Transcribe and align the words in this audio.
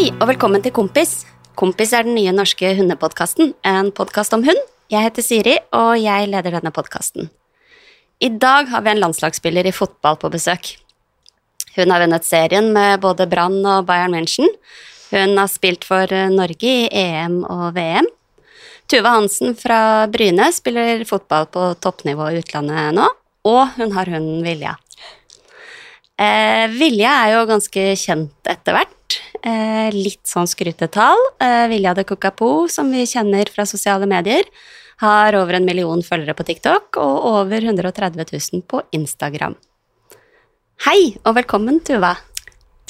Hei, 0.00 0.14
og 0.16 0.30
velkommen 0.30 0.62
til 0.64 0.72
Kompis. 0.72 1.26
Kompis 1.60 1.90
er 1.92 2.06
den 2.06 2.14
nye 2.16 2.32
norske 2.32 2.70
hundepodkasten, 2.78 3.50
en 3.68 3.90
podkast 3.92 4.32
om 4.32 4.40
hund. 4.46 4.60
Jeg 4.88 5.04
heter 5.04 5.20
Siri, 5.26 5.56
og 5.76 5.90
jeg 6.00 6.30
leder 6.32 6.54
denne 6.54 6.70
podkasten. 6.72 7.26
I 8.16 8.30
dag 8.32 8.70
har 8.72 8.80
vi 8.80 8.94
en 8.94 9.02
landslagsspiller 9.02 9.68
i 9.68 9.74
fotball 9.76 10.16
på 10.22 10.30
besøk. 10.32 10.70
Hun 11.74 11.92
har 11.92 12.00
vunnet 12.00 12.24
serien 12.24 12.70
med 12.72 13.02
både 13.04 13.26
Brann 13.28 13.58
og 13.60 13.90
Bayern 13.90 14.16
München. 14.16 14.48
Hun 15.10 15.36
har 15.36 15.52
spilt 15.52 15.84
for 15.84 16.08
Norge 16.32 16.70
i 16.70 16.88
EM 16.88 17.42
og 17.44 17.74
VM. 17.76 18.08
Tuva 18.88 19.18
Hansen 19.18 19.52
fra 19.52 20.06
Bryne 20.08 20.48
spiller 20.56 21.04
fotball 21.10 21.44
på 21.52 21.74
toppnivå 21.76 22.30
i 22.30 22.40
utlandet 22.40 22.96
nå, 22.96 23.10
og 23.52 23.76
hun 23.76 23.92
har 23.98 24.08
hunden 24.16 24.40
Vilja. 24.48 24.78
Eh, 26.16 26.72
Vilja 26.72 27.18
er 27.26 27.34
jo 27.34 27.44
ganske 27.52 27.84
kjent 28.00 28.48
etter 28.48 28.80
hvert. 28.80 28.96
Eh, 29.40 29.88
litt 29.94 30.28
sånn 30.28 30.48
skrytetall. 30.48 31.20
Eh, 31.40 31.66
Vilja 31.72 31.94
de 31.96 32.04
Cocapo, 32.04 32.68
som 32.68 32.90
vi 32.92 33.06
kjenner 33.08 33.48
fra 33.48 33.64
sosiale 33.64 34.08
medier, 34.08 34.44
har 35.00 35.36
over 35.38 35.56
en 35.56 35.64
million 35.64 36.02
følgere 36.04 36.36
på 36.36 36.44
TikTok 36.44 36.98
og 37.00 37.28
over 37.30 37.64
130 37.64 38.20
000 38.28 38.66
på 38.68 38.82
Instagram. 38.92 39.56
Hei, 40.84 41.16
og 41.24 41.38
velkommen, 41.38 41.80
Tuva. 41.84 42.18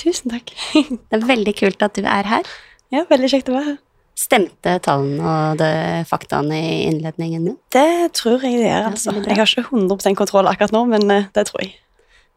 Tusen 0.01 0.33
takk. 0.33 0.51
Det 1.11 1.21
er 1.21 1.29
veldig 1.29 1.55
kult 1.59 1.87
at 1.87 1.95
du 1.95 2.03
er 2.03 2.27
her. 2.27 2.51
Ja, 2.91 3.05
veldig 3.07 3.31
kjekt 3.31 3.53
å 3.53 3.55
være 3.55 3.75
her. 3.75 3.79
Stemte 4.19 4.75
tallene 4.85 5.23
og 5.55 5.63
faktaene 6.11 6.59
i 6.59 6.73
innledningen 6.91 7.47
din? 7.47 7.57
Det 7.73 8.11
tror 8.19 8.43
jeg 8.45 8.59
det 8.59 8.67
gjør, 8.67 8.89
altså. 8.91 9.15
Jeg 9.23 9.39
har 9.39 9.49
ikke 9.49 9.71
100 9.71 10.19
kontroll 10.19 10.51
akkurat 10.51 10.75
nå, 10.75 10.83
men 10.91 11.07
eh, 11.15 11.31
det 11.33 11.47
tror 11.49 11.63
jeg. 11.63 11.79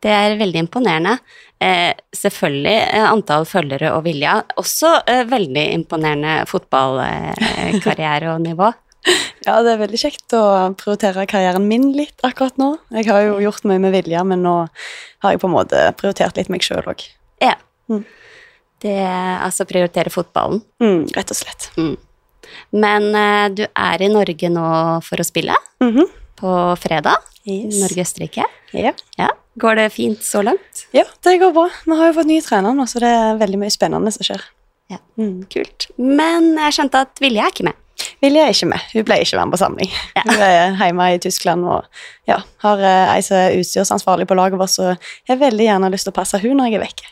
Det 0.04 0.12
er 0.12 0.34
veldig 0.40 0.60
imponerende. 0.66 1.18
Eh, 1.64 1.94
selvfølgelig 2.12 2.76
eh, 2.94 3.06
antall 3.08 3.46
følgere 3.48 3.94
og 3.96 4.04
vilja. 4.04 4.42
Også 4.60 4.90
eh, 5.08 5.22
veldig 5.32 5.64
imponerende 5.78 6.42
fotballkarriere 6.52 8.34
og 8.36 8.42
nivå. 8.48 8.72
Ja, 9.44 9.58
det 9.60 9.74
er 9.74 9.80
veldig 9.82 9.98
kjekt 10.00 10.32
å 10.38 10.42
prioritere 10.80 11.26
karrieren 11.28 11.66
min 11.68 11.90
litt 11.92 12.22
akkurat 12.24 12.56
nå. 12.56 12.70
Jeg 12.96 13.10
har 13.10 13.26
jo 13.26 13.34
gjort 13.44 13.66
mye 13.68 13.82
med 13.84 13.92
vilje, 13.92 14.22
men 14.24 14.40
nå 14.46 14.54
har 14.64 15.34
jeg 15.34 15.42
på 15.42 15.50
en 15.50 15.56
måte 15.58 15.82
prioritert 16.00 16.40
litt 16.40 16.48
meg 16.54 16.64
sjøl 16.64 16.88
òg. 16.88 17.04
Ja. 17.44 17.58
Mm. 17.92 18.06
Det 18.80 18.96
altså 19.04 19.68
prioritere 19.68 20.08
fotballen. 20.14 20.62
Mm, 20.80 21.02
rett 21.18 21.36
og 21.36 21.40
slett. 21.42 21.68
Men 22.72 23.10
eh, 23.12 23.50
du 23.60 23.66
er 23.68 24.06
i 24.08 24.10
Norge 24.16 24.54
nå 24.56 24.64
for 25.04 25.20
å 25.20 25.28
spille, 25.28 25.60
Mhm. 25.84 26.08
på 26.40 26.56
fredag. 26.80 27.28
Yes. 27.44 27.82
Norge-Østerrike. 27.84 28.48
Ja. 28.72 28.96
Ja. 29.20 29.34
Går 29.60 29.76
det 29.78 29.90
fint 29.94 30.24
så 30.26 30.42
langt? 30.42 30.88
ja, 30.96 31.04
det 31.24 31.38
går 31.42 31.54
bra. 31.54 31.68
Vi 31.86 31.98
har 32.00 32.10
jo 32.10 32.16
fått 32.18 32.30
ny 32.30 32.40
trener 32.42 32.74
nå, 32.74 32.86
så 32.90 33.00
det 33.04 33.12
er 33.14 33.40
veldig 33.42 33.60
mye 33.62 33.74
spennende 33.74 34.12
som 34.16 34.26
skjer. 34.26 34.42
Ja. 34.92 34.98
Mm. 35.18 35.46
Kult. 35.54 35.88
Men 35.98 36.54
jeg 36.58 36.76
skjønte 36.78 37.04
at 37.06 37.22
Vilje 37.22 37.42
er 37.46 37.54
ikke 37.54 37.68
med. 37.70 37.78
Vilje 38.24 38.42
er 38.44 38.52
ikke 38.56 38.68
med. 38.72 38.86
Hun 38.94 39.06
ble 39.08 39.18
ikke 39.22 39.38
med 39.40 39.54
på 39.54 39.60
samling. 39.62 39.92
Ja. 40.18 40.24
Hun 40.26 40.42
er 40.44 40.78
hjemme 40.82 41.08
i 41.14 41.20
Tyskland 41.22 41.66
og 41.70 41.86
ja, 42.30 42.40
har 42.66 42.82
eh, 42.84 43.14
ei 43.14 43.22
som 43.26 43.38
er 43.38 43.58
utstyrsansvarlig 43.62 44.28
på 44.30 44.38
laget 44.38 44.60
vårt, 44.60 44.74
så 44.74 44.90
jeg 44.96 45.36
har 45.36 45.42
veldig 45.46 45.68
gjerne 45.70 45.92
lyst 45.94 46.10
til 46.10 46.14
å 46.16 46.18
passe 46.18 46.42
hun 46.42 46.58
når 46.58 46.72
jeg 46.72 46.80
er 46.80 46.84
vekke. 46.88 47.12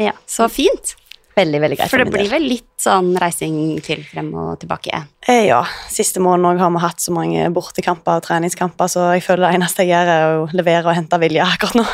Ja, 0.00 0.12
Så 0.30 0.48
fint. 0.50 0.94
Veldig, 1.34 1.60
veldig 1.64 1.78
greit 1.80 1.90
For 1.90 2.02
det 2.02 2.12
blir 2.14 2.28
vel 2.30 2.44
litt 2.46 2.68
sånn 2.80 3.14
reising 3.18 3.56
til 3.84 4.04
frem 4.06 4.30
og 4.38 4.58
tilbake? 4.62 5.00
Eh, 5.26 5.48
ja, 5.48 5.60
siste 5.90 6.22
også 6.22 6.54
har 6.60 6.72
vi 6.76 6.82
hatt 6.84 7.02
så 7.02 7.14
mange 7.14 7.48
bortekamper 7.54 8.20
og 8.20 8.26
treningskamper, 8.26 8.90
så 8.92 9.08
jeg 9.16 9.24
føler 9.26 9.48
det 9.48 9.54
eneste 9.58 9.86
jeg 9.86 9.94
gjør, 9.94 10.12
er 10.14 10.36
å 10.38 10.46
levere 10.54 10.90
og 10.90 10.98
hente 10.98 11.18
vilje 11.22 11.46
akkurat 11.46 11.80
nå. 11.80 11.86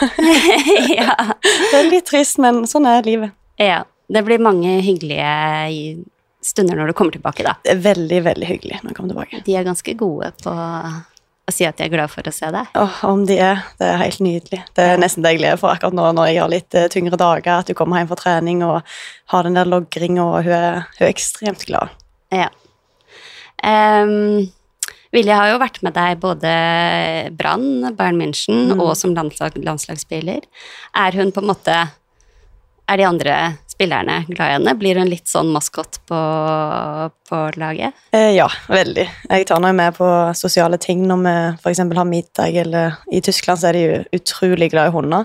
ja. 0.99 1.17
Det 1.41 1.81
er 1.81 1.89
litt 1.89 2.09
trist, 2.11 2.41
men 2.43 2.67
sånn 2.71 2.89
er 2.91 3.07
livet. 3.09 3.37
ja. 3.61 3.85
Det 4.11 4.25
blir 4.27 4.41
mange 4.43 4.81
hyggelige 4.83 6.03
stunder 6.43 6.75
når 6.75 6.91
du 6.91 6.97
kommer 6.99 7.15
tilbake, 7.15 7.45
da. 7.47 7.53
Det 7.63 7.77
er 7.77 7.83
veldig, 7.85 8.21
veldig 8.27 8.49
hyggelig 8.49 8.81
når 8.81 8.91
jeg 8.91 8.97
kommer 8.97 9.13
tilbake. 9.13 9.43
De 9.47 9.55
er 9.55 9.67
ganske 9.69 9.95
gode 10.01 10.33
på 10.43 10.55
å 11.51 11.55
si 11.55 11.67
at 11.69 11.79
de 11.79 11.87
er 11.87 11.93
glad 11.93 12.13
for 12.13 12.27
å 12.27 12.33
se 12.35 12.49
deg. 12.55 12.71
Oh, 12.79 13.01
om 13.11 13.25
de 13.29 13.37
er. 13.43 13.65
Det 13.81 13.89
er 13.89 14.01
helt 14.01 14.23
nydelig. 14.25 14.63
Det 14.79 14.87
er 14.93 15.03
nesten 15.03 15.27
det 15.27 15.35
jeg 15.35 15.43
gleder 15.43 15.61
for 15.61 15.75
akkurat 15.75 15.97
nå 15.97 16.07
når 16.17 16.31
jeg 16.31 16.41
har 16.43 16.53
litt 16.53 16.79
eh, 16.79 16.89
tyngre 16.93 17.19
dager, 17.21 17.59
at 17.59 17.71
du 17.71 17.77
kommer 17.79 18.01
hjem 18.01 18.11
fra 18.13 18.21
trening 18.23 18.65
og 18.67 18.81
har 19.35 19.47
den 19.47 19.59
der 19.59 19.69
logringa, 19.69 20.25
og 20.25 20.49
hun 20.49 20.57
er, 20.57 20.81
hun 20.97 21.05
er 21.07 21.13
ekstremt 21.13 21.67
glad. 21.69 21.93
Ja. 22.35 22.49
Um, 23.61 24.49
Vilje 25.11 25.35
har 25.35 25.51
jo 25.51 25.59
vært 25.59 25.81
med 25.83 25.97
deg 25.97 26.21
både 26.23 26.51
Brann, 27.35 27.91
Bayern 27.99 28.21
München 28.21 28.71
og 28.77 28.93
som 28.99 29.15
landslag, 29.17 29.57
landslagsspiller. 29.59 30.47
Er 30.95 31.19
hun 31.19 31.35
på 31.35 31.43
en 31.43 31.51
måte 31.51 31.75
Er 32.91 32.99
de 32.99 33.07
andre 33.07 33.35
spillerne 33.81 34.25
glad 34.29 34.51
i 34.51 34.53
henne? 34.59 34.75
Blir 34.77 35.01
hun 35.01 35.09
litt 35.09 35.31
sånn 35.31 35.49
maskot 35.55 36.03
på, 36.09 36.21
på 37.31 37.41
laget? 37.61 37.97
Eh, 38.13 38.35
ja, 38.37 38.49
veldig. 38.69 39.07
Jeg 39.31 39.49
tar 39.49 39.57
henne 39.57 39.73
med 39.79 39.97
på 39.97 40.09
sosiale 40.37 40.77
ting 40.81 41.07
når 41.09 41.25
vi 41.25 41.35
f.eks. 41.63 41.81
har 41.97 42.09
middag, 42.09 42.61
eller 42.65 43.01
i 43.09 43.23
Tyskland 43.25 43.63
så 43.63 43.71
er 43.71 43.79
de 43.79 44.21
utrolig 44.21 44.71
glad 44.75 44.91
i 44.91 44.95
hunder. 44.99 45.25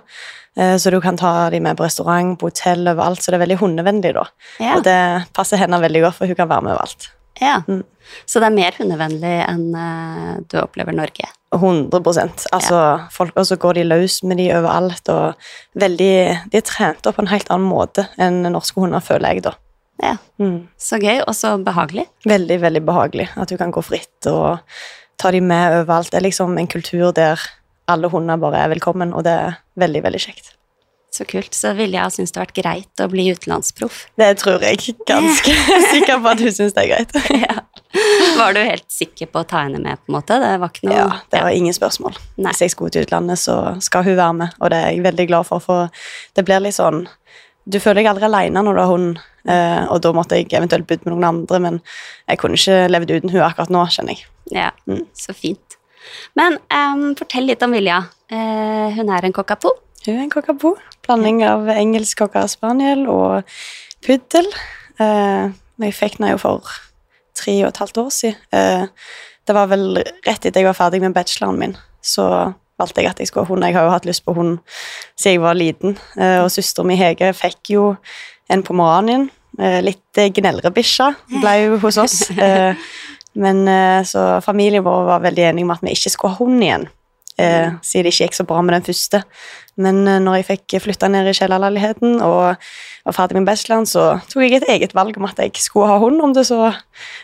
Eh, 0.56 0.78
så 0.80 0.94
du 0.94 1.02
kan 1.04 1.20
ta 1.20 1.50
dem 1.52 1.68
med 1.68 1.76
på 1.76 1.84
restaurant, 1.84 2.38
på 2.40 2.48
hotell, 2.48 2.88
overalt, 2.88 3.22
så 3.22 3.34
det 3.34 3.42
er 3.42 3.44
veldig 3.44 3.60
hundevennlig 3.60 4.16
da. 4.16 4.24
Ja. 4.64 4.78
Og 4.78 4.88
det 4.88 5.00
passer 5.36 5.60
henne 5.60 5.82
veldig 5.84 6.06
godt, 6.08 6.20
for 6.22 6.32
hun 6.32 6.40
kan 6.40 6.52
være 6.52 6.68
med 6.68 6.78
overalt. 6.78 7.12
ja. 7.44 7.60
Mm. 7.68 7.84
Så 8.30 8.38
det 8.38 8.52
er 8.52 8.54
mer 8.54 8.76
hundevennlig 8.78 9.38
enn 9.48 9.64
eh, 9.82 10.34
du 10.46 10.60
opplever 10.62 10.94
Norge? 10.94 11.26
100% 11.58 12.48
Altså, 12.56 12.80
folk, 13.12 13.34
Og 13.36 13.46
så 13.48 13.58
går 13.60 13.78
de 13.80 13.84
løs 13.88 14.22
med 14.24 14.38
de 14.42 14.50
overalt, 14.56 15.10
og 15.10 15.36
veldig 15.80 16.16
De 16.52 16.60
er 16.60 16.66
trent 16.66 17.06
opp 17.06 17.18
på 17.18 17.26
en 17.26 17.32
helt 17.32 17.52
annen 17.54 17.70
måte 17.70 18.08
enn 18.22 18.44
norske 18.50 18.80
hunder, 18.82 19.04
føler 19.04 19.36
jeg, 19.36 19.46
da. 19.48 19.56
Ja. 20.04 20.18
Mm. 20.42 20.68
Så 20.78 21.00
gøy, 21.00 21.22
og 21.24 21.36
så 21.36 21.56
behagelig. 21.64 22.08
Veldig, 22.28 22.60
veldig 22.62 22.84
behagelig 22.86 23.30
at 23.36 23.52
du 23.52 23.58
kan 23.58 23.72
gå 23.72 23.84
fritt 23.86 24.30
og 24.32 24.60
ta 25.22 25.32
de 25.32 25.42
med 25.42 25.82
overalt. 25.82 26.12
Det 26.12 26.20
er 26.20 26.28
liksom 26.28 26.58
en 26.60 26.72
kultur 26.72 27.14
der 27.16 27.42
alle 27.88 28.10
hunder 28.10 28.42
bare 28.42 28.66
er 28.66 28.74
velkommen, 28.74 29.14
og 29.14 29.24
det 29.28 29.34
er 29.34 29.58
veldig, 29.80 30.04
veldig 30.08 30.22
kjekt. 30.22 30.55
Så 31.16 31.24
kult. 31.30 31.53
Så 31.56 31.72
Vilja 31.78 32.02
har 32.03 32.12
syntes 32.12 32.34
det 32.36 32.42
har 32.42 32.48
vært 32.50 32.58
greit 32.59 33.02
å 33.03 33.08
bli 33.12 33.30
utenlandsproff. 33.31 34.02
Det 34.20 34.34
tror 34.42 34.64
jeg 34.66 34.96
ganske 35.08 35.53
sikker 35.94 36.20
på 36.20 36.31
at 36.34 36.42
hun 36.44 36.52
syns 36.58 36.76
det 36.76 36.84
er 36.84 36.90
greit. 36.92 37.16
ja. 37.46 37.62
Var 38.36 38.56
du 38.58 38.59
helt 38.59 38.90
sikker 38.92 39.30
på 39.31 39.40
å 39.46 39.48
ta 39.48 39.62
henne 39.64 39.80
med, 39.80 40.02
på 40.03 40.12
en 40.12 40.18
måte? 40.18 40.36
Det 40.44 40.50
var 40.59 40.74
ikke 40.74 40.90
noe 40.90 40.98
Ja, 40.98 41.06
det 41.31 41.44
var 41.46 41.56
ingen 41.56 41.76
spørsmål. 41.78 42.18
Nei. 42.36 42.52
Hvis 42.52 42.66
jeg 42.66 42.74
skulle 42.74 42.92
til 42.92 43.06
utlandet, 43.08 43.40
så 43.40 43.56
skal 43.86 44.03
hun 44.09 44.18
være 44.20 44.36
med, 44.42 44.58
og 44.59 44.74
det 44.74 44.81
er 44.81 44.92
jeg 44.98 45.06
veldig 45.06 45.28
glad 45.30 45.48
for, 45.48 45.64
for 45.64 46.03
det 46.36 46.44
blir 46.50 46.59
litt 46.66 46.76
sånn 46.76 47.06
Du 47.66 47.80
føler 47.80 48.02
deg 48.03 48.09
aldri 48.12 48.28
aleine 48.28 48.62
når 48.68 48.76
du 48.76 48.82
har 48.84 48.92
hund, 48.92 49.22
eh, 49.50 49.86
og 49.90 50.02
da 50.03 50.12
måtte 50.14 50.38
jeg 50.38 50.52
eventuelt 50.52 50.86
bodd 50.92 51.08
med 51.08 51.16
noen 51.16 51.30
andre, 51.32 51.62
men 51.64 51.80
jeg 52.28 52.42
kunne 52.44 52.59
ikke 52.59 52.82
levd 52.92 53.16
uten 53.16 53.32
hun 53.34 53.46
akkurat 53.47 53.72
nå, 53.74 53.86
kjenner 53.96 54.14
jeg. 54.20 54.28
Ja, 54.53 54.68
Mm. 54.86 55.06
så 55.18 55.34
fint. 55.34 55.80
Men 56.38 56.59
um, 56.70 57.16
fortell 57.18 57.47
litt 57.50 57.64
om 57.66 57.72
Vilja. 57.74 58.03
Uh, 58.30 58.92
hun 59.00 59.09
er 59.09 59.26
en 59.26 59.34
cockapoo. 59.34 59.72
Hun 60.06 60.20
er 60.20 60.26
en 60.26 60.34
cockapoo. 60.34 60.76
Blanding 61.06 61.44
av 61.48 61.70
engelsk 61.74 62.20
cocker 62.20 62.50
spaniel 62.52 63.06
og 63.10 63.56
puddel. 64.06 64.50
Eh, 65.02 65.54
jeg 65.82 65.96
fikk 65.98 66.20
den 66.20 66.30
jo 66.34 66.42
for 66.42 66.76
tre 67.36 67.56
og 67.64 67.72
et 67.72 67.82
halvt 67.82 68.02
år 68.04 68.12
siden. 68.14 68.38
Eh, 68.54 68.86
det 69.46 69.56
var 69.56 69.70
vel 69.70 70.00
rett 70.26 70.46
etter 70.46 70.62
jeg 70.62 70.68
var 70.68 70.78
ferdig 70.78 71.02
med 71.04 71.14
bacheloren 71.14 71.60
min, 71.62 71.76
så 72.02 72.28
valgte 72.80 73.04
jeg 73.04 73.12
at 73.12 73.22
jeg 73.22 73.30
skulle 73.30 73.46
ha 73.46 73.54
hund. 73.54 73.66
Jeg 73.66 73.78
har 73.78 73.86
jo 73.88 73.94
hatt 73.94 74.08
lyst 74.10 74.26
på 74.26 74.34
hund 74.36 74.58
siden 75.16 75.36
jeg 75.36 75.44
var 75.44 75.58
liten, 75.58 75.98
eh, 76.18 76.40
og 76.44 76.52
søsteren 76.54 76.90
min 76.90 77.00
Hege 77.00 77.32
fikk 77.38 77.74
jo 77.76 77.90
en 78.50 78.64
pomeranien. 78.66 79.30
Eh, 79.60 79.82
litt 79.86 80.22
gnellrebikkje 80.38 81.12
ble 81.40 81.56
jo 81.66 81.82
hos 81.86 82.02
oss. 82.02 82.22
Eh, 82.46 82.76
men 83.36 83.66
eh, 83.68 84.02
så 84.08 84.40
familien 84.40 84.84
vår 84.84 85.02
var 85.10 85.24
veldig 85.26 85.44
enig 85.50 85.64
om 85.66 85.74
at 85.74 85.82
vi 85.84 85.91
ikke 85.91 86.12
skulle 86.14 86.38
ha 86.38 86.40
hund 86.40 86.64
igjen, 86.64 86.85
eh, 87.41 87.76
siden 87.84 88.08
det 88.08 88.14
ikke 88.14 88.28
gikk 88.28 88.37
så 88.37 88.46
bra 88.47 88.61
med 88.66 88.78
den 88.78 88.85
første. 88.87 89.22
Men 89.82 90.03
eh, 90.08 90.22
når 90.23 90.40
jeg 90.40 90.47
fikk 90.49 90.78
flytta 90.85 91.09
ned 91.11 91.29
i 91.29 91.35
kjellerleiligheten 91.35 92.20
og 92.23 92.55
var 93.05 93.16
ferdig 93.16 93.40
med 93.40 93.49
bacheloren, 93.49 93.87
så 93.90 94.08
tok 94.32 94.46
jeg 94.46 94.59
et 94.59 94.67
eget 94.76 94.96
valg 94.97 95.17
om 95.20 95.28
at 95.28 95.40
jeg 95.43 95.55
skulle 95.61 95.90
ha 95.91 95.97
hund, 96.02 96.22
om 96.23 96.35
det 96.35 96.47
så 96.49 96.72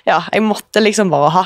Ja, 0.07 0.21
jeg 0.31 0.43
måtte 0.45 0.83
liksom 0.83 1.11
bare 1.13 1.31
ha. 1.35 1.45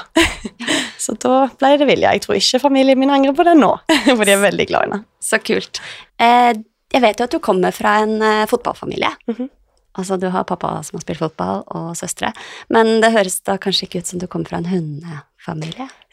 så 1.06 1.18
da 1.22 1.46
ble 1.60 1.76
det 1.82 1.90
vilje. 1.90 2.16
Jeg 2.18 2.26
tror 2.26 2.40
ikke 2.40 2.64
familien 2.68 3.00
min 3.02 3.14
angrer 3.14 3.36
på 3.38 3.46
det 3.48 3.58
nå, 3.60 3.74
for 4.16 4.26
de 4.26 4.38
er 4.38 4.48
veldig 4.48 4.70
glad 4.72 4.88
i 4.88 4.90
henne. 4.90 5.04
Så 5.24 5.42
kult. 5.44 5.84
Eh, 6.22 6.54
jeg 6.96 7.04
vet 7.04 7.20
jo 7.20 7.28
at 7.28 7.36
du 7.36 7.44
kommer 7.44 7.76
fra 7.76 8.00
en 8.06 8.18
eh, 8.22 8.48
fotballfamilie. 8.50 9.14
Mhm. 9.32 9.52
Altså, 9.96 10.18
du 10.20 10.26
har 10.28 10.44
pappa 10.44 10.74
som 10.84 10.98
har 10.98 11.06
spilt 11.06 11.22
fotball, 11.22 11.62
og 11.72 11.94
søstre. 11.96 12.34
Men 12.68 12.98
det 13.00 13.14
høres 13.14 13.38
da 13.48 13.56
kanskje 13.56 13.88
ikke 13.88 14.02
ut 14.04 14.10
som 14.10 14.20
du 14.20 14.28
kommer 14.28 14.52
fra 14.52 14.60
en 14.60 14.68
hundefamilie? 14.68 15.22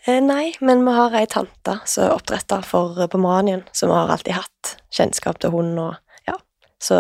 Eh, 0.05 0.19
nei, 0.23 0.53
men 0.61 0.85
vi 0.85 0.95
har 0.97 1.15
ei 1.15 1.29
tante 1.31 1.77
som 1.87 2.07
er 2.09 2.15
oppdretta 2.17 2.59
for 2.67 2.99
eh, 2.99 3.11
pomeranien, 3.11 3.63
så 3.73 3.87
vi 3.87 3.97
har 3.97 4.11
alltid 4.11 4.35
hatt 4.35 4.77
kjennskap 4.93 5.39
til 5.43 5.55
hund 5.55 5.79
og 5.79 5.95
ja. 6.27 6.37
Så 6.83 6.99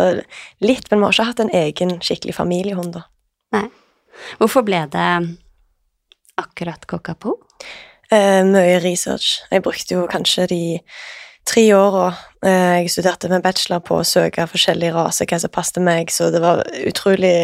litt, 0.62 0.90
men 0.90 1.00
vi 1.00 1.08
har 1.08 1.16
ikke 1.16 1.30
hatt 1.32 1.42
en 1.42 1.54
egen 1.62 1.96
skikkelig 2.04 2.36
familiehund, 2.38 2.94
da. 2.94 3.08
Hvorfor 4.38 4.62
ble 4.66 4.84
det 4.92 5.08
akkurat 6.40 6.86
cockapoo? 6.86 7.40
Eh, 8.12 8.44
mye 8.46 8.78
research. 8.84 9.40
Jeg 9.50 9.64
brukte 9.64 9.96
jo 9.96 10.06
kanskje 10.10 10.46
de 10.52 10.62
tre 11.48 11.64
åra. 11.74 12.12
Eh, 12.44 12.82
jeg 12.82 12.90
studerte 12.90 13.28
med 13.30 13.42
bachelor 13.44 13.82
på 13.84 14.00
å 14.00 14.06
søke 14.06 14.46
forskjellige 14.50 14.94
raser, 14.96 15.28
hva 15.30 15.38
som 15.42 15.52
passet 15.52 15.82
meg, 15.84 16.10
så 16.10 16.30
det 16.34 16.40
var 16.42 16.62
utrolig 16.86 17.34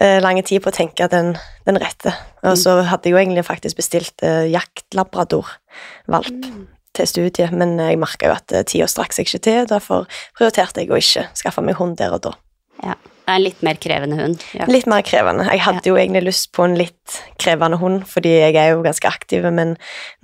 eh, 0.00 0.18
lang 0.20 0.40
tid 0.42 0.62
på 0.64 0.72
å 0.72 0.76
tenke 0.76 1.08
den, 1.12 1.34
den 1.68 1.80
rette. 1.80 2.12
Og 2.44 2.58
så 2.60 2.80
hadde 2.88 3.08
jeg 3.08 3.16
jo 3.16 3.22
egentlig 3.22 3.46
faktisk 3.48 3.80
bestilt 3.80 4.24
eh, 4.26 4.48
jaktlabrador-valp 4.52 6.36
Mm. 6.50 6.66
til 6.96 7.06
studiet, 7.06 7.52
men 7.54 7.76
jeg 7.78 7.98
merka 8.02 8.26
jo 8.26 8.34
at 8.34 8.52
eh, 8.52 8.64
tida 8.66 8.88
strakk 8.90 9.12
seg 9.14 9.28
ikke 9.28 9.44
til, 9.46 9.66
derfor 9.70 10.08
prioriterte 10.36 10.82
jeg 10.82 10.90
å 10.90 10.98
ikke 10.98 11.28
skaffe 11.38 11.62
meg 11.62 11.78
hund 11.78 11.96
der 12.00 12.16
og 12.16 12.24
da. 12.26 12.34
Ja. 12.82 12.96
Det 13.30 13.36
er 13.36 13.38
en 13.38 13.44
litt 13.44 13.60
mer 13.62 13.76
krevende 13.78 14.16
hund. 14.18 14.42
Ja. 14.58 14.66
Litt 14.66 14.88
mer 14.90 15.04
krevende. 15.06 15.44
Jeg 15.46 15.62
hadde 15.62 15.86
jo 15.86 15.94
egentlig 15.94 16.24
lyst 16.26 16.48
på 16.56 16.64
en 16.66 16.74
litt 16.74 17.18
krevende 17.38 17.78
hund, 17.78 18.02
fordi 18.10 18.32
jeg 18.40 18.56
er 18.58 18.72
jo 18.72 18.80
ganske 18.82 19.06
aktiv, 19.06 19.46
men 19.54 19.76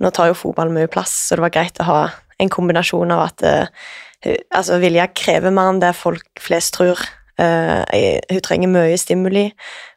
nå 0.03 0.11
tar 0.11 0.33
jo 0.33 0.35
fotball 0.35 0.73
mye 0.75 0.89
plass, 0.91 1.13
så 1.29 1.37
det 1.37 1.45
var 1.45 1.53
greit 1.55 1.79
å 1.79 1.87
ha 1.87 2.01
en 2.39 2.51
kombinasjon 2.53 3.13
av 3.15 3.23
at 3.27 3.45
eh, 3.47 4.35
altså 4.55 4.79
Vilja 4.81 5.07
krever 5.15 5.53
mer 5.53 5.71
enn 5.71 5.81
det 5.81 5.93
folk 5.97 6.41
flest 6.41 6.75
tror. 6.77 7.01
Eh, 7.37 8.17
hun 8.31 8.43
trenger 8.45 8.71
mye 8.71 8.97
stimuli 8.97 9.47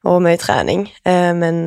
og 0.08 0.20
mye 0.24 0.40
trening, 0.40 0.88
eh, 1.08 1.32
men 1.36 1.64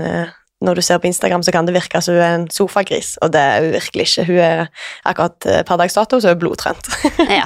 når 0.64 0.80
du 0.80 0.84
ser 0.86 1.02
på 1.04 1.10
Instagram, 1.10 1.44
så 1.44 1.52
kan 1.52 1.68
det 1.68 1.76
virke 1.76 2.00
som 2.04 2.16
hun 2.16 2.24
er 2.24 2.38
en 2.38 2.48
sofagris, 2.54 3.18
og 3.22 3.34
det 3.36 3.42
er 3.44 3.66
hun 3.66 3.74
virkelig 3.76 4.06
ikke. 4.08 4.26
Hun 4.30 4.40
er 4.46 4.64
akkurat 5.10 5.48
eh, 5.52 5.62
per 5.68 5.82
dags 5.82 5.98
dato 5.98 6.22
så 6.24 6.32
er 6.32 6.38
hun 6.38 6.44
blodtrent. 6.46 6.88
ja, 7.42 7.46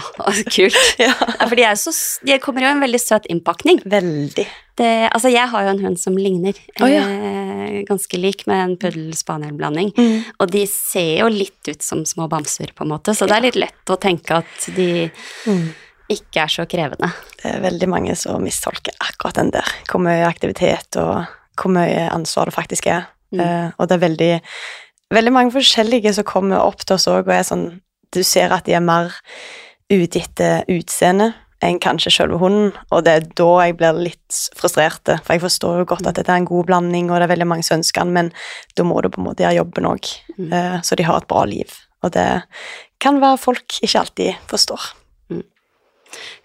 kult. 0.53 0.77
ja. 1.01 1.11
Ja, 1.17 1.47
for 1.47 1.57
de, 1.57 1.65
er 1.65 1.79
så, 1.81 1.93
de 2.27 2.37
kommer 2.43 2.63
jo 2.65 2.69
i 2.71 2.75
en 2.77 2.83
veldig 2.85 3.01
søt 3.01 3.25
innpakning. 3.33 3.81
Veldig. 3.89 4.45
Det, 4.77 4.89
altså, 5.09 5.31
jeg 5.33 5.49
har 5.49 5.63
jo 5.65 5.71
en 5.73 5.81
hund 5.81 5.97
som 5.97 6.17
ligner. 6.19 6.53
Oh, 6.83 6.85
ja. 6.91 7.01
eh, 7.09 7.79
ganske 7.87 8.19
lik, 8.21 8.45
med 8.45 8.61
en 8.61 8.75
puddel-spaniel-blanding. 8.77 9.89
Mm. 9.97 10.19
Og 10.37 10.53
de 10.53 10.61
ser 10.69 11.23
jo 11.23 11.31
litt 11.33 11.71
ut 11.71 11.81
som 11.81 12.05
små 12.05 12.29
bamser, 12.29 12.75
på 12.77 12.85
en 12.85 12.93
måte, 12.93 13.15
så 13.17 13.25
det 13.25 13.39
er 13.39 13.45
litt 13.49 13.57
lett 13.65 13.93
å 13.93 13.97
tenke 14.01 14.43
at 14.43 14.69
de 14.77 15.07
Mm. 15.47 15.71
ikke 16.11 16.43
er 16.45 16.51
så 16.51 16.63
krevende. 16.69 17.09
Det 17.41 17.49
er 17.55 17.63
veldig 17.63 17.87
mange 17.89 18.13
som 18.19 18.41
mistolker 18.43 18.93
akkurat 19.03 19.39
den 19.41 19.51
der. 19.55 19.73
Hvor 19.89 20.01
mye 20.03 20.27
aktivitet 20.27 20.95
og 21.01 21.25
hvor 21.57 21.73
mye 21.73 22.07
ansvar 22.13 22.49
det 22.49 22.55
faktisk 22.57 22.87
er. 22.91 23.09
Mm. 23.33 23.41
Uh, 23.41 23.67
og 23.77 23.89
det 23.89 23.97
er 23.97 24.05
veldig, 24.05 24.31
veldig 25.13 25.33
mange 25.35 25.51
forskjellige 25.55 26.13
som 26.15 26.27
kommer 26.27 26.63
opp 26.63 26.85
til 26.85 26.95
oss 26.95 27.09
òg, 27.11 27.25
og 27.27 27.35
er 27.35 27.47
sånn 27.47 27.67
Du 28.15 28.21
ser 28.23 28.53
at 28.55 28.63
de 28.63 28.71
er 28.71 28.79
mer 28.79 29.11
ute 29.91 30.21
etter 30.21 30.63
utseendet 30.71 31.35
enn 31.59 31.79
kanskje 31.81 32.11
selve 32.13 32.37
hunden, 32.39 32.69
og 32.93 33.01
det 33.03 33.13
er 33.17 33.25
da 33.35 33.47
jeg 33.65 33.75
blir 33.79 33.97
litt 33.97 34.37
frustrert. 34.55 35.09
For 35.25 35.33
jeg 35.33 35.41
forstår 35.41 35.79
jo 35.81 35.87
godt 35.89 36.07
at 36.07 36.15
dette 36.15 36.31
er 36.31 36.39
en 36.39 36.47
god 36.47 36.69
blanding, 36.69 37.09
og 37.09 37.17
det 37.17 37.25
er 37.25 37.33
veldig 37.33 37.47
mange 37.49 37.65
som 37.65 37.79
ønsker 37.79 38.05
den, 38.05 38.13
men 38.13 38.29
da 38.77 38.85
må 38.85 39.01
du 39.01 39.09
på 39.09 39.19
en 39.19 39.25
måte 39.25 39.43
gjøre 39.43 39.59
jobben 39.63 39.89
òg, 39.89 40.13
Mm. 40.37 40.53
uh, 40.53 40.77
så 40.85 40.95
de 40.95 41.03
har 41.03 41.17
et 41.17 41.27
bra 41.27 41.43
liv. 41.49 41.73
Og 42.05 42.13
det 42.13 42.43
kan 43.01 43.19
være 43.19 43.41
folk 43.41 43.79
ikke 43.81 43.99
alltid 44.05 44.35
forstår. 44.47 44.93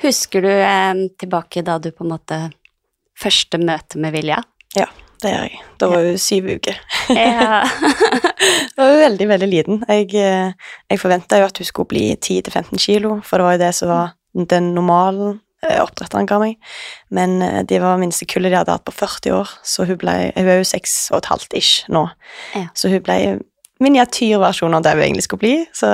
Husker 0.02 0.42
du 0.42 0.50
eh, 0.50 0.94
tilbake 1.20 1.62
da 1.62 1.78
du 1.78 1.92
på 1.92 2.04
en 2.04 2.12
måte 2.16 2.40
Første 3.22 3.58
møte 3.60 4.00
med 4.02 4.14
Vilja? 4.16 4.40
Ja, 4.74 4.88
det 5.22 5.32
gjør 5.32 5.46
jeg. 5.46 5.60
Da 5.80 5.88
var 5.90 6.08
hun 6.08 6.18
syv 6.20 6.50
uker. 6.56 6.82
Ja. 7.18 7.62
Da 8.76 8.82
var 8.82 8.90
hun 8.94 9.02
veldig, 9.02 9.28
veldig 9.28 9.48
liten. 9.48 9.84
Jeg, 9.88 10.10
eh, 10.18 10.74
jeg 10.90 11.00
forventa 11.00 11.38
jo 11.38 11.46
at 11.46 11.58
hun 11.60 11.68
skulle 11.68 11.90
bli 11.92 12.04
10-15 12.16 12.80
kilo, 12.80 13.20
for 13.26 13.38
det 13.38 13.46
var 13.46 13.56
jo 13.56 13.62
det 13.62 13.72
som 13.76 13.90
var 13.92 14.14
den 14.50 14.72
normalen 14.74 15.40
eh, 15.62 15.78
oppdretteren 15.82 16.26
ga 16.26 16.40
meg. 16.42 16.56
Men 17.14 17.38
eh, 17.44 17.60
de 17.68 17.80
var 17.82 18.00
minstekullet 18.00 18.52
de 18.52 18.58
hadde 18.58 18.74
hatt 18.74 18.86
på 18.88 18.94
40 18.96 19.36
år, 19.38 19.54
så 19.62 19.86
hun, 19.86 19.98
ble, 20.00 20.16
hun 20.34 20.52
er 20.54 20.62
jo 20.62 20.68
6 20.72 20.98
og 21.12 21.20
et 21.20 21.30
halvt 21.30 21.58
ish 21.60 21.90
nå. 21.92 22.06
Ja. 22.56 22.68
Så 22.74 22.90
hun 22.92 23.04
ble 23.04 23.18
miniatyrversjon 23.82 24.74
av 24.78 24.86
det 24.86 24.96
hun 24.96 25.04
egentlig 25.04 25.26
skulle 25.28 25.44
bli. 25.44 25.56
Så 25.76 25.92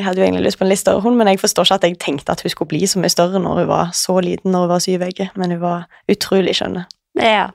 jeg 0.00 0.06
hadde 0.06 0.22
jo 0.22 0.26
egentlig 0.26 0.46
lyst 0.46 0.58
på 0.58 0.64
en 0.64 0.70
litt 0.70 0.80
større 0.80 1.02
hund, 1.04 1.18
men 1.20 1.28
jeg 1.28 1.42
forstår 1.42 1.66
ikke 1.66 1.80
at 1.80 1.88
jeg 1.88 1.98
tenkte 2.00 2.32
at 2.32 2.44
hun 2.44 2.52
skulle 2.52 2.72
bli 2.72 2.86
så 2.88 3.02
mye 3.02 3.12
større 3.12 3.40
når 3.42 3.62
hun 3.62 3.70
var 3.70 3.90
så 3.96 4.16
liten 4.24 4.54
når 4.54 4.66
hun 4.66 4.72
var 4.72 4.84
syv 4.84 5.04
uker, 5.10 5.32
men 5.36 5.56
hun 5.56 5.62
var 5.64 5.88
utrolig 6.10 6.56
skjønn. 6.58 6.84
ja. 7.20 7.50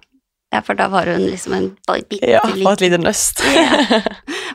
Ja, 0.55 0.61
for 0.63 0.77
da 0.79 0.87
var 0.91 1.09
hun 1.11 1.25
liksom 1.27 1.53
en 1.57 1.69
bitte 2.09 2.31
Ja, 2.31 2.41
og 2.45 2.71
et 2.75 2.85
lite 2.87 2.99
nøst. 3.01 3.43
Ja. 3.55 4.01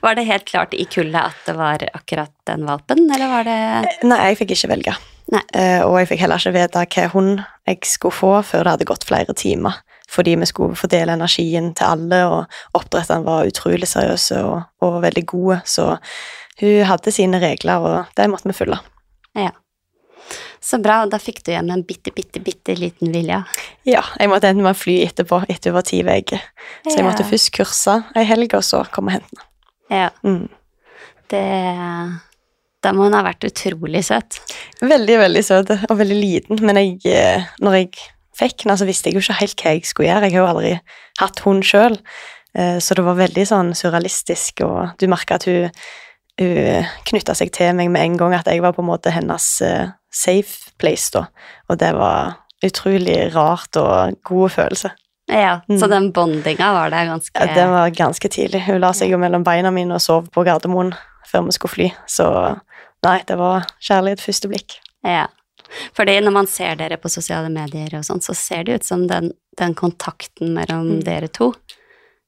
Var 0.00 0.16
det 0.16 0.24
helt 0.30 0.46
klart 0.48 0.72
i 0.72 0.86
kullet 0.88 1.20
at 1.20 1.44
det 1.44 1.54
var 1.58 1.82
akkurat 1.92 2.32
den 2.48 2.64
valpen, 2.64 3.04
eller 3.12 3.28
var 3.28 3.44
det 3.44 3.58
Nei, 4.08 4.20
jeg 4.30 4.38
fikk 4.40 4.54
ikke 4.56 4.70
velge. 4.72 4.94
Eh, 5.30 5.82
og 5.84 5.98
jeg 6.00 6.08
fikk 6.10 6.22
heller 6.24 6.40
ikke 6.40 6.54
vite 6.56 6.84
hva 6.94 7.06
hund 7.12 7.42
jeg 7.68 7.86
skulle 7.86 8.16
få 8.16 8.32
før 8.46 8.64
det 8.64 8.74
hadde 8.74 8.88
gått 8.88 9.04
flere 9.06 9.36
timer. 9.36 9.82
Fordi 10.10 10.34
vi 10.40 10.48
skulle 10.48 10.78
fordele 10.78 11.14
energien 11.14 11.70
til 11.78 11.86
alle, 11.86 12.22
og 12.26 12.78
oppdretteren 12.80 13.26
var 13.28 13.46
utrolig 13.46 13.86
seriøse 13.86 14.40
og, 14.42 14.64
og 14.82 14.96
veldig 15.04 15.26
gode. 15.30 15.60
Så 15.68 15.92
hun 16.60 16.88
hadde 16.88 17.14
sine 17.14 17.38
regler, 17.42 17.84
og 17.84 18.16
det 18.18 18.26
måtte 18.32 18.50
vi 18.50 18.56
følge. 18.56 18.80
Så 20.60 20.76
bra, 20.82 21.06
da 21.08 21.16
fikk 21.16 21.40
du 21.46 21.52
hjem 21.54 21.70
en 21.72 21.82
bitte, 21.88 22.12
bitte, 22.12 22.40
bitte 22.44 22.74
liten 22.76 23.12
Vilja. 23.14 23.38
Ja, 23.88 24.02
jeg 24.20 24.28
måtte 24.28 24.50
enten 24.50 24.62
med 24.66 24.76
fly 24.76 24.98
etterpå, 25.06 25.38
etter 25.48 25.72
var 25.72 25.86
ti 25.88 26.02
uker. 26.04 26.42
Så 26.84 26.98
jeg 26.98 27.06
måtte 27.06 27.24
først 27.24 27.50
kurse 27.56 27.94
ei 28.14 28.26
helg, 28.28 28.52
og 28.58 28.64
så 28.66 28.82
komme 28.92 29.08
og 29.08 29.16
hente 29.18 29.30
henne. 29.32 29.46
Ja, 29.90 30.10
Mm. 30.22 30.48
det 31.30 32.20
Da 32.82 32.92
må 32.92 33.04
hun 33.04 33.12
ha 33.12 33.22
vært 33.22 33.44
utrolig 33.44 34.00
søt. 34.04 34.38
Veldig, 34.80 35.16
veldig 35.20 35.42
søt 35.44 35.70
og 35.90 35.96
veldig 35.98 36.16
liten, 36.16 36.60
men 36.64 36.76
jeg, 36.76 37.00
eh, 37.04 37.44
når 37.60 37.72
jeg 37.76 37.90
fikk 38.38 38.64
den, 38.64 38.76
så 38.76 38.86
visste 38.88 39.10
jeg 39.10 39.18
jo 39.18 39.20
ikke 39.20 39.40
helt 39.40 39.56
hva 39.60 39.72
jeg 39.74 39.84
skulle 39.84 40.08
gjøre. 40.08 40.22
Jeg 40.30 40.32
har 40.32 40.40
jo 40.40 40.52
aldri 40.54 40.80
hatt 41.20 41.40
hund 41.44 41.62
sjøl, 41.62 41.98
så 42.56 42.94
det 42.96 43.04
var 43.04 43.14
veldig 43.14 43.44
sånn 43.46 43.74
surrealistisk, 43.76 44.64
og 44.64 44.96
du 44.98 45.06
merka 45.06 45.34
at 45.36 45.44
hun, 45.44 45.68
hun 46.40 46.86
knytta 47.08 47.34
seg 47.38 47.52
til 47.52 47.74
meg 47.78 47.90
med 47.92 48.02
en 48.02 48.16
gang, 48.20 48.34
at 48.34 48.46
jeg 48.50 48.62
var 48.64 48.72
på 48.76 48.82
en 48.82 48.88
måte 48.90 49.12
hennes 49.14 49.46
eh, 49.62 49.90
safe 50.10 50.72
place, 50.80 51.10
da. 51.14 51.26
Og 51.70 51.78
det 51.78 51.92
var 51.94 52.34
utrolig 52.64 53.34
rart 53.34 53.76
og 53.80 54.16
gode 54.26 54.50
følelser. 54.56 54.96
Ja, 55.30 55.60
Så 55.68 55.86
Mm. 55.86 55.90
den 55.90 56.12
bondinga 56.12 56.72
var 56.74 56.90
der 56.90 57.06
ganske 57.06 57.30
Ja, 57.38 57.54
det 57.54 57.66
var 57.70 57.90
ganske 57.90 58.28
tidlig. 58.28 58.64
Hun 58.66 58.80
la 58.80 58.90
seg 58.92 59.10
jo 59.10 59.16
mellom 59.18 59.44
beina 59.44 59.70
mine 59.70 59.94
og 59.94 60.00
sov 60.00 60.28
på 60.30 60.42
Gardermoen 60.44 60.92
før 61.30 61.44
vi 61.46 61.52
skulle 61.52 61.70
fly, 61.72 61.90
så 62.08 62.26
nei, 63.04 63.22
det 63.26 63.36
var 63.38 63.64
kjærlighet 63.80 64.20
første 64.20 64.48
blikk. 64.50 64.80
Ja. 65.04 65.26
Fordi 65.94 66.18
når 66.20 66.32
man 66.32 66.46
ser 66.46 66.74
dere 66.74 66.96
på 66.98 67.08
sosiale 67.08 67.48
medier 67.48 67.94
og 67.94 68.02
sånn, 68.04 68.20
så 68.20 68.34
ser 68.34 68.64
det 68.64 68.74
ut 68.80 68.84
som 68.84 69.06
den, 69.06 69.30
den 69.56 69.74
kontakten 69.74 70.52
mellom 70.52 70.98
Mm. 70.98 71.04
dere 71.04 71.28
to 71.28 71.52
eh, 71.54 71.76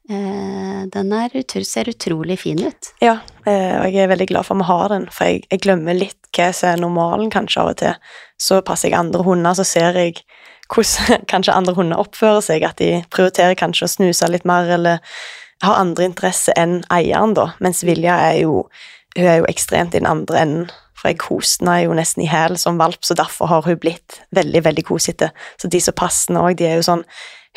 Den 0.08 1.12
er 1.14 1.34
utro, 1.38 1.62
ser 1.64 1.88
utrolig 1.88 2.40
fin 2.42 2.58
ut. 2.58 2.88
Ja, 3.00 3.20
eh, 3.46 3.76
og 3.78 3.86
jeg 3.86 4.02
er 4.02 4.10
veldig 4.10 4.26
glad 4.32 4.48
for 4.48 4.56
at 4.56 4.62
vi 4.62 4.68
har 4.68 4.88
den, 4.90 5.06
for 5.14 5.30
jeg, 5.30 5.44
jeg 5.46 5.62
glemmer 5.62 5.94
litt 5.96 6.18
hva 6.34 6.48
som 6.56 6.72
er 6.72 6.82
normalen 6.82 7.30
kanskje 7.30 7.62
av 7.62 7.70
og 7.70 7.78
til. 7.80 8.16
Så 8.40 8.58
passer 8.66 8.90
jeg 8.90 8.98
andre 8.98 9.22
hunder, 9.22 9.54
så 9.54 9.66
ser 9.68 9.98
jeg 10.00 10.18
hvordan 10.72 11.26
kanskje 11.32 11.54
andre 11.54 11.76
hunder 11.78 12.02
oppfører 12.02 12.42
seg, 12.44 12.66
at 12.66 12.82
de 12.82 13.04
prioriterer 13.14 13.58
kanskje 13.58 13.86
å 13.86 13.94
snuse 13.94 14.30
litt 14.32 14.48
mer, 14.48 14.70
eller 14.78 15.02
har 15.62 15.78
andre 15.78 16.08
interesser 16.10 16.56
enn 16.58 16.80
eieren, 16.90 17.36
da. 17.38 17.52
Mens 17.62 17.84
Vilja 17.86 18.18
er 18.30 18.40
jo, 18.42 18.64
hun 19.16 19.28
er 19.28 19.42
jo 19.42 19.50
ekstremt 19.50 19.94
i 19.94 20.02
den 20.02 20.10
andre 20.10 20.40
enden. 20.42 20.72
For 20.98 21.10
jeg 21.10 21.18
koste 21.18 21.76
jo 21.82 21.94
nesten 21.98 22.22
i 22.22 22.30
hæl 22.30 22.54
som 22.60 22.78
valp, 22.78 23.00
så 23.02 23.16
derfor 23.18 23.50
har 23.50 23.66
hun 23.66 23.78
blitt 23.82 24.20
veldig, 24.34 24.62
veldig 24.68 24.84
kosete. 24.86 25.32
Så 25.58 25.70
de 25.70 25.80
som 25.82 25.96
passer 25.98 26.34
nå, 26.34 26.44
de 26.58 26.68
er 26.68 26.78
jo 26.78 26.86
sånn 26.86 27.02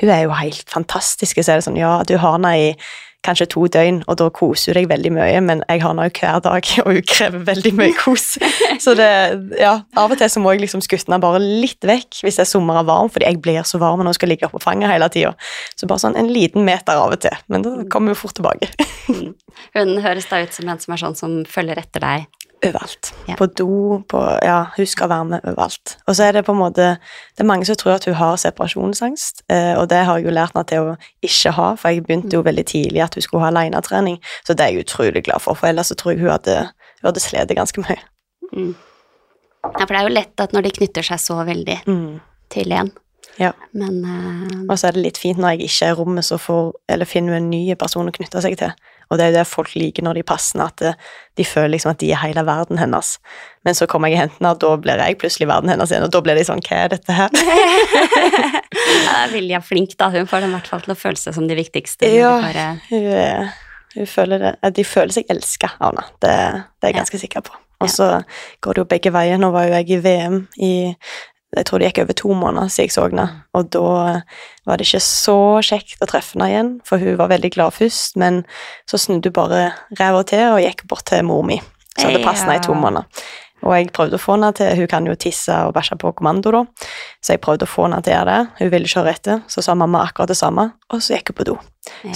Hun 0.01 0.11
er 0.11 0.25
jo 0.25 0.35
helt 0.35 0.69
fantastisk. 0.71 1.39
Så 1.39 1.51
er 1.51 1.61
det 1.61 1.67
sånn, 1.67 1.79
ja, 1.79 1.97
du 2.07 2.17
har 2.19 2.37
henne 2.37 2.55
i 2.59 2.71
kanskje 3.25 3.47
to 3.49 3.65
døgn, 3.71 4.03
og 4.05 4.17
da 4.19 4.27
koser 4.33 4.73
hun 4.73 4.83
deg 4.83 4.89
veldig 4.91 5.11
mye, 5.15 5.39
men 5.45 5.63
jeg 5.65 5.81
har 5.81 5.93
henne 5.93 6.07
hver 6.13 6.41
dag, 6.45 6.69
og 6.85 6.91
hun 6.91 7.07
krever 7.09 7.45
veldig 7.47 7.71
mye 7.77 7.95
kos. 7.97 8.35
Så 8.83 8.95
det, 8.97 9.09
ja, 9.59 9.79
av 9.97 10.13
og 10.13 10.19
til 10.19 10.29
så 10.31 10.41
må 10.43 10.53
jeg 10.53 10.65
liksom 10.65 10.83
skutte 10.83 11.07
henne 11.07 11.21
bare 11.23 11.39
litt 11.41 11.85
vekk 11.87 12.19
hvis 12.25 12.37
det 12.37 12.43
er 12.43 12.49
sommer 12.49 12.81
og 12.81 12.89
varm, 12.89 13.11
fordi 13.11 13.29
jeg 13.29 13.39
blir 13.41 13.65
så 13.67 13.79
varm 13.81 14.01
når 14.01 14.11
hun 14.11 14.17
skal 14.17 14.31
ligge 14.33 14.49
på 14.51 14.61
fanget 14.61 14.91
hele 14.91 15.07
tida. 15.13 15.31
Så 15.79 15.87
bare 15.89 16.03
sånn 16.03 16.17
en 16.19 16.29
liten 16.29 16.67
meter 16.67 16.99
av 16.99 17.15
og 17.15 17.21
til, 17.23 17.35
men 17.51 17.65
da 17.65 17.73
kommer 17.91 18.13
hun 18.13 18.19
fort 18.19 18.35
tilbake. 18.37 18.69
Hun 19.75 19.93
høres 20.03 20.27
da 20.27 20.41
ut 20.43 20.51
som 20.51 20.67
en 20.67 20.79
som 20.81 20.93
er 20.93 20.99
sånn 20.99 21.15
som 21.15 21.35
følger 21.47 21.79
etter 21.79 22.03
deg. 22.03 22.25
Overalt. 22.69 23.11
Ja. 23.27 23.35
På 23.39 23.45
do, 23.47 24.01
på 24.09 24.21
Ja, 24.43 24.65
hun 24.77 24.85
skal 24.85 25.09
være 25.09 25.25
med 25.25 25.45
overalt. 25.45 25.97
Og 26.07 26.15
så 26.15 26.23
er 26.27 26.31
det 26.37 26.45
på 26.45 26.51
en 26.51 26.59
måte 26.59 26.97
Det 27.35 27.43
er 27.43 27.49
mange 27.49 27.65
som 27.65 27.75
tror 27.75 27.95
at 27.97 28.05
hun 28.05 28.13
har 28.15 28.35
separasjonsangst, 28.41 29.43
eh, 29.49 29.73
og 29.77 29.89
det 29.89 30.05
har 30.05 30.17
jeg 30.17 30.25
jo 30.25 30.31
lært 30.35 30.53
henne 30.55 30.65
til 30.69 30.79
å 30.79 30.95
ikke 31.23 31.51
ha, 31.57 31.69
for 31.75 31.89
jeg 31.89 32.03
begynte 32.05 32.33
jo 32.35 32.41
veldig 32.45 32.65
tidlig 32.65 33.01
at 33.03 33.15
hun 33.15 33.21
skulle 33.21 33.43
ha 33.43 33.51
alenetrening, 33.53 34.19
så 34.47 34.53
det 34.53 34.65
er 34.65 34.73
jeg 34.73 34.85
utrolig 34.85 35.23
glad 35.23 35.41
for, 35.43 35.53
for 35.53 35.67
ellers 35.67 35.87
så 35.91 35.95
tror 35.95 36.11
jeg 36.15 36.21
hun 36.23 36.31
hadde, 36.33 36.57
hun 37.01 37.09
hadde 37.09 37.23
slitt 37.23 37.55
ganske 37.55 37.81
mye. 37.81 37.99
Mm. 38.53 38.75
Ja, 39.65 39.85
for 39.85 39.93
det 39.93 39.99
er 39.99 40.07
jo 40.07 40.13
lett 40.13 40.41
at 40.41 40.53
når 40.53 40.67
de 40.67 40.71
knytter 40.79 41.03
seg 41.03 41.19
så 41.19 41.39
veldig 41.45 41.79
Mm. 41.87 42.19
til 42.49 42.71
en, 42.71 42.91
Ja. 43.39 43.51
men 43.73 44.05
uh... 44.05 44.65
Og 44.69 44.77
så 44.79 44.87
er 44.87 44.91
det 44.91 45.01
litt 45.03 45.17
fint 45.17 45.37
når 45.37 45.49
jeg 45.55 45.67
ikke 45.69 45.85
er 45.85 45.91
i 45.91 45.97
rommet, 45.99 46.25
så 46.25 46.37
får, 46.37 46.73
eller 46.89 47.05
finner 47.05 47.33
hun 47.33 47.43
en 47.43 47.49
ny 47.49 47.75
person 47.75 48.07
å 48.07 48.11
knytte 48.11 48.41
seg 48.41 48.57
til. 48.57 48.71
Og 49.15 49.19
det 49.21 49.25
er 49.25 49.31
jo 49.31 49.37
det 49.39 49.45
folk 49.47 49.71
liker 49.79 50.03
når 50.05 50.19
de 50.19 50.23
passer, 50.27 50.59
at 50.61 50.83
eh, 50.83 50.97
de 51.39 51.45
føler 51.47 51.71
liksom 51.77 51.93
at 51.95 52.01
de 52.03 52.11
er 52.11 52.19
hele 52.21 52.43
verden 52.47 52.79
hennes. 52.81 53.13
Men 53.65 53.77
så 53.79 53.87
kommer 53.89 54.11
jeg 54.11 54.19
og 54.19 54.23
henter 54.25 54.37
henne, 54.41 54.51
og 54.53 54.61
da 54.61 54.73
blir 54.83 55.01
jeg 55.07 55.17
plutselig 55.23 55.47
verden 55.49 55.71
hennes 55.71 55.91
igjen, 55.93 56.05
og 56.07 56.13
da 56.13 56.21
blir 56.25 56.37
de 56.37 56.45
sånn, 56.47 56.61
hva 56.67 56.83
er 56.85 56.93
dette 56.93 57.15
her? 57.15 57.33
ja, 59.05 59.27
Vilja 59.31 59.59
er 59.61 59.65
flink, 59.65 59.95
da. 59.99 60.09
Hun 60.13 60.27
får 60.29 60.45
dem 60.45 60.53
i 60.53 60.57
hvert 60.59 60.69
fall 60.71 60.83
til 60.85 60.93
å 60.95 60.97
føle 60.99 61.19
seg 61.19 61.35
som 61.37 61.47
de 61.49 61.57
viktigste. 61.57 62.09
Ja. 62.13 62.35
de 62.39 62.47
Bare, 62.49 62.65
Hun, 62.89 63.53
hun 63.95 64.09
føler 64.11 64.43
det, 64.45 64.53
de 64.77 64.85
føler 64.87 65.15
seg 65.15 65.29
elska 65.31 65.71
henne. 65.79 66.03
Det, 66.19 66.33
det 66.33 66.89
er 66.89 66.91
jeg 66.91 66.95
Ja. 66.95 66.99
ganske 67.03 67.21
sikker 67.25 67.45
på. 67.47 67.55
Og 67.83 67.89
så 67.91 68.05
går 68.63 68.73
det 68.77 68.81
jo 68.85 68.89
begge 68.91 69.11
veier. 69.11 69.37
Nå 69.41 69.49
var 69.51 69.65
jo 69.67 69.73
jeg 69.75 69.89
i 69.97 70.01
VM 70.03 70.37
i 70.63 70.73
jeg 71.55 71.67
tror 71.69 71.81
det 71.81 71.89
gikk 71.89 72.03
over 72.03 72.17
to 72.19 72.35
måneder 72.35 72.71
siden 72.71 72.89
jeg 72.89 72.95
så 72.95 73.05
henne, 73.07 73.27
og 73.55 73.69
da 73.73 73.85
var 74.65 74.79
det 74.79 74.87
ikke 74.87 75.03
så 75.05 75.37
kjekt 75.65 76.03
å 76.03 76.09
treffe 76.09 76.35
henne 76.35 76.49
igjen, 76.51 76.73
for 76.87 77.01
hun 77.01 77.17
var 77.21 77.31
veldig 77.31 77.53
glad 77.55 77.75
først, 77.77 78.19
men 78.19 78.43
så 78.89 78.99
snudde 79.01 79.31
hun 79.31 79.39
bare 79.39 79.63
ræva 79.99 80.25
til 80.27 80.45
og 80.51 80.61
gikk 80.63 80.85
bort 80.91 81.07
til 81.09 81.25
mor 81.27 81.45
mi, 81.47 81.61
som 81.95 82.09
hadde 82.09 82.23
passet 82.25 82.47
henne 82.47 82.59
i 82.59 82.65
to 82.65 82.77
måneder. 82.77 83.25
Og 83.65 83.73
jeg 83.73 83.91
prøvde 83.95 84.19
å 84.19 84.21
få 84.21 84.35
henne 84.35 84.51
til 84.53 84.67
Hun 84.77 84.89
kan 84.91 85.07
jo 85.07 85.15
tisse 85.17 85.53
og 85.65 85.71
bæsje 85.75 85.97
på 86.01 86.11
kommando, 86.17 86.51
da, 86.53 86.89
så 87.23 87.33
jeg 87.33 87.41
prøvde 87.41 87.65
å 87.65 87.71
få 87.71 87.87
henne 87.87 88.01
til 88.05 88.13
å 88.13 88.17
gjøre 88.19 88.33
det. 88.33 88.51
Hun 88.59 88.73
ville 88.73 88.89
ikke 88.89 89.01
høre 89.01 89.15
etter, 89.15 89.39
så 89.49 89.63
sa 89.65 89.77
mamma 89.77 90.03
akkurat 90.05 90.29
det 90.29 90.37
samme, 90.37 90.67
og 90.91 91.01
så 91.01 91.15
gikk 91.15 91.31
hun 91.31 91.39
på 91.39 91.47
do. 91.49 91.55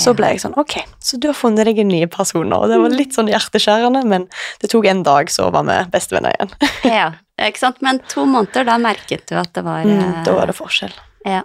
Så 0.01 0.15
ble 0.17 0.31
jeg 0.31 0.41
sånn 0.41 0.55
Ok, 0.58 0.79
så 0.98 1.19
du 1.22 1.27
har 1.29 1.38
funnet 1.38 1.67
deg 1.69 1.81
en 1.81 1.91
ny 1.91 2.01
person 2.10 2.48
nå. 2.50 2.58
Og 2.58 2.72
det 2.72 2.79
var 2.81 2.93
litt 2.93 3.17
sånn 3.17 3.29
hjerteskjærende, 3.29 4.01
men 4.10 4.27
det 4.62 4.72
tok 4.74 4.88
en 4.89 5.03
dag, 5.05 5.29
så 5.34 5.50
var 5.53 5.65
vi 5.67 5.77
bestevenner 5.93 6.36
igjen. 6.36 6.53
ja, 7.00 7.10
ikke 7.48 7.63
sant. 7.63 7.79
Men 7.86 8.01
to 8.12 8.25
måneder, 8.29 8.67
da 8.67 8.75
merket 8.81 9.25
du 9.29 9.38
at 9.39 9.53
det 9.55 9.63
var 9.65 9.88
mm, 9.88 10.25
Da 10.27 10.36
var 10.36 10.51
det 10.51 10.58
forskjell. 10.58 10.93
Ja. 11.27 11.43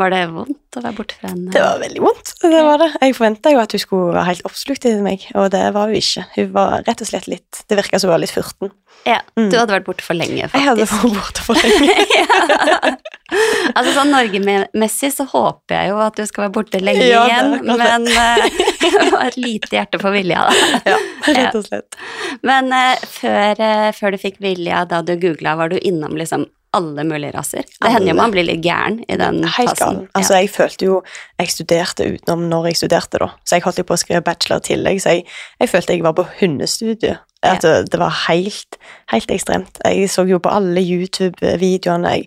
Var 0.00 0.10
det 0.10 0.20
vondt 0.32 0.76
å 0.78 0.82
være 0.82 0.96
borte 0.96 1.16
fra 1.18 1.30
henne? 1.30 1.50
Det 1.54 1.62
var 1.62 1.80
veldig 1.82 2.02
vondt. 2.02 2.32
det 2.42 2.62
var 2.66 2.80
det. 2.82 2.88
Jeg 3.04 3.16
forventa 3.18 3.52
jo 3.54 3.60
at 3.62 3.74
hun 3.74 3.82
skulle 3.82 4.14
være 4.16 4.28
helt 4.32 4.46
oppslukt 4.48 4.86
i 4.88 4.94
meg, 5.04 5.26
og 5.38 5.50
det 5.54 5.62
var 5.76 5.90
hun 5.90 6.00
ikke. 6.00 6.24
Hun 6.36 6.52
var 6.56 6.86
rett 6.88 7.04
og 7.04 7.10
slett 7.10 7.28
litt 7.30 7.62
Det 7.70 7.78
virka 7.78 8.00
som 8.00 8.10
hun 8.10 8.16
var 8.16 8.24
litt 8.24 8.34
furten. 8.34 8.72
Ja, 9.06 9.20
mm. 9.38 9.48
Du 9.48 9.56
hadde 9.56 9.72
vært 9.72 9.86
borte 9.86 10.04
for 10.04 10.18
lenge, 10.18 10.48
faktisk. 10.50 10.58
Jeg 10.60 10.68
hadde 10.68 10.88
vært 10.90 11.14
borte 11.16 11.46
for 11.46 11.56
lenge. 11.64 11.94
Altså 13.78 13.92
sånn 13.94 14.10
Norgemessig 14.10 15.12
så 15.14 15.24
håper 15.30 15.76
jeg 15.76 15.90
jo 15.92 15.98
at 16.02 16.16
du 16.18 16.24
skal 16.26 16.46
være 16.46 16.54
borte 16.56 16.80
lenge 16.82 17.06
ja, 17.06 17.22
igjen, 17.28 17.52
men 17.62 18.06
det 18.08 19.10
var 19.14 19.28
et 19.28 19.38
lite 19.38 19.76
hjerte 19.76 20.00
for 20.02 20.14
Vilja, 20.14 20.48
da. 20.48 20.70
Ja, 20.94 20.96
rett 21.36 21.58
og 21.58 21.66
slett. 21.68 21.98
Men 22.46 22.72
uh, 22.74 22.96
før, 23.06 23.60
uh, 23.60 23.90
før, 23.94 24.16
du 24.16 24.22
fikk 24.22 24.40
Vilja, 24.42 24.82
da 24.90 25.02
du 25.06 25.14
googla, 25.20 25.54
var 25.60 25.70
du 25.70 25.78
innom 25.78 26.18
liksom 26.18 26.48
alle 26.76 27.02
mulige 27.06 27.32
raser. 27.34 27.66
Det 27.82 27.90
hender 27.90 28.12
jo 28.12 28.18
man 28.18 28.34
blir 28.34 28.46
litt 28.46 28.62
gæren 28.62 29.00
i 29.10 29.16
den 29.18 29.40
Helt 29.42 29.72
fasen. 29.74 30.04
Altså, 30.14 30.36
jeg 30.38 30.52
følte 30.54 30.86
jo 30.86 31.00
Jeg 31.40 31.50
studerte 31.50 32.06
utenom 32.12 32.44
når 32.50 32.70
jeg 32.70 32.82
studerte, 32.84 33.18
da. 33.22 33.32
Så 33.42 33.58
jeg 33.58 33.66
holdt 33.66 33.80
jo 33.82 33.86
på 33.88 33.96
å 33.96 34.02
skrive 34.02 34.22
bachelor 34.26 34.62
i 34.62 34.68
tillegg, 34.70 35.02
så 35.02 35.16
jeg, 35.16 35.26
jeg 35.58 35.72
følte 35.72 35.96
jeg 35.96 36.06
var 36.06 36.14
på 36.18 36.28
hundestudie. 36.38 37.16
At 37.42 37.64
ja. 37.64 37.68
det, 37.68 37.92
det, 37.92 38.00
var 38.00 38.12
helt, 38.28 38.76
helt 39.12 39.30
ekstremt. 39.32 39.78
Jeg 39.84 40.10
så 40.12 40.26
jo 40.28 40.38
på 40.38 40.52
alle 40.52 40.82
YouTube-videoene. 40.84 42.18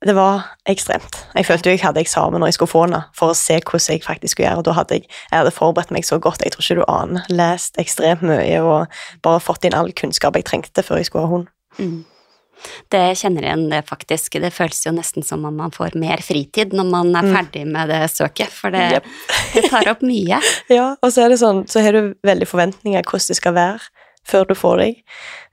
Det 0.00 0.14
var 0.16 0.56
ekstremt. 0.66 1.18
Jeg 1.36 1.46
følte 1.46 1.70
jo 1.70 1.76
jeg 1.76 1.84
hadde 1.84 2.00
eksamen 2.00 2.40
når 2.40 2.50
jeg 2.50 2.56
skulle 2.56 2.72
få 2.72 2.86
den, 2.88 3.02
for 3.16 3.30
å 3.30 3.36
se 3.38 3.60
hvordan 3.60 3.94
jeg 3.94 4.04
faktisk 4.06 4.34
skulle 4.34 4.48
gjøre. 4.48 4.62
Og 4.62 4.66
da 4.66 4.74
hadde 4.80 4.98
jeg, 4.98 5.10
jeg 5.30 5.42
hadde 5.42 5.54
forberedt 5.54 5.92
meg 5.94 6.08
så 6.08 6.18
godt. 6.18 6.42
Jeg 6.42 6.54
tror 6.54 6.66
ikke 6.66 6.80
du 6.80 6.86
aner. 6.88 7.28
Lest 7.30 7.78
ekstremt 7.78 8.24
mye 8.26 8.62
og 8.64 9.02
bare 9.22 9.44
fått 9.44 9.68
inn 9.68 9.76
all 9.76 9.92
kunnskap 9.92 10.38
jeg 10.40 10.48
trengte 10.48 10.82
før 10.86 11.02
jeg 11.02 11.10
skulle 11.10 11.28
ha 11.28 11.34
hund. 11.36 11.52
Mm. 11.78 12.00
Det 12.92 13.04
kjenner 13.16 13.46
igjen 13.46 13.68
det, 13.70 13.84
faktisk. 13.88 14.40
Det 14.42 14.50
føles 14.52 14.82
jo 14.84 14.92
nesten 14.96 15.24
som 15.24 15.46
om 15.48 15.62
man 15.62 15.72
får 15.72 15.94
mer 16.00 16.20
fritid 16.24 16.74
når 16.76 16.90
man 16.90 17.14
er 17.14 17.28
mm. 17.28 17.32
ferdig 17.36 17.64
med 17.70 17.92
det 17.92 18.02
søket, 18.12 18.50
for 18.52 18.74
det, 18.74 18.88
yep. 18.98 19.08
det 19.54 19.68
tar 19.70 19.94
opp 19.94 20.02
mye. 20.04 20.42
ja, 20.78 20.90
og 20.98 21.14
så 21.14 21.24
er 21.24 21.32
det 21.32 21.40
sånn, 21.40 21.64
så 21.70 21.84
har 21.84 21.96
du 21.96 22.14
veldig 22.26 22.48
forventninger 22.50 23.06
hvordan 23.06 23.30
det 23.30 23.38
skal 23.38 23.56
være 23.56 23.99
før 24.30 24.48
du 24.48 24.56
får 24.58 24.82
deg 24.82 25.04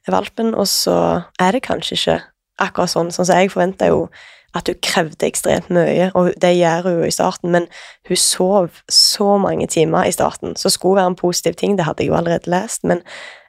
valpen, 0.08 0.54
og 0.56 0.68
så 0.72 0.98
er 1.42 1.56
det 1.56 1.66
kanskje 1.68 1.98
ikke 1.98 2.18
akkurat 2.64 2.94
sånn. 2.94 3.12
Sånn 3.14 3.28
som 3.28 3.40
jeg 3.40 3.52
forventa 3.54 3.90
jo 3.92 4.08
at 4.56 4.70
hun 4.72 4.80
krevde 4.82 5.28
ekstremt 5.28 5.70
mye, 5.74 6.10
og 6.18 6.32
det 6.42 6.54
gjør 6.56 6.88
hun 6.88 7.00
jo 7.02 7.08
i 7.10 7.14
starten, 7.14 7.52
men 7.54 7.68
hun 8.08 8.20
sov 8.22 8.82
så 8.92 9.36
mange 9.42 9.68
timer 9.70 10.08
i 10.08 10.16
starten, 10.16 10.56
så 10.58 10.72
skulle 10.74 11.02
være 11.02 11.14
en 11.14 11.20
positiv 11.20 11.58
ting, 11.60 11.76
det 11.78 11.86
hadde 11.86 12.06
jeg 12.06 12.14
jo 12.14 12.18
allerede 12.18 12.50
lest, 12.50 12.86
men 12.88 13.04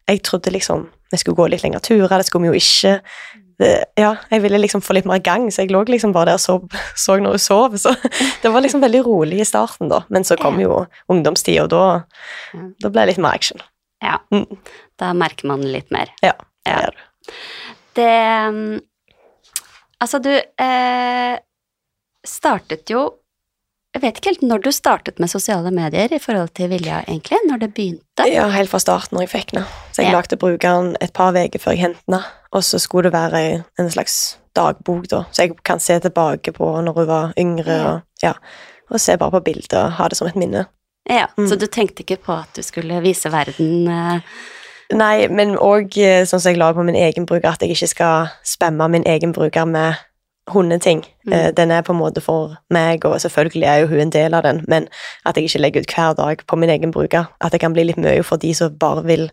jeg 0.09 0.25
trodde 0.27 0.53
liksom 0.53 0.89
vi 1.09 1.17
skulle 1.17 1.39
gå 1.39 1.47
litt 1.49 1.63
lengre 1.65 1.81
turer, 1.81 2.19
det 2.19 2.27
skulle 2.29 2.49
vi 2.49 2.51
jo 2.53 2.59
ikke 2.61 2.99
det, 3.59 3.71
ja, 3.99 4.13
jeg 4.31 4.43
ville 4.45 4.61
liksom 4.61 4.83
få 4.85 4.95
litt 4.95 5.09
mer 5.09 5.19
gang, 5.25 5.49
så 5.51 5.65
jeg 5.65 5.73
lå 5.75 5.81
liksom 5.89 6.13
bare 6.15 6.31
der 6.31 6.39
og 6.39 6.43
så, 6.43 6.59
så 7.07 7.17
når 7.19 7.35
hun 7.35 7.43
sov. 7.43 7.75
Så 7.81 7.95
det 8.43 8.53
var 8.55 8.63
liksom 8.63 8.85
veldig 8.85 9.01
rolig 9.07 9.41
i 9.43 9.49
starten, 9.49 9.91
da. 9.91 10.05
Men 10.15 10.27
så 10.27 10.37
kom 10.39 10.61
jo 10.63 10.85
ungdomstida, 11.11 11.65
og 11.65 11.73
da, 11.73 12.61
da 12.79 12.93
ble 12.93 13.03
det 13.03 13.15
litt 13.15 13.25
mer 13.25 13.35
action. 13.35 13.65
Ja. 14.05 14.19
Mm. 14.35 14.47
Da 15.01 15.13
merker 15.17 15.51
man 15.51 15.65
litt 15.67 15.91
mer. 15.95 16.13
Ja, 16.25 16.35
det 16.67 16.75
ja. 16.75 16.83
gjør 16.85 16.99
du. 16.99 17.33
Det 17.99 18.13
mm, 18.55 18.77
Altså, 19.99 20.21
du 20.23 20.31
eh, 20.31 21.39
startet 22.23 22.93
jo 22.93 23.09
jeg 23.97 24.03
vet 24.03 24.19
ikke 24.21 24.31
helt 24.31 24.43
når 24.47 24.61
du 24.63 24.69
startet 24.71 25.17
med 25.19 25.31
sosiale 25.33 25.71
medier 25.75 26.13
i 26.13 26.21
forhold 26.23 26.53
til 26.55 26.69
Vilja, 26.71 27.01
egentlig? 27.09 27.39
Når 27.49 27.63
det 27.63 27.69
begynte? 27.75 28.27
Ja, 28.29 28.45
helt 28.53 28.71
fra 28.71 28.79
starten 28.83 29.17
når 29.17 29.25
jeg 29.25 29.33
fikk 29.33 29.55
den. 29.57 29.65
Så 29.91 30.05
jeg 30.05 30.13
ja. 30.13 30.19
lagde 30.19 30.39
brukeren 30.39 30.93
et 31.03 31.15
par 31.17 31.35
uker 31.35 31.63
før 31.63 31.75
jeg 31.75 31.83
hentet 31.87 32.05
den, 32.07 32.21
og 32.53 32.65
så 32.69 32.79
skulle 32.79 33.09
det 33.09 33.17
være 33.17 33.41
en 33.81 33.91
slags 33.91 34.37
dagbok, 34.55 35.09
da, 35.11 35.25
så 35.33 35.47
jeg 35.47 35.57
kan 35.67 35.81
se 35.83 35.97
tilbake 36.05 36.53
på 36.55 36.69
når 36.85 37.01
hun 37.01 37.09
var 37.09 37.33
yngre, 37.41 37.79
ja. 37.79 37.89
og, 37.89 38.05
ja, 38.23 38.35
og 38.93 39.03
se 39.03 39.17
bare 39.19 39.35
på 39.39 39.45
bildet 39.49 39.75
og 39.81 39.97
ha 39.99 40.09
det 40.13 40.21
som 40.21 40.29
et 40.29 40.39
minne. 40.39 40.67
Ja, 41.09 41.27
mm. 41.39 41.49
Så 41.49 41.57
du 41.57 41.67
tenkte 41.67 42.05
ikke 42.05 42.21
på 42.29 42.37
at 42.37 42.53
du 42.57 42.63
skulle 42.63 43.01
vise 43.05 43.33
verden 43.33 43.89
uh... 43.89 44.21
Nei, 44.89 45.29
men 45.29 45.53
òg 45.61 45.99
eh, 46.01 46.23
sånn 46.25 46.41
som 46.41 46.55
jeg 46.55 46.57
lager 46.57 46.79
på 46.79 46.85
min 46.89 46.97
egen 46.97 47.27
bruker, 47.29 47.51
at 47.51 47.61
jeg 47.61 47.75
ikke 47.75 47.91
skal 47.91 48.31
spamme 48.47 48.87
min 48.89 49.05
egen 49.05 49.35
bruker 49.37 49.67
med 49.69 49.99
hundeting. 50.49 51.03
Mm. 51.27 51.33
Eh, 51.33 51.49
den 51.53 51.71
er 51.71 51.83
på 51.85 51.93
en 51.93 52.01
måte 52.01 52.23
for 52.25 52.57
meg, 52.73 53.05
og 53.05 53.21
selvfølgelig 53.21 53.69
er 53.69 53.83
jo 53.83 53.91
hun 53.93 54.01
en 54.07 54.15
del 54.15 54.35
av 54.35 54.47
den, 54.47 54.63
men 54.69 54.89
at 55.29 55.37
jeg 55.37 55.51
ikke 55.51 55.61
legger 55.61 55.85
ut 55.85 55.95
hver 55.95 56.17
dag 56.17 56.45
på 56.49 56.57
min 56.57 56.73
egen 56.73 56.95
bruker. 56.95 57.29
At 57.41 57.53
det 57.53 57.61
kan 57.61 57.77
bli 57.77 57.85
litt 57.85 58.01
mye 58.01 58.25
for 58.25 58.41
de 58.41 58.55
som 58.57 58.79
bare 58.81 59.05
vil 59.05 59.29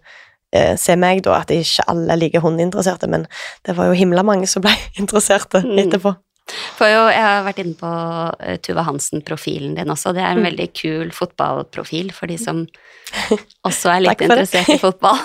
eh, 0.51 0.75
se 0.75 0.95
meg, 0.99 1.23
da. 1.23 1.39
At 1.39 1.55
ikke 1.55 1.87
alle 1.87 2.11
er 2.11 2.19
like 2.19 2.43
hundeinteresserte, 2.43 3.07
men 3.07 3.23
det 3.65 3.77
var 3.77 3.87
jo 3.87 3.95
himla 3.95 4.27
mange 4.27 4.51
som 4.51 4.65
ble 4.65 4.75
interesserte 5.01 5.63
mm. 5.63 5.77
etterpå. 5.85 6.17
For 6.45 6.89
jo, 6.89 7.05
jeg 7.09 7.23
har 7.25 7.43
vært 7.47 7.59
inne 7.63 7.77
på 7.79 7.89
uh, 7.89 8.55
Tuva 8.61 8.85
Hansen-profilen 8.85 9.73
din 9.79 9.91
også. 9.91 10.13
Det 10.13 10.21
er 10.21 10.35
en 10.35 10.43
mm. 10.43 10.47
veldig 10.51 10.69
kul 10.77 11.11
fotballprofil 11.15 12.11
for 12.13 12.29
de 12.29 12.37
som 12.41 12.63
også 13.67 13.93
er 13.95 14.05
litt 14.05 14.25
interessert 14.25 14.69
i 14.75 14.79
fotball. 14.81 15.17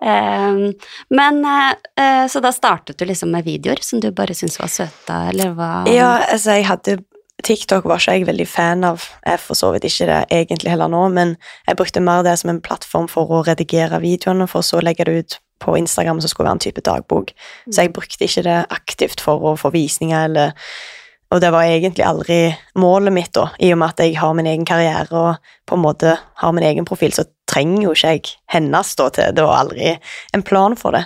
Um, 0.00 0.62
men 1.18 1.42
uh, 1.44 2.24
Så 2.30 2.42
da 2.44 2.54
startet 2.54 3.00
du 3.00 3.04
liksom 3.08 3.34
med 3.34 3.44
videoer 3.48 3.82
som 3.84 4.02
du 4.02 4.10
bare 4.14 4.36
syntes 4.36 4.60
var 4.62 4.70
søte, 4.72 5.20
eller 5.32 5.56
hva? 5.58 5.72
Ja, 5.90 6.12
altså, 6.30 6.54
jeg 6.60 6.70
hadde 6.70 7.00
TikTok 7.44 7.86
var 7.88 8.00
ikke 8.00 8.18
jeg 8.18 8.26
veldig 8.28 8.46
fan 8.48 8.84
av, 8.84 9.04
jeg 9.24 9.40
for 9.40 9.58
så 9.58 9.70
vidt 9.74 9.86
ikke 9.88 10.08
det 10.10 10.18
egentlig 10.34 10.74
heller 10.74 10.90
nå, 10.92 11.06
men 11.14 11.38
jeg 11.66 11.78
brukte 11.78 12.02
mer 12.04 12.24
det 12.26 12.36
som 12.40 12.52
en 12.52 12.60
plattform 12.60 13.08
for 13.08 13.32
å 13.32 13.44
redigere 13.46 14.02
videoene, 14.02 14.48
for 14.50 14.66
så 14.66 14.80
å 14.80 14.84
legge 14.84 15.06
det 15.08 15.14
ut 15.16 15.38
på 15.60 15.76
Instagram 15.78 16.20
som 16.20 16.32
skulle 16.32 16.48
være 16.48 16.58
en 16.58 16.64
type 16.66 16.84
dagbok. 16.86 17.34
Mm. 17.66 17.72
Så 17.72 17.84
jeg 17.84 17.92
brukte 17.96 18.26
ikke 18.26 18.46
det 18.46 18.58
aktivt 18.70 19.20
for 19.24 19.52
å 19.52 19.58
få 19.60 19.72
visninger 19.74 20.30
eller 20.30 20.56
og 21.30 21.38
det 21.38 21.52
var 21.54 21.62
egentlig 21.62 22.02
aldri 22.02 22.38
målet 22.82 23.14
mitt, 23.14 23.30
da, 23.36 23.52
i 23.62 23.68
og 23.70 23.78
med 23.78 23.92
at 23.92 24.00
jeg 24.02 24.16
har 24.18 24.32
min 24.34 24.48
egen 24.50 24.64
karriere 24.66 25.14
og 25.14 25.52
på 25.68 25.76
en 25.76 25.84
måte 25.84 26.16
har 26.18 26.54
min 26.56 26.66
egen 26.66 26.88
profil, 26.88 27.14
så 27.14 27.22
trenger 27.50 27.84
jo 27.84 27.92
ikke 27.94 28.14
jeg 28.16 28.32
hennes 28.50 28.90
da 28.98 29.06
til 29.14 29.36
Det 29.36 29.44
var 29.46 29.60
aldri 29.62 29.92
en 30.34 30.42
plan 30.42 30.74
for 30.78 30.98
det. 30.98 31.04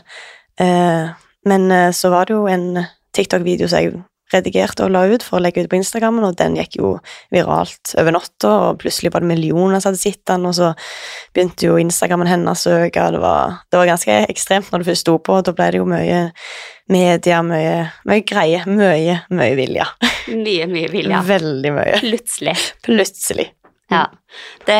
Eh, 0.60 1.12
men 1.44 1.70
eh, 1.70 1.90
så 1.92 2.08
var 2.08 2.24
det 2.24 2.38
jo 2.38 2.46
en 2.48 2.86
TikTok-video 3.12 3.68
som 3.68 3.84
jeg 3.84 4.00
redigerte 4.34 4.84
og 4.84 4.92
la 4.94 5.04
ut 5.10 5.24
for 5.24 5.38
å 5.38 5.44
legge 5.44 5.64
ut 5.64 5.70
på 5.72 5.78
Instagrammen, 5.78 6.26
og 6.26 6.36
den 6.40 6.58
gikk 6.58 6.78
jo 6.80 6.92
viralt 7.34 7.94
over 8.00 8.16
natta, 8.18 8.52
og 8.68 8.82
plutselig 8.82 9.14
var 9.14 9.24
det 9.24 9.32
millioner 9.32 9.80
som 9.80 9.92
hadde 9.92 10.02
sett 10.02 10.22
den, 10.30 10.46
og 10.50 10.56
så 10.58 10.72
begynte 11.34 11.68
jo 11.68 11.80
Instagrammen 11.80 12.30
hennes 12.30 12.66
å 12.68 12.78
øke, 12.84 13.08
det 13.14 13.22
var, 13.22 13.58
det 13.70 13.80
var 13.80 13.92
ganske 13.94 14.20
ekstremt 14.28 14.70
når 14.72 14.84
det 14.84 14.90
først 14.92 15.06
sto 15.06 15.18
på, 15.18 15.40
og 15.40 15.48
da 15.48 15.56
ble 15.56 15.70
det 15.72 15.82
jo 15.82 15.88
mye 15.88 16.22
media, 16.92 17.42
mye, 17.46 17.76
mye 18.08 18.24
greie, 18.28 18.64
mye, 18.68 19.20
mye 19.32 19.58
vilje. 19.58 19.86
Mye, 20.34 20.66
mye 20.70 20.88
vilje. 20.92 21.20
Veldig 21.28 21.72
mye. 21.76 22.00
Plutselig. 22.02 22.56
Plutselig. 22.84 23.50
Ja. 23.92 24.06
Det, 24.66 24.76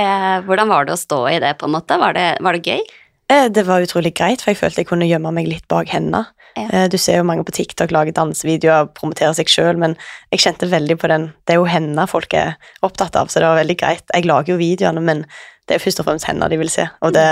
hvordan 0.47 0.71
var 0.73 0.87
det 0.87 0.97
å 0.97 1.01
stå 1.01 1.21
i 1.31 1.41
det, 1.43 1.55
på 1.61 1.69
en 1.69 1.75
måte? 1.77 1.99
Var 2.01 2.17
det, 2.17 2.29
var 2.45 2.57
det 2.57 2.75
gøy? 2.75 2.85
Eh, 3.33 3.47
det 3.51 3.65
var 3.67 3.85
utrolig 3.85 4.13
greit, 4.17 4.43
for 4.43 4.53
jeg 4.53 4.61
følte 4.61 4.83
jeg 4.83 4.91
kunne 4.91 5.09
gjemme 5.09 5.33
meg 5.35 5.49
litt 5.49 5.67
bak 5.71 5.89
hendene. 5.93 6.27
Ja. 6.55 6.67
Eh, 6.69 6.87
du 6.93 6.99
ser 7.01 7.19
jo 7.19 7.27
mange 7.27 7.45
på 7.47 7.55
TikTok 7.57 7.93
lage 7.95 8.15
dansevideoer 8.15 8.93
promotere 8.95 9.33
seg 9.37 9.51
sjøl, 9.51 9.79
men 9.81 9.97
jeg 10.35 10.45
kjente 10.45 10.71
veldig 10.71 10.99
på 11.01 11.11
den 11.11 11.33
Det 11.47 11.57
er 11.57 11.61
jo 11.61 11.69
henne 11.71 12.07
folk 12.11 12.35
er 12.39 12.55
opptatt 12.87 13.17
av, 13.17 13.33
så 13.33 13.41
det 13.41 13.49
var 13.49 13.63
veldig 13.63 13.79
greit. 13.81 14.05
Jeg 14.13 14.29
lager 14.29 14.55
jo 14.55 14.61
videoene, 14.61 15.03
men 15.03 15.25
det 15.69 15.77
er 15.77 15.83
først 15.83 16.03
og 16.03 16.09
fremst 16.09 16.29
henne 16.29 16.49
de 16.53 16.61
vil 16.61 16.71
se, 16.71 16.87
og 17.01 17.15
det, 17.17 17.27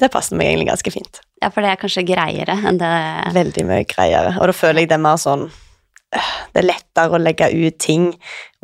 det 0.00 0.10
passer 0.12 0.36
meg 0.36 0.50
egentlig 0.50 0.72
ganske 0.72 0.92
fint. 0.92 1.22
Ja, 1.42 1.52
for 1.52 1.62
det 1.62 1.70
er 1.70 1.80
kanskje 1.80 2.06
greiere 2.08 2.56
enn 2.66 2.80
det 2.80 2.90
Veldig 3.36 3.64
mye 3.68 3.86
greiere, 3.88 4.34
og 4.40 4.50
da 4.50 4.56
føler 4.56 4.82
jeg 4.82 4.90
det 4.90 4.96
er 4.96 5.04
mer 5.04 5.20
sånn 5.20 5.46
øh, 5.46 6.30
Det 6.54 6.62
er 6.62 6.68
lettere 6.70 7.12
å 7.12 7.20
legge 7.20 7.50
ut 7.52 7.76
ting 7.78 8.08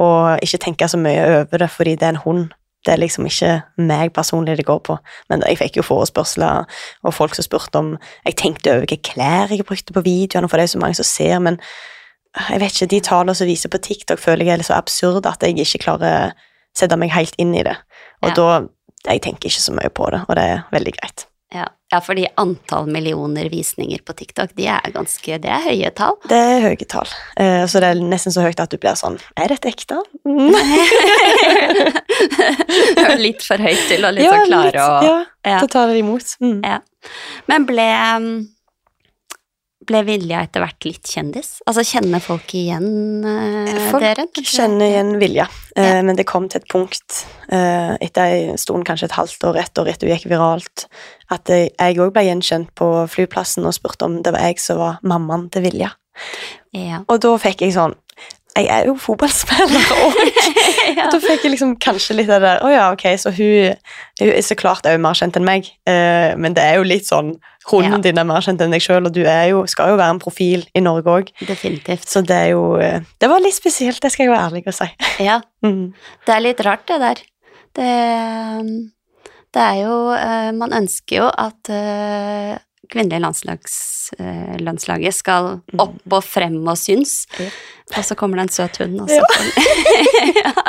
og 0.01 0.43
ikke 0.43 0.61
tenke 0.67 0.89
så 0.89 0.99
mye 0.99 1.23
over 1.43 1.63
det 1.63 1.69
fordi 1.71 1.95
det 2.01 2.09
er 2.09 2.17
en 2.17 2.25
hund. 2.25 2.57
Det 2.83 2.93
er 2.93 2.99
liksom 2.99 3.27
ikke 3.29 3.53
meg 3.79 4.11
personlig 4.15 4.57
det 4.59 4.67
går 4.67 4.81
på, 4.89 4.97
men 5.31 5.45
jeg 5.47 5.61
fikk 5.61 5.79
jo 5.79 5.87
forespørsler 5.87 6.65
og 7.07 7.15
folk 7.15 7.37
som 7.39 7.47
spurte 7.47 7.79
om 7.79 7.93
Jeg 8.27 8.37
tenkte 8.41 8.73
over 8.73 8.87
hvilke 8.87 9.13
klær 9.13 9.53
jeg 9.55 9.67
brukte 9.67 9.95
på 9.95 10.03
videoene, 10.03 10.49
for 10.51 10.59
det 10.59 10.67
er 10.67 10.75
så 10.75 10.83
mange 10.83 10.99
som 10.99 11.07
ser, 11.07 11.39
men 11.39 11.61
jeg 12.49 12.61
vet 12.61 12.75
ikke, 12.75 12.91
de 12.91 13.01
tallene 13.05 13.35
som 13.37 13.47
viser 13.47 13.69
på 13.69 13.79
TikTok, 13.79 14.19
føler 14.19 14.49
jeg 14.49 14.59
er 14.59 14.67
så 14.67 14.79
absurde 14.79 15.29
at 15.29 15.43
jeg 15.45 15.59
ikke 15.59 15.85
klarer 15.85 16.33
å 16.33 16.33
sette 16.77 16.97
meg 16.97 17.13
helt 17.13 17.37
inn 17.39 17.53
i 17.55 17.65
det. 17.67 17.77
Og 18.25 18.33
ja. 18.33 18.37
da 18.39 18.63
Jeg 19.03 19.19
tenker 19.23 19.51
ikke 19.51 19.63
så 19.63 19.73
mye 19.75 19.91
på 19.91 20.07
det, 20.15 20.21
og 20.29 20.37
det 20.39 20.43
er 20.47 20.61
veldig 20.71 20.93
greit. 20.95 21.25
Ja, 21.53 21.67
ja 21.93 21.99
fordi 22.01 22.25
antall 22.41 22.87
millioner 22.89 23.49
visninger 23.53 24.01
på 24.07 24.15
TikTok, 24.17 24.55
de 24.57 24.67
er 24.73 24.93
ganske 24.95 25.39
Det 25.43 25.51
er 25.53 25.61
høye 25.67 25.91
tall. 25.97 26.17
Det 26.31 26.39
er 26.39 26.63
høye 26.65 26.87
tall. 26.89 27.11
Eh, 27.37 27.65
så 27.69 27.83
det 27.83 27.91
er 27.93 28.01
nesten 28.01 28.33
så 28.33 28.41
høyt 28.47 28.61
at 28.63 28.73
du 28.73 28.79
blir 28.81 28.97
sånn 28.97 29.19
Er 29.37 29.53
dette 29.53 29.69
ekte? 29.69 29.99
Mm. 30.25 30.55
Det 32.97 33.05
er 33.05 33.19
litt 33.21 33.43
for 33.45 33.61
høyt 33.63 33.85
til 33.91 34.05
å 34.07 34.11
liksom 34.15 34.47
klare 34.49 34.71
litt, 34.71 34.81
å 34.81 35.03
Ja, 35.05 35.19
Ja. 35.45 35.61
ta 35.67 35.87
det 35.91 35.99
imot. 36.01 36.37
Mm. 36.41 36.61
Ja. 36.65 36.79
Men 37.51 37.67
ble 37.67 37.87
ble 39.93 40.01
Vilja 40.09 40.41
etter 40.47 40.65
hvert 40.65 40.87
litt 40.89 41.09
kjendis? 41.13 41.55
Altså 41.69 41.85
Kjenner 41.87 42.23
folk 42.25 42.51
igjen 42.59 42.89
eh, 43.29 43.89
Folk 43.93 44.03
dere? 44.03 44.25
kjenner 44.43 44.89
igjen 44.89 45.13
Vilja, 45.21 45.47
eh, 45.77 45.89
Ja. 45.99 46.03
men 46.03 46.17
det 46.19 46.27
kom 46.29 46.49
til 46.51 46.63
et 46.63 46.69
punkt 46.73 47.23
eh, 47.53 47.95
etter 48.03 48.35
en 48.53 48.59
stund, 48.61 48.87
kanskje 48.89 49.11
et 49.11 49.19
halvt 49.21 49.45
år, 49.53 49.61
ett 49.63 49.79
år 49.83 49.93
etter 49.93 50.09
hun 50.09 50.17
gikk 50.17 50.29
viralt, 50.33 50.87
at 51.33 51.53
jeg 51.53 52.01
òg 52.03 52.13
ble 52.17 52.25
gjenkjent 52.27 52.73
på 52.79 52.89
flyplassen 53.13 53.69
og 53.69 53.77
spurte 53.77 54.09
om 54.09 54.19
det 54.25 54.33
var 54.35 54.49
jeg 54.49 54.59
som 54.65 54.81
var 54.83 54.99
mammaen 55.07 55.47
til 55.53 55.69
Vilja. 55.69 55.93
Ja. 56.77 57.03
Og 57.09 57.21
da 57.25 57.37
fikk 57.41 57.63
jeg 57.65 57.77
sånn 57.77 57.95
Jeg 58.53 58.67
er 58.69 58.85
jo 58.85 58.93
fotballspiller 59.01 59.93
òg! 60.05 60.19
ja. 60.99 61.07
Da 61.09 61.19
fikk 61.23 61.47
jeg 61.47 61.55
liksom 61.55 61.71
kanskje 61.81 62.19
litt 62.19 62.29
av 62.29 62.43
det 62.43 62.51
der 62.51 62.65
Å 62.67 62.73
ja, 62.73 62.83
ok, 62.93 63.05
så 63.17 63.31
hun, 63.33 63.79
hun 64.21 64.29
er 64.35 64.45
så 64.45 64.57
klart 64.61 64.85
jo 64.85 64.99
mer 65.01 65.17
kjent 65.17 65.39
enn 65.41 65.47
meg, 65.49 65.71
uh, 65.89 66.35
men 66.37 66.53
det 66.59 66.67
er 66.67 66.77
jo 66.77 66.85
litt 66.85 67.09
sånn 67.09 67.33
Hunden 67.71 67.95
Ja. 68.01 68.03
din 68.11 68.19
er 68.19 68.27
mer 68.27 68.43
kjent 68.45 68.61
enn 68.61 68.75
deg 68.75 68.83
sjøl, 68.83 69.07
og 69.07 69.15
du 69.15 69.21
jo, 69.23 69.61
skal 69.71 69.93
jo 69.93 69.99
være 70.01 70.17
en 70.17 70.21
profil 70.21 70.65
i 70.75 70.81
Norge 70.83 71.13
òg. 71.15 71.29
Definitivt. 71.47 72.09
Så 72.11 72.21
det 72.27 72.35
er 72.35 72.49
jo 72.57 72.65
eh, 72.83 73.05
Det 73.23 73.29
var 73.31 73.39
litt 73.45 73.55
spesielt, 73.55 74.01
det 74.03 74.11
skal 74.11 74.27
jeg 74.27 74.33
være 74.33 74.49
ærlig 74.51 74.65
og 74.67 74.75
si. 74.81 74.89
Ja, 75.23 75.41
Mm. 75.63 75.93
det 76.27 76.35
er 76.35 76.43
litt 76.43 76.61
rart, 76.67 76.83
det 76.91 76.97
der. 76.99 77.21
Det, 77.79 77.91
det 79.55 79.63
er 79.63 79.77
jo 79.85 79.95
eh, 80.17 80.51
Man 80.59 80.75
ønsker 80.75 81.21
jo 81.23 81.29
at 81.31 81.71
kvinnelige 82.91 83.59
eh, 84.19 84.57
landslaget 84.61 85.15
skal 85.15 85.61
opp 85.79 86.13
og 86.19 86.25
frem 86.25 86.59
og 86.69 86.77
syns, 86.77 87.27
Ja. 87.39 87.47
og 87.97 88.05
så 88.05 88.15
kommer 88.17 88.37
det 88.37 88.43
en 88.49 88.49
søt 88.57 88.77
hund, 88.83 89.01
og 89.01 89.09
så 89.09 89.23
Ja. 90.35 90.53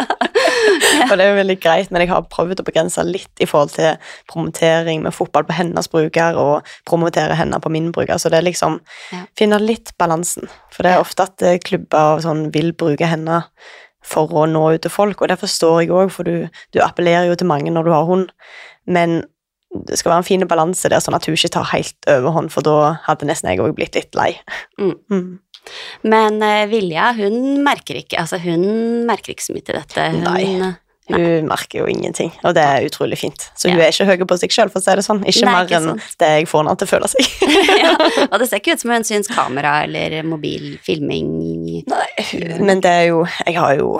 Og 1.12 1.18
det 1.18 1.26
er 1.26 1.32
jo 1.34 1.38
veldig 1.42 1.56
greit, 1.62 1.90
men 1.92 2.02
jeg 2.04 2.10
har 2.12 2.24
prøvd 2.32 2.62
å 2.62 2.66
begrense 2.66 3.04
litt 3.06 3.42
i 3.44 3.48
forhold 3.50 3.74
til 3.76 3.98
promotering 4.32 5.02
med 5.04 5.14
fotball 5.16 5.44
på 5.48 5.56
hennes 5.58 5.90
bruker 5.92 6.38
og 6.40 6.68
promotere 6.88 7.36
henne 7.36 7.60
på 7.64 7.72
min 7.74 7.92
bruker. 7.96 8.16
Så 8.22 8.30
det 8.32 8.40
er 8.40 8.48
liksom 8.48 8.80
Ja. 9.12 9.26
finne 9.38 9.60
litt 9.60 9.92
balansen. 10.00 10.48
For 10.72 10.84
det 10.84 10.94
er 10.94 11.02
ofte 11.04 11.24
at 11.24 11.42
eh, 11.42 11.58
klubber 11.60 12.16
og 12.18 12.22
sånn 12.24 12.52
vil 12.54 12.72
bruke 12.74 13.06
henne 13.10 13.44
for 14.04 14.28
å 14.28 14.46
nå 14.50 14.74
ut 14.76 14.82
til 14.82 14.92
folk, 14.92 15.22
og 15.22 15.28
det 15.30 15.40
forstår 15.40 15.82
jeg 15.84 15.90
òg, 15.96 16.12
for 16.12 16.24
du, 16.24 16.50
du 16.74 16.80
appellerer 16.84 17.28
jo 17.30 17.36
til 17.36 17.48
mange 17.48 17.72
når 17.72 17.84
du 17.88 17.92
har 17.92 18.06
hund. 18.06 18.32
Men 18.86 19.24
det 19.74 19.98
skal 20.00 20.14
være 20.14 20.24
en 20.24 20.28
fin 20.28 20.46
balanse 20.50 20.92
der, 20.92 21.02
sånn 21.04 21.18
at 21.18 21.26
hun 21.28 21.38
ikke 21.38 21.54
tar 21.56 21.72
helt 21.74 22.10
overhånd, 22.10 22.54
for 22.54 22.66
da 22.66 22.78
hadde 23.08 23.30
nesten 23.30 23.52
jeg 23.52 23.64
òg 23.64 23.76
blitt 23.78 23.98
litt 23.98 24.14
lei. 24.18 24.32
Mm. 24.82 24.96
Mm. 25.12 25.28
Men 26.04 26.40
uh, 26.44 26.66
Vilja, 26.68 27.14
hun 27.16 27.62
merker 27.64 27.96
ikke 28.02 28.20
Altså, 28.20 28.36
hun 28.44 28.66
merker 29.08 29.32
ikke 29.32 29.46
så 29.46 29.54
mye 29.56 29.64
til 29.64 29.78
dette. 29.80 30.08
Hun, 30.12 30.26
Nei. 30.26 30.74
Hun 31.08 31.50
merker 31.50 31.82
jo 31.82 31.88
ingenting, 31.92 32.30
og 32.48 32.54
det 32.56 32.64
er 32.64 32.86
utrolig 32.88 33.18
fint. 33.20 33.50
Så 33.60 33.68
hun 33.68 33.82
er 33.82 33.92
ikke 33.92 34.06
høy 34.08 34.24
på 34.28 34.38
seg 34.40 34.54
sjøl, 34.56 34.70
for 34.72 34.80
å 34.80 34.86
si 34.86 34.94
det 34.96 35.04
sånn. 35.04 35.20
Ikke 35.28 35.48
Nei, 35.50 35.56
mer 35.56 35.68
ikke 35.68 35.80
enn 35.82 35.90
sant. 35.90 36.14
det 36.22 36.30
jeg 36.32 36.48
får 36.48 36.64
henne 36.64 36.76
til 36.80 36.88
å 36.88 36.92
føle 36.94 37.10
seg. 37.12 37.34
ja. 37.84 37.92
Og 38.30 38.38
det 38.40 38.48
ser 38.48 38.62
ikke 38.62 38.78
ut 38.78 38.84
som 38.86 38.94
hun 38.96 39.08
syns 39.08 39.32
kamera 39.32 39.74
eller 39.84 40.16
mobilfilming 40.28 41.34
Nei, 41.92 42.08
men 42.64 42.80
det 42.84 42.92
er 43.02 43.06
jo 43.10 43.24
Jeg 43.26 43.58
har 43.58 43.76
jo 43.80 43.98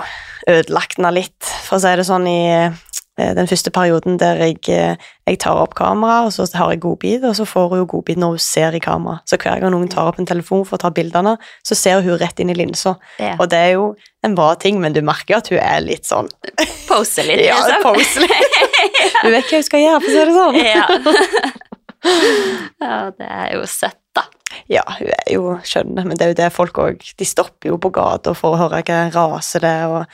ødelagt 0.48 0.96
henne 0.98 1.12
litt, 1.16 1.52
for 1.64 1.76
å 1.76 1.84
si 1.84 1.92
det 1.96 2.08
sånn, 2.08 2.26
i 2.28 2.40
eh, 2.52 2.80
den 3.16 3.46
første 3.46 3.70
perioden 3.70 4.16
der 4.18 4.40
jeg, 4.42 4.56
eh, 4.74 4.96
jeg 5.28 5.38
tar 5.38 5.60
opp 5.62 5.74
kamera, 5.78 6.24
og 6.26 6.32
så 6.34 6.48
har 6.58 6.72
jeg 6.72 6.80
godbit, 6.82 7.22
og 7.24 7.36
så 7.38 7.44
får 7.46 7.68
hun 7.70 7.78
jo 7.78 7.86
godbit 7.92 8.18
når 8.18 8.34
hun 8.34 8.42
ser 8.42 8.74
i 8.74 8.80
kamera. 8.82 9.20
Så 9.30 9.38
hver 9.38 9.60
gang 9.62 9.70
noen 9.70 9.88
tar 9.92 10.08
opp 10.10 10.18
en 10.18 10.26
telefon 10.26 10.64
for 10.66 10.74
å 10.76 10.82
ta 10.82 10.90
bildene, 10.90 11.36
så 11.62 11.76
ser 11.78 12.02
hun 12.02 12.18
rett 12.18 12.40
inn 12.42 12.50
i 12.50 12.58
linsa. 12.58 12.96
ja. 13.22 13.36
Og 13.38 13.48
det 13.50 13.58
er 13.58 13.72
jo 13.76 13.94
en 14.26 14.34
bra 14.34 14.54
ting, 14.58 14.80
men 14.80 14.92
du 14.92 15.00
merker 15.02 15.36
at 15.38 15.48
hun 15.52 15.58
er 15.62 15.80
litt 15.84 16.06
sånn 16.08 16.26
Pose 16.88 17.22
litt, 17.26 17.44
Ja, 17.46 17.58
liksom. 17.62 17.82
pose 17.82 18.26
Du 19.22 19.30
vet 19.30 19.46
hva 19.46 19.58
hun 19.60 19.66
skal 19.70 19.84
gjøre, 19.84 20.00
for 20.00 20.08
å 20.08 20.14
si 20.14 20.24
det 20.24 20.34
sånn. 20.40 20.58
ja. 20.64 21.54
ja, 22.84 22.96
det 23.18 23.28
er 23.28 23.52
jo 23.56 23.66
søtt, 23.68 24.00
da. 24.16 24.26
Ja, 24.70 24.82
hun 24.98 25.08
er 25.10 25.30
jo 25.32 25.54
skjønn, 25.66 25.94
men 25.96 26.14
det 26.18 26.26
er 26.26 26.32
jo 26.34 26.36
det 26.38 26.50
folk 26.54 26.76
òg 26.78 27.00
De 27.18 27.26
stopper 27.26 27.72
jo 27.72 27.78
på 27.82 27.90
gata 27.94 28.34
for 28.38 28.54
å 28.54 28.60
høre 28.60 28.82
hva 28.86 29.00
rase 29.14 29.60
det 29.62 29.70
er, 29.70 29.90
og 29.90 30.04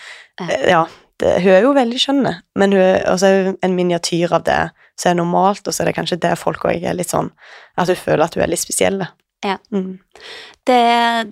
ja. 0.40 0.60
ja. 0.70 0.84
Det, 1.20 1.34
hun 1.44 1.52
er 1.52 1.64
jo 1.66 1.72
veldig 1.76 2.00
skjønn, 2.00 2.26
men 2.56 2.72
hun 2.72 2.80
er 2.80 3.02
også 3.12 3.30
en 3.60 3.74
miniatyr 3.76 4.32
av 4.38 4.44
det 4.46 4.60
som 5.00 5.10
er 5.12 5.18
normalt, 5.20 5.66
og 5.66 5.74
så 5.74 5.82
er 5.82 5.90
det 5.90 5.96
kanskje 5.98 6.20
det 6.20 6.34
folk 6.40 6.64
òg 6.68 6.84
er 6.84 6.96
litt 6.96 7.12
sånn 7.12 7.30
At 7.76 7.88
hun 7.92 7.98
føler 7.98 8.24
at 8.24 8.36
hun 8.36 8.44
er 8.44 8.52
litt 8.52 8.62
spesiell. 8.62 9.02
Ja. 9.44 9.56
Mm. 9.72 9.98
Det, 10.68 10.80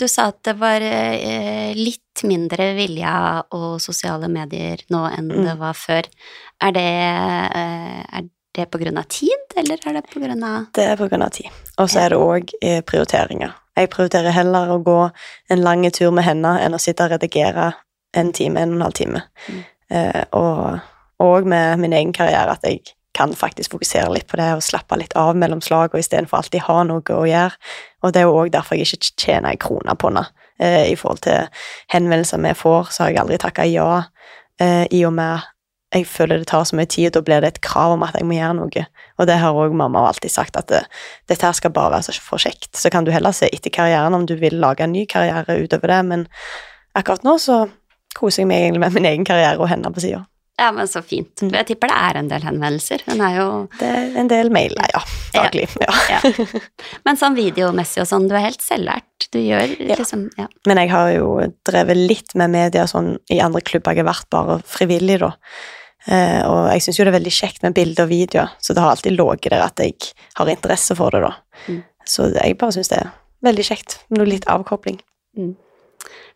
du 0.00 0.06
sa 0.08 0.30
at 0.32 0.38
det 0.48 0.54
var 0.60 0.80
eh, 0.84 1.74
litt 1.76 2.22
mindre 2.24 2.70
vilje 2.78 3.12
og 3.56 3.76
sosiale 3.84 4.30
medier 4.32 4.80
nå 4.92 5.02
enn 5.12 5.28
Mm. 5.28 5.44
det 5.44 5.56
var 5.60 5.76
før. 5.76 6.08
Er 6.64 6.72
det, 6.72 6.86
eh, 7.60 8.00
er 8.18 8.28
det 8.56 8.70
på 8.72 8.80
grunn 8.80 8.98
av 8.98 9.04
tid, 9.12 9.44
eller 9.56 9.76
er 9.86 9.98
det 9.98 10.06
på 10.08 10.20
grunn 10.24 10.42
av 10.42 10.72
Det 10.72 10.86
er 10.88 10.96
på 10.96 11.08
grunn 11.08 11.22
av 11.22 11.30
tid. 11.36 11.50
Og 11.78 11.88
så 11.88 12.00
er 12.06 12.08
det 12.10 12.18
òg 12.18 12.54
prioriteringer. 12.88 13.52
Jeg 13.76 13.90
prioriterer 13.90 14.32
heller 14.34 14.72
å 14.72 14.82
gå 14.82 15.10
en 15.50 15.62
lang 15.62 15.84
tur 15.90 16.10
med 16.10 16.24
henne 16.24 16.56
enn 16.64 16.74
å 16.74 16.80
sitte 16.80 17.04
og 17.04 17.12
redigere 17.12 17.74
en 18.16 18.32
time, 18.32 18.58
en 18.58 18.72
og 18.72 18.76
en 18.76 18.82
halv 18.88 18.94
time. 18.94 19.22
Mm. 19.48 19.64
Eh, 19.90 20.24
og 20.36 20.78
òg 21.22 21.48
med 21.48 21.82
min 21.82 21.96
egen 21.96 22.14
karriere 22.16 22.54
at 22.54 22.64
jeg 22.66 22.82
kan 23.18 23.32
faktisk 23.34 23.74
fokusere 23.74 24.12
litt 24.14 24.28
på 24.30 24.38
det 24.38 24.48
og 24.54 24.62
slappe 24.62 24.96
litt 25.00 25.14
av 25.18 25.36
mellom 25.36 25.60
slag, 25.64 25.90
og 25.92 26.02
istedenfor 26.02 26.38
alltid 26.38 26.66
ha 26.68 26.82
noe 26.86 27.02
å 27.02 27.26
gjøre. 27.26 27.56
Og 28.04 28.14
det 28.14 28.22
er 28.22 28.28
jo 28.28 28.36
òg 28.38 28.52
derfor 28.54 28.78
jeg 28.78 28.86
ikke 28.86 29.14
tjener 29.18 29.50
ei 29.52 29.60
krone 29.60 29.96
på 29.98 30.12
det. 30.14 30.26
Eh, 30.62 30.84
I 30.92 30.96
forhold 30.98 31.24
til 31.26 31.48
henvendelser 31.94 32.42
vi 32.44 32.54
får, 32.54 32.92
så 32.94 33.04
har 33.04 33.14
jeg 33.14 33.22
aldri 33.24 33.40
takka 33.42 33.66
ja, 33.66 34.04
eh, 34.60 34.84
i 34.94 35.04
og 35.08 35.16
med 35.18 35.46
jeg 35.94 36.04
føler 36.04 36.42
det 36.42 36.50
tar 36.50 36.66
så 36.68 36.76
mye 36.76 36.88
tid, 36.90 37.06
og 37.08 37.14
da 37.16 37.20
blir 37.24 37.40
det 37.40 37.48
et 37.48 37.60
krav 37.64 37.94
om 37.94 38.02
at 38.04 38.16
jeg 38.18 38.26
må 38.28 38.36
gjøre 38.36 38.58
noe. 38.58 38.82
Og 39.16 39.28
det 39.28 39.38
har 39.40 39.56
òg 39.56 39.72
mamma 39.72 40.02
alltid 40.04 40.32
sagt, 40.34 40.58
at 40.60 40.68
det, 40.68 40.82
dette 41.32 41.46
her 41.46 41.56
skal 41.56 41.72
bare 41.72 41.94
være 41.96 42.16
for 42.20 42.42
kjekt. 42.42 42.74
Så 42.76 42.92
kan 42.92 43.08
du 43.08 43.12
heller 43.14 43.32
se 43.32 43.48
etter 43.48 43.72
karrieren 43.72 44.16
om 44.16 44.26
du 44.28 44.34
vil 44.36 44.58
lage 44.60 44.84
en 44.84 44.92
ny 44.92 45.06
karriere 45.08 45.56
utover 45.62 45.94
det, 45.94 46.02
men 46.10 46.26
akkurat 46.98 47.24
nå 47.24 47.38
så 47.40 47.62
koser 48.18 48.42
jeg 48.44 48.50
meg 48.50 48.66
egentlig 48.66 48.82
med 48.86 48.98
min 48.98 49.08
egen 49.12 49.24
karriere 49.28 49.58
og 49.62 49.70
henne 49.70 49.92
på 49.94 50.02
sida. 50.04 50.24
Ja, 50.58 50.72
men 50.74 50.88
så 50.90 51.04
fint. 51.06 51.38
Mm. 51.38 51.52
Jeg 51.54 51.66
tipper 51.68 51.92
det 51.92 51.96
er 52.02 52.16
en 52.18 52.28
del 52.32 52.42
henvendelser. 52.42 53.04
Hun 53.06 53.20
er 53.22 53.36
jo 53.36 53.44
Det 53.78 53.88
er 53.94 54.16
en 54.18 54.30
del 54.30 54.48
mailer, 54.50 54.88
ja. 54.90 55.02
Daglig. 55.36 55.68
Ja. 55.78 55.92
ja. 56.16 56.46
Men 57.06 57.20
sånn 57.20 57.36
videomessig 57.38 58.02
og 58.02 58.08
sånn, 58.10 58.26
du 58.26 58.34
er 58.34 58.42
helt 58.48 58.64
selvlært. 58.64 59.28
Du 59.30 59.38
gjør 59.38 59.76
Ja. 59.78 59.94
liksom 60.00 60.24
Ja. 60.38 60.48
Men 60.66 60.80
jeg 60.82 60.90
har 60.90 61.12
jo 61.14 61.28
drevet 61.68 62.00
litt 62.10 62.34
med 62.34 62.50
media 62.50 62.88
sånn 62.90 63.20
i 63.30 63.38
andre 63.44 63.62
klubber. 63.62 63.94
Jeg 63.94 64.02
har 64.02 64.10
vært 64.10 64.30
bare 64.34 64.58
frivillig, 64.66 65.20
da. 65.22 65.30
Eh, 66.08 66.42
og 66.48 66.72
jeg 66.72 66.82
syns 66.88 66.98
jo 66.98 67.06
det 67.06 67.12
er 67.14 67.18
veldig 67.20 67.36
kjekt 67.38 67.62
med 67.62 67.74
bilder 67.78 68.08
og 68.08 68.10
videoer, 68.10 68.50
så 68.58 68.74
det 68.74 68.82
har 68.82 68.96
alltid 68.96 69.14
ligget 69.14 69.50
der 69.54 69.62
at 69.62 69.78
jeg 69.84 69.94
har 70.40 70.50
interesse 70.50 70.96
for 70.98 71.14
det, 71.14 71.22
da. 71.22 71.34
Mm. 71.68 71.82
Så 72.08 72.32
jeg 72.34 72.58
bare 72.58 72.74
syns 72.74 72.90
det 72.90 72.98
er 73.04 73.10
veldig 73.46 73.66
kjekt. 73.70 73.98
Noe 74.10 74.26
litt 74.26 74.48
avkobling. 74.50 74.98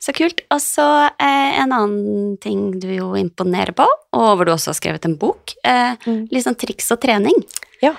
Så 0.03 0.11
kult. 0.17 0.41
Og 0.51 0.59
så 0.59 0.85
eh, 1.23 1.59
en 1.63 1.71
annen 1.75 2.37
ting 2.43 2.73
du 2.83 2.89
jo 2.91 3.13
imponerer 3.19 3.71
på, 3.79 3.87
og 4.19 4.31
hvor 4.37 4.49
du 4.49 4.51
også 4.55 4.73
har 4.73 4.79
skrevet 4.81 5.07
en 5.07 5.19
bok. 5.21 5.55
Eh, 5.65 5.95
Mm. 6.07 6.25
litt 6.33 6.43
sånn 6.47 6.59
triks 6.59 6.91
og 6.91 6.99
trening. 7.05 7.37
Ja. 7.83 7.93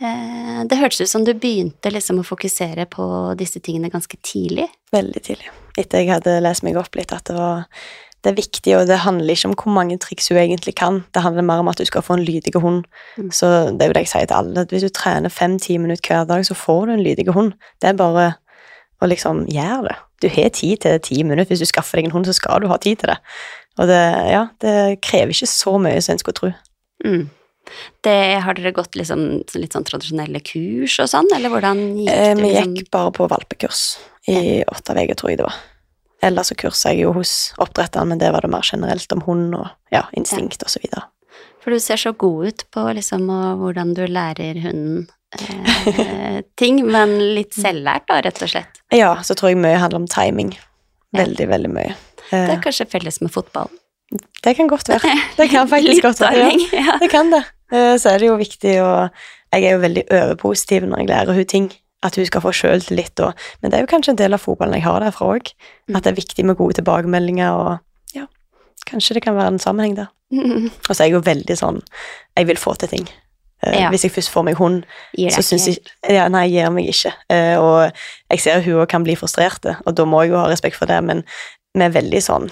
Eh, 0.00 0.58
det 0.68 0.76
hørtes 0.78 1.00
ut 1.00 1.08
som 1.10 1.24
du 1.24 1.32
begynte 1.34 1.90
liksom 1.90 2.20
å 2.20 2.26
fokusere 2.26 2.84
på 2.92 3.06
disse 3.40 3.62
tingene 3.64 3.88
ganske 3.90 4.18
tidlig. 4.22 4.68
Veldig 4.92 5.22
tidlig. 5.24 5.48
Etter 5.78 6.02
jeg 6.04 6.12
hadde 6.12 6.36
lest 6.44 6.62
meg 6.66 6.76
opp 6.76 6.94
litt, 6.98 7.12
at 7.16 7.24
det 7.30 7.38
var 7.38 7.64
det 8.26 8.32
er 8.32 8.42
viktig, 8.42 8.72
og 8.74 8.88
det 8.90 8.96
handler 9.04 9.30
ikke 9.30 9.46
om 9.46 9.54
hvor 9.54 9.72
mange 9.72 9.96
triks 10.02 10.28
hun 10.32 10.40
egentlig 10.40 10.74
kan. 10.74 11.04
Det 11.14 11.22
handler 11.22 11.44
mer 11.46 11.60
om 11.62 11.68
at 11.70 11.78
du 11.78 11.84
skal 11.86 12.02
få 12.02 12.16
en 12.18 12.24
lydig 12.26 12.50
hund. 12.60 12.84
Mm. 13.16 13.28
Så 13.30 13.46
det 13.78 13.84
er 13.86 13.92
jo 13.92 13.94
det 13.94 14.02
jeg 14.02 14.10
sier 14.10 14.26
til 14.26 14.36
alle. 14.40 14.64
at 14.66 14.72
Hvis 14.74 14.82
du 14.82 14.88
trener 14.90 15.30
fem-ti 15.30 15.78
minutter 15.78 16.10
hver 16.10 16.26
dag, 16.26 16.42
så 16.44 16.56
får 16.58 16.86
du 16.86 16.92
en 16.96 17.04
lydig 17.06 17.28
hund. 17.32 17.52
Det 17.80 17.92
er 17.92 17.94
bare 17.94 18.34
å 19.02 19.08
liksom 19.10 19.44
gjør 19.52 19.88
det. 19.88 19.96
Du 20.22 20.28
har 20.34 20.48
tid 20.56 20.80
til 20.82 20.98
ti 21.04 21.22
minutter. 21.22 21.50
Hvis 21.52 21.62
du 21.62 21.70
skaffer 21.70 22.00
deg 22.00 22.08
en 22.08 22.16
hund, 22.16 22.26
så 22.26 22.34
skal 22.34 22.62
du 22.64 22.68
ha 22.70 22.78
tid 22.82 22.98
til 23.02 23.12
det. 23.12 23.18
Og 23.78 23.86
det, 23.90 23.98
ja, 24.32 24.46
det 24.64 24.76
krever 25.06 25.30
ikke 25.34 25.46
så 25.50 25.76
mye 25.78 26.00
som 26.02 26.16
en 26.16 26.22
skulle 26.22 26.38
tro. 26.40 26.50
Mm. 27.06 27.28
Det, 28.02 28.14
har 28.42 28.56
dere 28.56 28.72
gått 28.74 28.96
liksom, 28.96 29.20
litt 29.60 29.74
sånn 29.76 29.84
tradisjonelle 29.86 30.40
kurs 30.42 30.96
og 31.04 31.10
sånn, 31.12 31.28
eller 31.36 31.52
hvordan 31.52 31.82
gikk 32.00 32.08
Eh, 32.10 32.30
det? 32.34 32.42
vi 32.42 32.48
Liksom? 32.54 32.74
gikk 32.80 32.90
bare 32.96 33.12
på 33.14 33.26
valpekurs 33.30 33.82
i 34.32 34.64
åtte 34.66 34.96
uker, 34.96 35.14
tror 35.20 35.30
jeg 35.30 35.38
det 35.42 35.46
var. 35.46 35.58
Ellers 36.24 36.48
så 36.50 36.56
kursa 36.58 36.90
jeg 36.90 37.04
jo 37.04 37.12
hos 37.14 37.52
oppdretteren, 37.62 38.08
men 38.10 38.18
det 38.18 38.32
var 38.34 38.42
det 38.42 38.50
mer 38.50 38.64
generelt 38.66 39.12
om 39.14 39.20
hund 39.28 39.54
og 39.54 39.68
ja, 39.94 40.06
instinkt 40.18 40.64
og 40.64 40.72
så 40.72 40.80
videre. 40.82 41.04
For 41.62 41.70
du 41.70 41.78
ser 41.84 42.00
så 42.00 42.10
god 42.16 42.48
ut 42.48 42.64
på 42.74 42.86
liksom 42.96 43.28
og 43.30 43.60
hvordan 43.62 43.92
du 43.94 44.02
lærer 44.10 44.58
hunden 44.64 45.06
eh, 45.36 46.40
ting, 46.56 46.80
men 46.90 47.16
litt 47.36 47.52
selvlært 47.56 48.06
da, 48.08 48.20
rett 48.24 48.40
og 48.42 48.48
slett. 48.52 48.80
Ja, 48.94 49.14
så 49.26 49.34
tror 49.38 49.52
jeg 49.52 49.60
mye 49.62 49.78
handler 49.80 50.02
om 50.04 50.08
timing. 50.10 50.54
Ja. 51.12 51.22
Veldig, 51.24 51.48
veldig 51.48 51.72
mye. 51.74 51.94
Det 52.28 52.36
Eh, 52.36 52.50
er 52.52 52.60
kanskje 52.60 52.84
felles 52.92 53.20
med 53.22 53.30
fotball. 53.32 53.70
det 54.44 54.56
kan 54.56 54.68
godt 54.68 54.88
være. 54.88 55.14
Det 55.36 55.48
kan 55.50 55.68
faktisk 55.74 56.02
godt 56.02 56.20
være. 56.20 56.50
Ja. 56.72 56.80
ja. 56.84 56.98
Det 57.00 57.10
kan 57.10 57.30
det. 57.32 57.42
Eh, 57.72 57.96
Så 57.96 58.10
er 58.10 58.18
det 58.18 58.26
jo 58.28 58.36
viktig 58.36 58.74
å 58.84 59.08
jeg 59.52 59.64
er 59.64 59.72
jo 59.72 59.78
veldig 59.80 60.02
overpositiv 60.12 60.82
når 60.84 60.98
jeg 60.98 61.08
lærer 61.08 61.34
hun 61.34 61.44
ting. 61.48 61.70
At 62.04 62.14
hun 62.16 62.26
skal 62.26 62.40
få 62.44 62.52
sjøltillit. 62.52 63.18
og- 63.24 63.32
Men 63.62 63.70
det 63.70 63.78
er 63.78 63.80
jo 63.86 63.86
kanskje 63.96 64.10
en 64.10 64.16
del 64.16 64.34
av 64.34 64.40
fotballen 64.40 64.74
jeg 64.74 64.82
har 64.84 65.00
derfra 65.00 65.26
òg. 65.34 65.48
Mm. 65.88 65.96
At 65.96 66.02
det 66.04 66.12
er 66.12 66.20
viktig 66.20 66.44
med 66.44 66.56
gode 66.58 66.74
tilbakemeldinger 66.76 67.50
og 67.50 67.78
ja, 68.14 68.26
kanskje 68.86 69.14
det 69.14 69.22
kan 69.24 69.34
være 69.34 69.48
en 69.54 69.58
sammenheng 69.58 69.96
der. 69.96 70.08
Og 70.88 70.92
så 70.94 71.00
er 71.00 71.08
jeg 71.08 71.12
jo 71.16 71.20
veldig 71.24 71.56
sånn 71.56 71.80
Jeg 72.36 72.46
vil 72.46 72.56
få 72.60 72.76
til 72.78 72.88
ting. 72.88 73.08
Eh, 73.66 73.74
Ja. 73.80 73.88
Hvis 73.90 74.04
jeg 74.06 74.12
først 74.14 74.30
får 74.30 74.44
meg 74.46 74.54
hund, 74.60 74.84
så 75.34 75.42
syns 75.42 75.66
jeg 75.66 75.78
ja, 76.08 76.28
Nei, 76.30 76.44
jeg 76.46 76.62
gir 76.64 76.70
meg 76.70 76.88
ikke. 76.92 77.12
Eh, 77.34 77.56
og 77.58 77.90
jeg 78.30 78.40
ser 78.44 78.62
hun 78.62 78.80
òg 78.84 78.88
kan 78.88 79.02
bli 79.04 79.16
frustrert, 79.18 79.66
og 79.84 79.94
da 79.98 80.04
må 80.06 80.22
jeg 80.22 80.30
jo 80.32 80.38
ha 80.38 80.46
respekt 80.50 80.78
for 80.78 80.86
det, 80.86 81.00
men 81.04 81.24
vi 81.74 81.82
er 81.84 81.90
veldig 81.94 82.20
sånn 82.22 82.48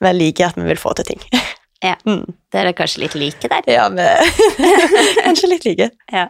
Vi 0.00 0.12
liker 0.14 0.46
at 0.48 0.56
vi 0.56 0.64
vil 0.68 0.80
få 0.80 0.94
til 0.98 1.04
ting. 1.14 1.20
Ja. 1.78 1.92
Mm. 2.10 2.24
Dere 2.50 2.72
er 2.72 2.74
kanskje 2.74 3.04
litt 3.04 3.12
like 3.14 3.46
der? 3.46 3.62
Ja, 3.70 3.84
vi 3.94 4.02
Kanskje 5.26 5.46
litt 5.52 5.64
like. 5.68 5.90
Ja. 6.10 6.24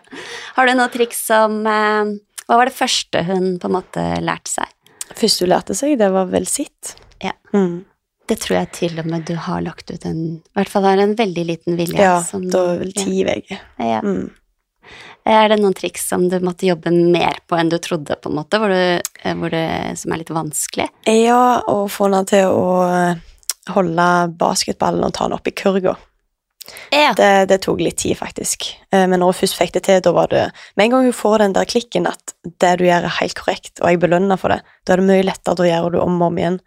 Har 0.59 0.67
du 0.69 0.75
noe 0.77 0.91
triks 0.93 1.23
som 1.25 1.63
eh, 1.65 2.11
Hva 2.45 2.59
var 2.61 2.69
det 2.69 2.77
første 2.77 3.23
hun 3.25 3.55
på 3.57 3.71
en 3.71 3.77
måte 3.79 4.05
lærte 4.21 4.53
seg? 4.59 4.75
Først 5.17 5.41
hun 5.41 5.49
lærte 5.49 5.73
seg, 5.79 5.95
det 6.03 6.11
var 6.13 6.29
vel 6.29 6.45
sitt. 6.45 6.93
Ja. 7.25 7.33
Mm. 7.57 7.87
Det 8.29 8.37
tror 8.43 8.59
jeg 8.59 8.73
til 8.77 8.99
og 9.01 9.07
med 9.09 9.25
du 9.29 9.35
har 9.41 9.63
lagt 9.65 9.91
ut 9.91 10.05
en 10.05 10.21
I 10.37 10.59
hvert 10.59 10.73
fall 10.73 10.85
har 10.85 11.01
en 11.01 11.15
veldig 11.17 11.45
liten 11.49 11.79
vilje. 11.79 12.03
Ja, 12.03 12.19
som, 12.25 12.45
da 12.53 12.77
ti 12.97 13.23
uker. 13.25 13.63
ja. 13.81 14.03
Mm. 14.05 14.29
Er 15.29 15.51
det 15.53 15.59
noen 15.61 15.75
triks 15.77 16.07
som 16.09 16.23
du 16.33 16.39
måtte 16.41 16.65
jobbe 16.65 16.89
mer 16.95 17.43
på 17.45 17.57
enn 17.59 17.69
du 17.69 17.77
trodde, 17.85 18.17
på 18.17 18.31
en 18.31 18.39
måte, 18.39 18.61
hvor 18.61 18.73
du, 18.73 19.01
eh, 19.21 19.35
hvor 19.37 19.53
du, 19.53 19.61
som 20.01 20.15
er 20.15 20.23
litt 20.23 20.33
vanskelig? 20.33 20.87
Ja, 21.05 21.61
å 21.69 21.83
få 21.93 22.07
henne 22.09 22.23
til 22.31 22.49
å 22.49 22.69
eh, 22.89 23.21
holde 23.75 24.07
basketballen 24.41 25.05
og 25.05 25.13
ta 25.19 25.29
den 25.29 25.37
opp 25.37 25.51
i 25.51 25.53
kurga. 25.53 25.99
Ja. 26.93 27.13
Det, 27.17 27.49
det 27.51 27.61
tok 27.65 27.81
litt 27.81 27.99
tid, 28.03 28.17
faktisk. 28.19 28.69
Eh, 28.93 29.07
Men 29.09 29.21
når 29.21 29.33
hun 29.33 29.39
først 29.41 29.59
fikk 29.59 29.73
det 29.77 29.83
til, 29.89 30.01
da 30.05 30.13
var 30.13 30.31
det 30.33 30.45
Med 30.77 30.87
en 30.87 30.91
gang 30.95 31.09
hun 31.09 31.17
får 31.17 31.39
den 31.43 31.57
der 31.57 31.69
klikken 31.69 32.07
at 32.11 32.35
det 32.61 32.79
du 32.79 32.85
gjør, 32.85 33.05
er 33.09 33.19
helt 33.21 33.37
korrekt, 33.39 33.81
og 33.81 33.91
jeg 33.91 34.01
belønner 34.01 34.41
for 34.41 34.53
det, 34.53 34.61
da 34.87 34.95
er 34.95 35.03
det 35.03 35.09
mye 35.09 35.27
lettere, 35.27 35.57
da 35.59 35.67
gjør 35.69 35.91
du 35.93 35.99
om 36.01 36.21
og 36.23 36.31
om 36.31 36.39
igjen. 36.39 36.61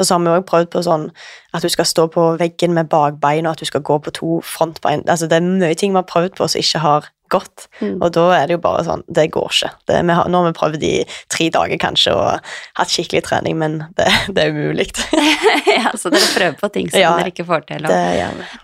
Så 0.00 0.14
har 0.14 0.22
vi 0.22 0.34
òg 0.34 0.46
prøvd 0.46 0.70
på 0.74 0.84
sånn 0.86 1.08
at 1.54 1.62
du 1.62 1.70
skal 1.72 1.88
stå 1.88 2.06
på 2.14 2.28
veggen 2.38 2.74
med 2.74 2.90
bakbein, 2.92 3.46
og 3.46 3.54
at 3.54 3.64
du 3.64 3.70
skal 3.70 3.82
gå 3.86 3.98
på 3.98 4.14
to 4.14 4.40
frontbein. 4.46 5.02
Altså, 5.08 5.26
det 5.30 5.38
er 5.38 5.46
mye 5.46 5.74
ting 5.74 5.94
vi 5.94 6.00
har 6.02 6.08
prøvd 6.10 6.36
på 6.38 6.48
som 6.48 6.62
ikke 6.62 6.82
har 6.84 7.10
gått, 7.34 7.66
Mm. 7.80 7.96
og 8.02 8.12
da 8.14 8.24
er 8.38 8.46
det 8.46 8.54
jo 8.56 8.60
bare 8.62 8.84
sånn 8.86 9.02
Det 9.10 9.26
går 9.34 9.50
ikke. 9.50 9.70
Det, 9.90 9.96
vi 10.06 10.14
har, 10.16 10.28
nå 10.30 10.40
har 10.42 10.46
vi 10.52 10.58
prøvd 10.58 10.84
i 10.86 10.92
tre 11.32 11.48
dager, 11.50 11.78
kanskje, 11.82 12.14
og 12.14 12.52
hatt 12.78 12.92
skikkelig 12.94 13.24
trening, 13.26 13.58
men 13.58 13.80
det, 13.98 14.06
det 14.34 14.44
er 14.46 14.54
umulig. 14.54 14.86
ja, 15.78 15.90
så 15.98 16.12
dere 16.14 16.30
prøver 16.36 16.60
på 16.62 16.70
ting 16.76 16.88
som 16.92 17.00
Ja, 17.02 17.16
dere 17.18 17.32
ikke 17.34 17.46
får 17.50 17.66
til. 17.72 17.90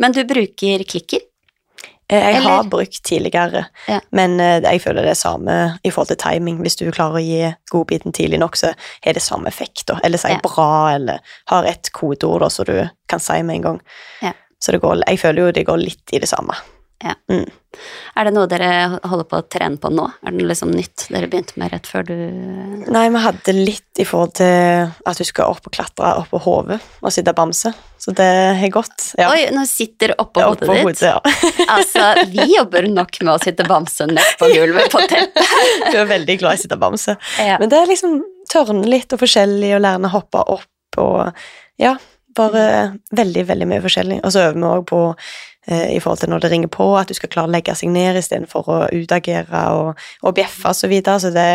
Men 0.01 0.15
du 0.17 0.23
bruker 0.25 0.87
klikker? 0.87 1.27
Jeg 2.11 2.35
Jeg 2.35 2.43
har 2.43 2.65
brukt 2.67 3.03
tidligere, 3.07 3.67
Ja. 3.87 4.01
men 4.11 4.41
eh, 4.43 4.59
jeg 4.65 4.81
føler 4.83 5.03
det 5.07 5.13
er 5.13 5.19
samme 5.21 5.79
i 5.87 5.91
forhold 5.95 6.09
til 6.11 6.19
timing. 6.19 6.59
Hvis 6.65 6.75
du 6.81 6.91
klarer 6.91 7.21
å 7.21 7.23
gi 7.23 7.53
godbiten 7.71 8.13
tidlig 8.13 8.41
nok, 8.43 8.57
så 8.59 8.73
har 9.05 9.15
det 9.15 9.23
samme 9.23 9.47
effekt. 9.47 9.85
Da. 9.87 10.01
Eller 10.03 10.19
sier 10.19 10.35
Ja. 10.35 10.41
bra, 10.43 10.91
eller 10.97 11.21
har 11.53 11.65
et 11.71 11.91
kodeord 11.95 12.51
som 12.51 12.65
du 12.67 12.89
kan 13.09 13.21
si 13.23 13.39
med 13.43 13.57
en 13.61 13.63
gang. 13.63 13.81
Ja. 14.23 14.33
Så 14.61 14.73
det 14.73 14.81
går, 14.83 15.05
jeg 15.07 15.21
føler 15.23 15.47
jo 15.47 15.53
det 15.53 15.67
går 15.67 15.79
litt 15.79 16.13
i 16.13 16.19
det 16.19 16.29
samme. 16.29 16.53
Er 17.01 18.27
det 18.27 18.33
noe 18.35 18.49
dere 18.51 18.99
holder 19.09 19.27
på 19.31 19.39
å 19.39 19.45
trene 19.49 19.79
på 19.81 19.89
nå? 19.95 20.05
Er 20.21 20.33
det 20.35 20.41
noe 20.41 20.51
liksom 20.51 20.73
nytt 20.75 21.07
dere 21.09 21.29
begynte 21.31 21.57
med 21.61 21.73
rett 21.73 21.87
før 21.89 22.05
du 22.11 22.13
Nei, 22.93 23.05
vi 23.15 23.23
hadde 23.25 23.55
litt 23.57 24.03
i 24.03 24.07
forhold 24.09 24.35
til 24.41 24.91
at 25.09 25.21
du 25.21 25.25
skal 25.25 25.55
opp 25.55 25.69
og 25.69 25.75
klatre 25.77 26.11
opp 26.21 26.29
på 26.33 26.41
hodet 26.45 26.81
og 27.01 27.15
sitte 27.15 27.33
bamse, 27.37 27.73
så 28.01 28.15
det 28.17 28.29
har 28.61 28.73
gått. 28.75 29.11
Ja. 29.21 29.31
Oi, 29.33 29.47
nå 29.55 29.65
sitter 29.69 30.15
oppå 30.19 30.43
Opp 30.45 30.61
hodet 30.65 30.69
på 30.69 30.77
ditt. 30.77 30.85
hodet, 30.85 31.15
ja. 31.15 31.67
Altså, 31.77 32.27
vi 32.33 32.47
jobber 32.57 32.89
nok 32.91 33.21
med 33.23 33.33
å 33.35 33.41
sitte 33.43 33.67
bamse 33.69 34.09
ned 34.11 34.37
på 34.41 34.51
gulvet 34.53 34.93
på 34.93 35.05
teppet. 35.09 35.57
Du 35.93 35.99
er 36.03 36.09
veldig 36.11 36.39
glad 36.43 36.57
i 36.57 36.61
å 36.61 36.65
sitte 36.65 36.81
bamse. 36.81 37.17
Ja. 37.41 37.57
Men 37.63 37.73
det 37.73 37.81
er 37.81 37.91
liksom 37.91 38.21
tørne 38.51 38.89
litt 38.91 39.13
og 39.15 39.23
forskjellig, 39.23 39.77
og 39.77 39.85
lære 39.87 40.09
å 40.11 40.15
hoppe 40.19 40.45
opp 40.57 41.01
og 41.01 41.45
Ja, 41.81 41.95
bare 42.37 42.65
veldig, 43.17 43.47
veldig 43.49 43.69
mye 43.71 43.83
forskjellig. 43.85 44.21
Og 44.25 44.35
så 44.35 44.49
øver 44.49 44.59
vi 44.59 44.69
òg 44.69 44.85
på 44.91 45.01
eh, 45.71 45.95
i 45.97 46.01
forhold 46.03 46.21
til 46.23 46.31
når 46.33 46.45
det 46.45 46.51
ringer 46.53 46.73
på, 46.75 46.87
at 46.99 47.09
du 47.09 47.15
skal 47.17 47.31
klare 47.33 47.51
å 47.51 47.55
legge 47.55 47.75
seg 47.79 47.93
ned 47.95 48.19
istedenfor 48.21 48.69
å 48.71 48.79
utagere 48.93 49.63
og, 49.77 50.05
og 50.23 50.35
bjeffe 50.37 50.69
og 50.71 50.77
så 50.77 50.91
videre. 50.91 51.21
Så 51.23 51.33
det 51.35 51.49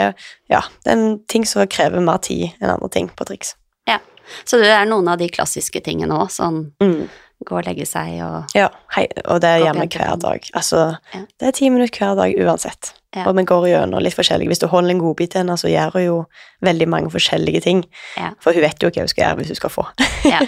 ja, 0.51 0.63
det 0.83 0.91
er 0.91 0.97
en 0.97 1.19
ting 1.31 1.45
som 1.47 1.65
krever 1.67 2.03
mer 2.03 2.21
tid 2.23 2.49
enn 2.61 2.73
andre 2.73 2.89
ting 2.93 3.11
på 3.13 3.27
triks. 3.27 3.55
Ja, 3.89 3.99
Så 4.45 4.57
det 4.61 4.71
er 4.73 4.87
noen 4.89 5.07
av 5.11 5.19
de 5.21 5.29
klassiske 5.29 5.81
tingene 5.85 6.17
òg, 6.17 6.31
sånn 6.33 6.71
Mm. 6.81 7.05
Gå 7.45 7.57
og 7.59 7.65
legge 7.67 7.85
seg 7.85 8.19
og 8.25 8.55
Ja, 8.55 8.69
hei, 8.95 9.07
og 9.25 9.41
det 9.43 9.49
er 9.49 9.73
vi 9.75 9.87
hver 9.87 10.15
dag. 10.21 10.45
Altså, 10.55 10.97
Ja. 11.13 11.19
det 11.39 11.47
er 11.47 11.51
ti 11.51 11.69
minutter 11.69 11.99
hver 11.99 12.15
dag 12.15 12.35
uansett. 12.39 12.93
Ja. 13.15 13.23
Og 13.29 13.35
vi 13.37 13.43
går 13.47 13.67
gjennom 13.69 14.01
litt 14.03 14.15
forskjellig. 14.15 14.47
Hvis 14.51 14.59
du 14.59 14.67
holder 14.67 14.91
en 14.91 14.99
godbit 14.99 15.31
til 15.31 15.39
henne, 15.39 15.55
så 15.55 15.69
gjør 15.71 15.93
hun 15.93 16.03
jo 16.03 16.15
veldig 16.61 16.87
mange 16.91 17.11
forskjellige 17.13 17.61
ting. 17.63 17.85
Ja. 18.17 18.31
For 18.43 18.51
hun 18.51 18.61
vet 18.65 18.81
jo 18.83 18.89
hva 18.89 19.05
hun 19.05 19.07
skal 19.07 19.23
gjøre 19.23 19.37
hvis 19.39 19.47
hun 19.53 19.55
skal 19.61 19.69
få. 19.69 19.85
Ja. 20.25 20.39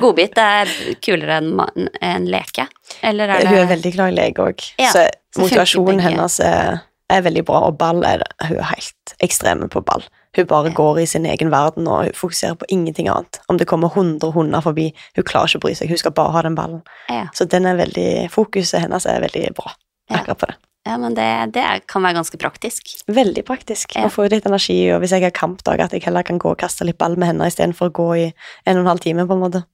Godbit 0.00 0.38
er 0.38 0.66
kulere 1.04 1.36
enn 1.38 1.88
en 2.02 2.26
leke? 2.26 2.66
Eller 3.02 3.28
er 3.28 3.40
det 3.44 3.48
Hun 3.48 3.58
er 3.58 3.66
veldig 3.76 3.92
glad 3.94 4.12
i 4.12 4.16
leke 4.16 4.42
òg, 4.48 4.64
så 4.92 5.06
motivasjonen 5.38 6.00
hennes 6.00 6.40
er, 6.40 6.80
er 7.10 7.22
veldig 7.22 7.44
bra. 7.44 7.60
Og 7.68 7.78
ball 7.78 8.02
er 8.04 8.24
det. 8.24 8.30
Hun 8.48 8.56
er 8.58 8.70
helt 8.74 9.16
ekstreme 9.22 9.68
på 9.68 9.84
ball. 9.84 10.02
Hun 10.36 10.46
bare 10.50 10.70
går 10.76 11.00
i 11.00 11.06
sin 11.08 11.24
egen 11.26 11.50
verden 11.50 11.88
og 11.88 12.04
hun 12.04 12.12
fokuserer 12.16 12.54
på 12.60 12.68
ingenting 12.68 13.08
annet. 13.08 13.38
Om 13.48 13.56
det 13.58 13.66
kommer 13.70 13.88
100 13.94 14.32
hunder 14.34 14.60
forbi, 14.64 14.90
hun 15.16 15.24
klarer 15.24 15.48
ikke 15.48 15.58
å 15.62 15.64
bry 15.66 15.74
seg. 15.78 15.88
Hun 15.88 16.00
skal 16.02 16.12
bare 16.12 16.32
ha 16.36 16.42
den 16.44 16.54
ballen. 16.58 16.82
Ja. 17.08 17.26
Så 17.34 17.46
den 17.48 17.64
veldig, 17.78 18.30
fokuset 18.34 18.80
hennes 18.84 19.06
er 19.08 19.20
veldig 19.24 19.54
bra 19.56 19.72
Ja. 20.10 20.18
akkurat 20.20 20.38
på 20.38 20.46
det. 20.52 20.56
Ja, 20.86 20.96
men 21.02 21.14
det, 21.18 21.24
det 21.56 21.64
kan 21.90 22.04
være 22.06 22.14
ganske 22.20 22.38
praktisk. 22.38 22.92
Veldig 23.10 23.42
praktisk. 23.48 23.96
Ja. 23.96 24.04
Å 24.06 24.12
få 24.14 24.26
ut 24.28 24.30
litt 24.36 24.44
energi, 24.46 24.76
og 24.94 25.00
hvis 25.02 25.10
jeg 25.16 25.24
har 25.24 25.32
kampdag, 25.34 25.80
at 25.82 25.90
jeg 25.96 26.04
heller 26.04 26.22
kan 26.22 26.38
gå 26.38 26.52
og 26.52 26.60
kaste 26.60 26.86
litt 26.86 26.98
ball 27.00 27.16
med 27.18 27.26
henne 27.32 27.48
istedenfor 27.50 27.88
å 27.90 27.94
gå 27.96 28.06
i 28.20 28.26
en 28.28 28.76
og 28.76 28.84
en 28.84 28.90
halv 28.92 29.02
time, 29.02 29.24
på 29.26 29.34
en 29.34 29.42
måte. 29.42 29.64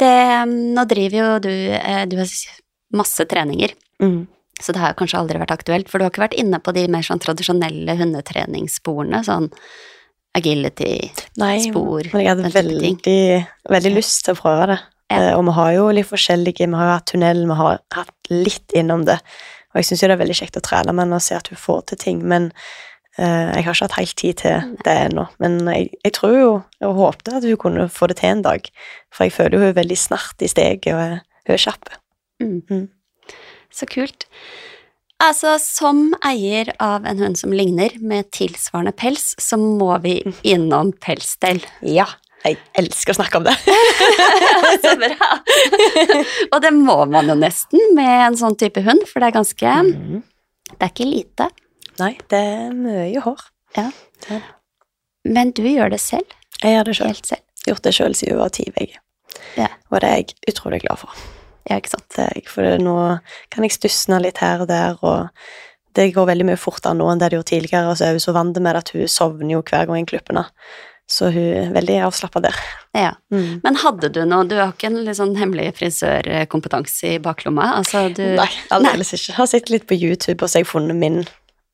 Det, 0.00 0.10
nå 0.50 0.84
driver 0.90 1.16
jo 1.20 1.28
du 1.46 1.52
eh, 1.78 2.02
Du 2.10 2.16
har 2.18 2.32
masse 2.96 3.24
treninger, 3.30 3.72
Mm. 4.02 4.26
Så 4.60 4.72
det 4.72 4.80
har 4.80 4.96
kanskje 4.96 5.18
aldri 5.20 5.40
vært 5.42 5.52
aktuelt, 5.52 5.90
for 5.90 5.98
du 5.98 6.06
har 6.06 6.12
ikke 6.12 6.24
vært 6.24 6.38
inne 6.40 6.60
på 6.64 6.72
de 6.76 6.86
mer 6.92 7.04
sånn 7.04 7.20
tradisjonelle 7.22 7.96
hundetreningssporene, 7.98 9.20
sånn 9.26 9.50
agility, 10.36 11.10
Nei, 11.40 11.54
men 11.72 12.20
jeg 12.20 12.28
hadde 12.28 12.50
veldig, 12.52 13.20
veldig 13.72 13.92
lyst 13.94 14.26
til 14.26 14.36
å 14.36 14.40
prøve 14.40 14.66
det. 14.74 14.78
Ja. 15.06 15.20
Eh, 15.20 15.32
og 15.36 15.44
vi 15.46 15.54
har 15.56 15.70
jo 15.76 15.86
litt 15.94 16.08
forskjellige, 16.10 16.66
vi 16.66 16.80
har 16.80 16.90
jo 16.90 16.96
hatt 16.96 17.06
tunnel, 17.12 17.44
vi 17.48 17.56
har 17.60 17.78
hatt 17.94 18.32
litt 18.32 18.74
innom 18.76 19.06
det. 19.08 19.16
Og 19.72 19.80
jeg 19.80 19.88
syns 19.88 20.02
jo 20.02 20.10
det 20.10 20.16
er 20.16 20.22
veldig 20.24 20.38
kjekt 20.40 20.58
å 20.60 20.64
trene 20.64 20.92
med 20.92 21.06
henne 21.06 21.20
og 21.20 21.24
se 21.24 21.36
at 21.36 21.48
hun 21.52 21.60
får 21.60 21.82
til 21.90 22.00
ting, 22.02 22.20
men 22.28 22.50
uh, 23.20 23.52
jeg 23.52 23.66
har 23.66 23.72
ikke 23.74 23.86
hatt 23.86 23.98
helt 24.00 24.16
tid 24.20 24.40
til 24.42 24.74
det 24.84 24.96
ennå. 25.06 25.26
Men 25.42 25.58
jeg, 25.72 25.90
jeg 26.04 26.16
tror 26.16 26.36
jo, 26.36 26.50
og 26.88 27.00
håpte 27.00 27.36
at 27.38 27.46
hun 27.46 27.60
kunne 27.60 27.88
få 27.92 28.08
det 28.10 28.18
til 28.22 28.32
en 28.32 28.44
dag, 28.46 28.68
for 29.14 29.28
jeg 29.28 29.36
føler 29.36 29.56
jo 29.56 29.64
hun 29.64 29.70
er 29.70 29.80
veldig 29.80 30.00
snart 30.00 30.44
i 30.44 30.50
steget, 30.50 30.92
og 30.92 31.20
hun 31.46 31.56
er 31.56 31.64
kjapp. 31.64 31.92
Mm. 32.42 32.60
Mm. 32.68 32.86
Så 33.76 33.88
kult. 33.90 34.26
Altså, 35.22 35.54
som 35.60 36.10
eier 36.24 36.74
av 36.82 37.06
en 37.08 37.20
hund 37.22 37.38
som 37.40 37.52
ligner, 37.56 37.94
med 38.00 38.28
tilsvarende 38.36 38.92
pels, 38.96 39.30
så 39.40 39.56
må 39.60 39.94
vi 40.04 40.18
innom 40.44 40.92
pelsstell. 41.00 41.62
Ja, 41.80 42.08
jeg 42.44 42.58
elsker 42.78 43.14
å 43.14 43.18
snakke 43.18 43.40
om 43.40 43.46
det. 43.46 43.54
så 44.84 44.92
bra! 45.00 45.30
Og 46.52 46.58
det 46.62 46.72
må 46.76 46.98
man 47.10 47.32
jo 47.32 47.36
nesten 47.38 47.94
med 47.96 48.26
en 48.28 48.36
sånn 48.38 48.58
type 48.60 48.84
hund, 48.86 49.06
for 49.08 49.22
det 49.22 49.32
er 49.32 49.38
ganske 49.40 49.76
Mm. 49.86 50.22
Det 50.66 50.82
er 50.82 50.90
ikke 50.90 51.06
lite. 51.06 51.44
Nei, 52.00 52.16
det 52.30 52.38
er 52.42 52.72
mye 52.74 53.20
hår. 53.22 53.42
Ja. 53.76 53.84
Det 54.26 54.34
det. 54.34 54.40
Men 55.26 55.52
du 55.54 55.62
gjør 55.62 55.92
det 55.94 56.00
selv. 56.02 56.34
Jeg 56.62 56.74
gjør 56.74 56.88
det 56.88 56.96
selv. 56.98 57.12
Helt 57.12 57.30
selv. 57.30 57.44
Gjort 57.66 57.86
det 57.86 57.92
sjøl 57.94 58.16
siden 58.18 58.32
jeg 58.34 58.40
var 58.40 58.52
ti 58.54 58.66
uker. 58.66 58.98
Ja. 59.56 59.68
Og 59.90 60.02
det 60.02 60.10
er 60.10 60.20
jeg 60.20 60.34
utrolig 60.52 60.82
glad 60.82 61.00
for. 61.02 61.22
Ja, 61.66 61.78
ikke 61.80 61.96
sant. 61.96 62.18
For 62.50 62.82
nå 62.82 62.96
kan 63.52 63.66
jeg 63.66 63.74
stussne 63.74 64.20
litt 64.22 64.42
her 64.42 64.62
og 64.64 64.70
der, 64.70 64.98
og 65.02 65.96
det 65.96 66.10
går 66.14 66.28
veldig 66.28 66.50
mye 66.50 66.60
fortere 66.60 66.96
nå 66.96 67.08
enn 67.10 67.22
det 67.22 67.32
det 67.32 67.38
gjorde 67.38 67.52
tidligere, 67.54 67.88
og 67.90 67.96
så 67.98 68.08
er 68.08 68.18
hun 68.18 68.22
så 68.26 68.34
vant 68.36 68.60
med 68.62 68.78
at 68.78 68.92
hun 68.94 69.08
sovner 69.10 69.56
jo 69.56 69.64
hver 69.64 69.88
gang 69.88 70.02
jeg 70.02 70.10
klipper 70.12 70.34
henne. 70.36 70.46
Så 71.06 71.30
hun 71.30 71.42
er 71.54 71.70
veldig 71.74 72.00
avslappa 72.08 72.42
der. 72.42 72.56
Ja. 72.96 73.12
Mm. 73.30 73.60
Men 73.62 73.76
hadde 73.78 74.08
du 74.10 74.24
noe 74.26 74.46
Du 74.48 74.56
har 74.58 74.72
ikke 74.72 74.88
en 74.88 75.04
litt 75.06 75.18
sånn 75.20 75.36
hemmelig 75.38 75.68
frisørkompetanse 75.78 77.12
i 77.14 77.20
baklomma? 77.22 77.68
Altså, 77.78 78.08
du 78.10 78.24
Nei, 78.34 78.48
aldeles 78.74 79.14
ikke. 79.14 79.30
Jeg 79.30 79.38
har 79.38 79.50
sett 79.50 79.70
litt 79.70 79.86
på 79.86 79.98
YouTube, 79.98 80.40
og 80.42 80.50
så 80.50 80.58
har 80.58 80.66
jeg 80.66 80.72
funnet 80.72 80.98
min 80.98 81.20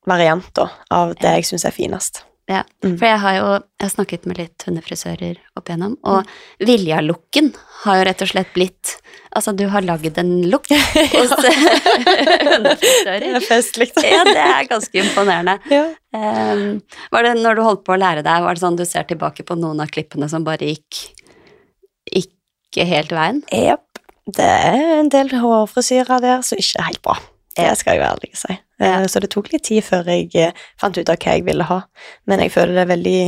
variant 0.09 0.51
da, 0.59 0.69
av 0.93 1.17
det 1.23 1.33
jeg 1.39 1.49
syns 1.49 1.65
er 1.69 1.75
finest. 1.75 2.27
Ja, 2.51 2.65
Mm. 2.83 2.97
for 2.99 3.07
jeg 3.07 3.19
har 3.23 3.35
jo 3.37 3.45
jeg 3.55 3.85
har 3.87 3.91
snakket 3.93 4.25
med 4.27 4.39
litt 4.39 4.65
hundefrisører 4.67 5.37
opp 5.57 5.69
igjennom, 5.71 5.93
og 6.03 6.27
Vilja-looken 6.61 7.53
har 7.85 8.01
jo 8.01 8.07
rett 8.09 8.23
og 8.27 8.29
slett 8.33 8.51
blitt 8.57 8.97
Altså, 9.33 9.55
du 9.57 9.63
har 9.73 9.81
lagd 9.81 10.19
en 10.21 10.43
look 10.51 10.67
hos 11.15 11.31
hundefrisører. 11.41 13.23
Det 13.25 13.39
er 13.39 13.47
festlig. 13.47 13.87
Ja, 14.05 14.25
det 14.29 14.37
er 14.43 14.67
ganske 14.69 14.99
imponerende. 15.01 15.55
Ja. 15.73 15.87
Um, 16.13 16.83
var 17.15 17.25
det 17.25 17.33
når 17.41 17.57
du 17.57 17.63
holdt 17.65 17.85
på 17.87 17.95
å 17.95 18.01
lære 18.03 18.25
deg, 18.27 18.43
var 18.45 18.53
det 18.59 18.61
sånn 18.65 18.77
du 18.77 18.85
ser 18.85 19.07
tilbake 19.09 19.47
på 19.49 19.57
noen 19.57 19.81
av 19.81 19.89
klippene 19.95 20.29
som 20.29 20.45
bare 20.45 20.69
gikk 20.75 21.01
ikke 22.13 22.87
helt 22.89 23.13
veien? 23.15 23.41
Jepp. 23.53 23.87
Det 24.33 24.45
er 24.47 24.99
en 25.01 25.09
del 25.13 25.33
hårfrisyrer 25.35 26.21
der 26.23 26.45
som 26.47 26.61
ikke 26.61 26.79
er 26.83 26.91
helt 26.91 27.03
bra. 27.07 27.17
Det 27.57 27.71
skal 27.81 27.97
jeg 27.97 28.03
være 28.05 28.15
ærlig 28.19 28.31
si. 28.39 28.55
Eh, 28.83 28.89
Ja. 28.89 29.09
Så 29.09 29.21
det 29.21 29.31
tok 29.31 29.53
litt 29.53 29.65
tid 29.71 29.85
før 29.87 30.09
jeg 30.11 30.35
eh, 30.35 30.53
fant 30.81 30.99
ut 30.99 31.09
av 31.09 31.17
hva 31.17 31.37
jeg 31.37 31.47
ville 31.47 31.65
ha. 31.65 31.83
Men 32.27 32.41
jeg 32.41 32.53
føler 32.53 32.75
det 32.75 32.83
er 32.83 32.95
veldig 32.97 33.21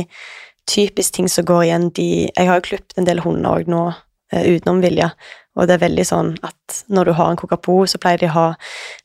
typisk 0.67 1.13
ting 1.13 1.29
som 1.29 1.45
går 1.45 1.63
igjen. 1.69 1.89
De 1.93 2.29
Jeg 2.35 2.47
har 2.47 2.59
jo 2.59 2.67
klippet 2.69 2.97
en 2.97 3.07
del 3.07 3.21
hunder 3.23 3.59
òg 3.59 3.67
nå, 3.71 3.95
eh, 4.33 4.55
utenom 4.55 4.81
Vilja, 4.81 5.11
og 5.55 5.67
det 5.67 5.75
er 5.77 5.87
veldig 5.87 6.05
sånn 6.05 6.31
at 6.43 6.83
når 6.91 7.05
du 7.05 7.13
har 7.13 7.29
en 7.31 7.39
kokapo, 7.39 7.85
så 7.87 7.99
pleier 8.01 8.19
de 8.19 8.27
å 8.27 8.35
ha 8.35 8.47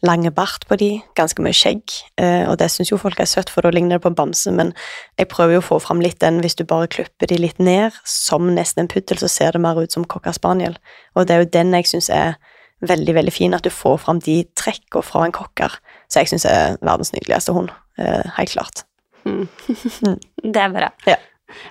lange 0.02 0.32
bart 0.34 0.66
på 0.66 0.78
de, 0.80 1.02
ganske 1.14 1.42
mye 1.44 1.54
skjegg, 1.54 1.82
eh, 2.18 2.48
og 2.48 2.58
det 2.58 2.70
syns 2.72 2.90
jo 2.90 2.98
folk 2.98 3.20
er 3.20 3.28
søtt, 3.30 3.50
for 3.52 3.62
da 3.62 3.70
ligner 3.70 3.98
det 3.98 4.02
på 4.02 4.10
en 4.10 4.18
bamse, 4.18 4.50
men 4.50 4.72
jeg 5.18 5.28
prøver 5.28 5.58
jo 5.58 5.60
å 5.62 5.68
få 5.68 5.80
fram 5.84 6.00
litt 6.02 6.18
den 6.20 6.40
hvis 6.40 6.58
du 6.58 6.64
bare 6.64 6.88
klipper 6.90 7.30
de 7.30 7.38
litt 7.38 7.60
ned, 7.62 7.92
som 8.04 8.50
nesten 8.54 8.84
en 8.84 8.90
puddel, 8.90 9.20
så 9.20 9.28
ser 9.30 9.52
det 9.52 9.62
mer 9.62 9.78
ut 9.78 9.92
som 9.92 10.04
cocker 10.04 10.34
spaniel, 10.34 10.74
og 11.14 11.28
det 11.28 11.36
er 11.36 11.44
jo 11.44 11.52
den 11.52 11.72
jeg 11.78 11.86
syns 11.92 12.10
er 12.10 12.34
veldig, 12.80 13.14
veldig 13.14 13.32
fin, 13.32 13.54
at 13.54 13.62
du 13.62 13.70
får 13.70 14.00
fram 14.02 14.18
de 14.24 14.42
trekkene 14.56 15.04
fra 15.06 15.26
en 15.26 15.36
cocker, 15.36 15.78
så 16.10 16.22
jeg 16.22 16.32
syns 16.32 16.46
er 16.50 16.78
verdens 16.82 17.12
nydeligste 17.14 17.54
hund, 17.56 17.70
eh, 18.00 18.26
helt 18.38 18.54
klart. 18.54 18.84
Det 20.54 20.60
er 20.60 20.72
bra. 20.74 20.90
Ja. 21.06 21.18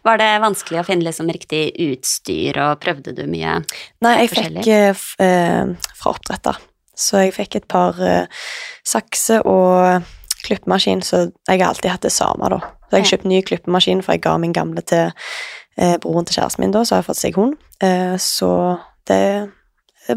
Var 0.04 0.20
det 0.20 0.30
vanskelig 0.44 0.82
å 0.82 0.86
finne 0.88 1.06
liksom 1.08 1.30
riktig 1.32 1.70
utstyr, 1.84 2.58
og 2.64 2.82
prøvde 2.84 3.14
du 3.16 3.24
mye? 3.32 3.60
Nei, 4.04 4.16
jeg 4.24 4.32
fikk 4.34 4.68
eh, 4.68 5.06
eh, 5.24 5.92
fra 5.96 6.14
oppdretter. 6.14 6.60
Så 7.00 7.24
jeg 7.24 7.36
fikk 7.36 7.62
et 7.62 7.68
par 7.72 8.00
eh, 8.04 8.28
sakser 8.88 9.46
og 9.48 10.04
klippemaskin, 10.44 11.04
så 11.04 11.30
jeg 11.48 11.62
har 11.62 11.70
alltid 11.70 11.94
hatt 11.94 12.08
det 12.08 12.16
samme, 12.16 12.52
da. 12.52 12.60
Så 12.90 13.00
jeg 13.00 13.12
kjøpte 13.12 13.32
ny 13.32 13.40
klippemaskin, 13.46 14.04
for 14.04 14.16
jeg 14.16 14.26
ga 14.26 14.36
min 14.42 14.56
gamle 14.56 14.84
til 14.88 15.12
eh, 15.78 15.96
broren 16.02 16.28
til 16.28 16.40
kjæresten 16.40 16.66
min, 16.66 16.76
da, 16.76 16.84
så 16.84 16.96
har 16.96 17.04
jeg 17.04 17.10
fått 17.12 17.22
seg 17.22 17.40
hund. 17.40 17.56
Eh, 17.84 18.16
så 18.20 18.52
det 19.08 19.24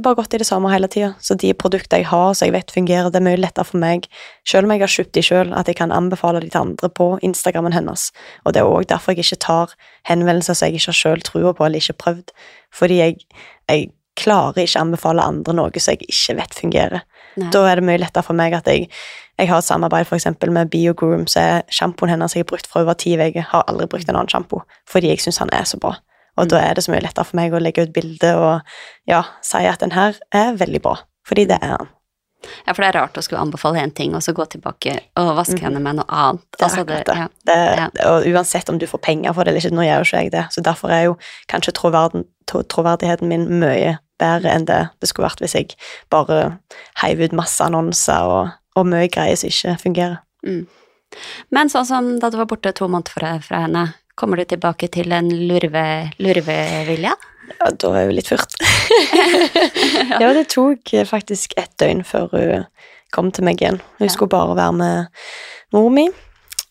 bare 0.01 0.17
gått 0.17 0.35
i 0.35 0.39
det 0.41 0.47
samme 0.49 0.71
hele 0.73 0.89
tida. 0.89 1.13
Så 1.21 1.35
de 1.37 1.53
produktene 1.53 2.01
jeg 2.01 2.09
har, 2.09 2.33
som 2.35 2.49
jeg 2.49 2.55
vet 2.55 2.73
fungerer, 2.73 3.11
det 3.13 3.21
er 3.21 3.27
mye 3.27 3.41
lettere 3.41 3.67
for 3.69 3.83
meg, 3.83 4.07
selv 4.49 4.65
om 4.65 4.73
jeg 4.73 4.85
har 4.85 4.93
kjøpt 4.95 5.15
de 5.19 5.25
selv, 5.27 5.57
at 5.59 5.69
jeg 5.69 5.77
kan 5.77 5.93
anbefale 5.93 6.41
de 6.41 6.49
til 6.49 6.63
andre 6.63 6.89
på 6.89 7.09
Instagrammen 7.23 7.75
hennes. 7.77 8.11
Og 8.45 8.55
det 8.55 8.63
er 8.63 8.71
òg 8.71 8.89
derfor 8.89 9.13
jeg 9.13 9.27
ikke 9.27 9.43
tar 9.45 9.75
henvendelser 10.09 10.57
som 10.57 10.71
jeg 10.71 10.81
ikke 10.81 10.93
har 10.93 11.01
sjøl 11.01 11.27
trua 11.27 11.53
på 11.57 11.67
eller 11.67 11.83
ikke 11.83 11.99
prøvd. 12.05 12.33
Fordi 12.73 13.01
jeg, 13.03 13.19
jeg 13.69 13.91
klarer 14.19 14.63
ikke 14.63 14.79
å 14.79 14.85
anbefale 14.87 15.25
andre 15.25 15.57
noe 15.57 15.83
som 15.83 15.97
jeg 15.97 16.09
ikke 16.09 16.39
vet 16.41 16.57
fungerer. 16.57 17.05
Nei. 17.41 17.51
Da 17.53 17.65
er 17.69 17.81
det 17.81 17.89
mye 17.89 18.01
lettere 18.01 18.25
for 18.27 18.37
meg 18.37 18.55
at 18.57 18.69
jeg, 18.69 18.89
jeg 19.41 19.49
har 19.49 19.63
et 19.63 19.69
samarbeid 19.69 20.09
for 20.09 20.19
eksempel 20.19 20.53
med 20.53 20.71
BioGroom, 20.73 21.27
så 21.31 21.41
er 21.43 21.69
sjampoen 21.73 22.13
hennes 22.13 22.37
jeg 22.37 22.45
har 22.45 22.51
brukt 22.51 22.69
fra 22.69 22.85
over 22.85 22.97
ti 22.97 23.15
uker. 23.17 23.49
Har 23.53 23.65
aldri 23.69 23.89
brukt 23.89 24.09
en 24.09 24.19
annen 24.19 24.33
sjampo, 24.33 24.63
fordi 24.89 25.13
jeg 25.13 25.25
syns 25.25 25.41
han 25.41 25.53
er 25.53 25.69
så 25.69 25.81
bra. 25.81 25.97
Og 26.41 26.49
da 26.49 26.61
er 26.65 26.75
det 26.79 26.85
så 26.87 26.93
mye 26.95 27.03
lettere 27.05 27.27
for 27.29 27.37
meg 27.37 27.53
å 27.53 27.61
legge 27.61 27.85
ut 27.85 27.93
bilde 27.93 28.31
og 28.41 28.61
ja, 29.11 29.23
si 29.45 29.65
at 29.69 29.83
den 29.85 29.93
her 29.93 30.17
er 30.33 30.55
veldig 30.57 30.81
bra, 30.85 30.95
fordi 31.29 31.45
det 31.51 31.59
er 31.63 31.75
han. 31.77 31.91
Ja, 32.67 32.73
for 32.75 32.83
det 32.83 32.89
er 32.89 32.97
rart 32.99 33.19
å 33.21 33.23
skulle 33.23 33.39
anbefale 33.45 33.79
én 33.79 33.93
ting, 33.95 34.17
og 34.19 34.23
så 34.25 34.33
gå 34.35 34.43
tilbake 34.51 34.97
og 35.21 35.29
vaske 35.37 35.61
henne 35.63 35.79
med 35.79 36.01
noe 36.01 36.09
annet. 36.11 36.43
Det 36.57 36.59
er 36.59 36.65
Altså, 36.67 36.85
det, 36.89 36.97
det. 37.07 37.15
ja. 37.21 37.27
det, 37.47 37.59
Ja. 37.79 37.85
Og 38.11 38.27
uansett 38.33 38.69
om 38.73 38.81
du 38.83 38.87
får 38.91 38.99
penger 39.05 39.33
for 39.37 39.45
det 39.45 39.53
eller 39.53 39.63
ikke, 39.63 39.77
nå 39.77 39.85
gjør 39.87 40.01
jo 40.03 40.09
ikke 40.09 40.23
jeg 40.25 40.33
det, 40.35 40.43
så 40.51 40.65
derfor 40.67 40.91
er 40.91 41.05
jo 41.05 41.15
kanskje 41.53 41.77
troverden, 41.79 42.25
tro- 42.51 42.65
troverdigheten 42.67 43.29
min 43.31 43.47
mye 43.63 43.99
bedre 44.19 44.51
enn 44.57 44.67
det 44.67 44.81
det 45.01 45.09
skulle 45.13 45.29
vært 45.29 45.41
hvis 45.45 45.55
jeg 45.55 45.77
bare 46.11 46.59
heiv 47.05 47.23
ut 47.23 47.33
masse 47.39 47.63
annonser 47.63 48.27
og, 48.27 48.51
og 48.75 48.87
mye 48.91 49.07
greier 49.13 49.39
som 49.39 49.53
ikke 49.53 49.79
fungerer. 49.85 50.19
Men 51.53 51.69
sånn 51.71 51.87
som 51.87 52.07
da 52.23 52.31
du 52.33 52.39
var 52.41 52.49
borte 52.51 52.73
to 52.75 52.89
måneder 52.89 53.13
fra, 53.13 53.33
fra 53.45 53.63
henne, 53.67 53.87
kommer 54.19 54.37
du 54.41 54.45
tilbake 54.45 54.89
til 54.93 55.13
en 55.13 55.29
lurve, 55.49 55.85
lurvevilje? 56.23 57.13
Ja, 57.59 57.71
da 57.71 57.91
er 57.99 58.07
jo 58.07 58.15
litt 58.17 58.29
furt. 58.31 58.55
ja, 60.23 60.33
det 60.33 60.47
tok 60.53 60.93
faktisk 61.09 61.55
ett 61.61 61.73
døgn 61.81 62.03
før 62.07 62.29
hun 62.33 62.65
kom 63.13 63.31
til 63.35 63.45
meg 63.45 63.61
igjen. 63.61 63.81
Hun 63.99 64.07
Ja. 64.09 64.13
skulle 64.13 64.33
bare 64.33 64.57
være 64.57 64.73
med 64.73 65.07
mor 65.73 65.91
mi, 65.91 66.07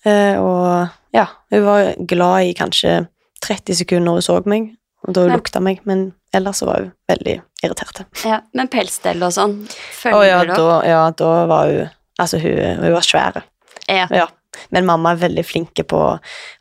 eh, 0.05 0.39
og 0.41 0.89
ja, 1.13 1.27
hun 1.51 1.65
var 1.65 1.93
glad 2.07 2.49
i 2.49 2.53
kanskje 2.57 3.07
30 3.45 3.75
sekunder 3.81 4.05
når 4.05 4.19
hun 4.19 4.21
så 4.21 4.41
meg, 4.45 4.71
og 5.07 5.13
da 5.13 5.21
hun 5.27 5.35
lukta 5.35 5.61
meg, 5.61 5.81
men 5.85 6.13
ellers 6.33 6.61
så 6.61 6.65
var 6.69 6.79
hun 6.85 6.91
veldig 7.09 7.41
irritert. 7.63 8.03
Ja, 8.25 8.41
men 8.53 8.67
pelsstell 8.71 9.21
og 9.23 9.33
sånn, 9.33 9.57
følger 9.69 10.17
følger 10.17 10.29
ja, 10.29 10.43
du 10.43 10.51
opp? 10.51 10.57
da, 10.57 10.81
ja, 10.89 11.01
da 11.11 11.31
var 11.51 11.67
hun 11.73 11.89
Altså, 12.21 12.37
hun, 12.37 12.77
hun 12.77 12.91
var 12.93 13.01
svære. 13.01 13.41
Ja. 13.89 14.03
Ja. 14.13 14.27
Men 14.71 14.85
mamma 14.85 15.11
er 15.13 15.21
veldig 15.21 15.43
flinke 15.47 15.83
på 15.87 15.99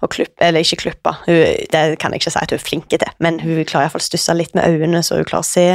å 0.03 0.09
klippe, 0.09 0.39
eller 0.47 0.61
ikke 0.63 0.79
klippe, 0.85 1.13
det 1.27 1.99
kan 1.99 2.13
jeg 2.13 2.21
ikke 2.23 2.31
si 2.31 2.39
at 2.39 2.51
hun 2.53 2.59
er 2.59 2.63
flinke 2.63 2.99
til, 3.03 3.11
men 3.19 3.39
hun 3.43 3.65
klarer 3.65 3.89
iallfall 3.89 4.01
å 4.05 4.07
stusse 4.07 4.35
litt 4.39 4.55
med 4.55 4.65
øynene, 4.69 5.03
så 5.03 5.17
hun 5.19 5.25
klarer 5.27 5.43
å 5.43 5.49
se. 5.51 5.67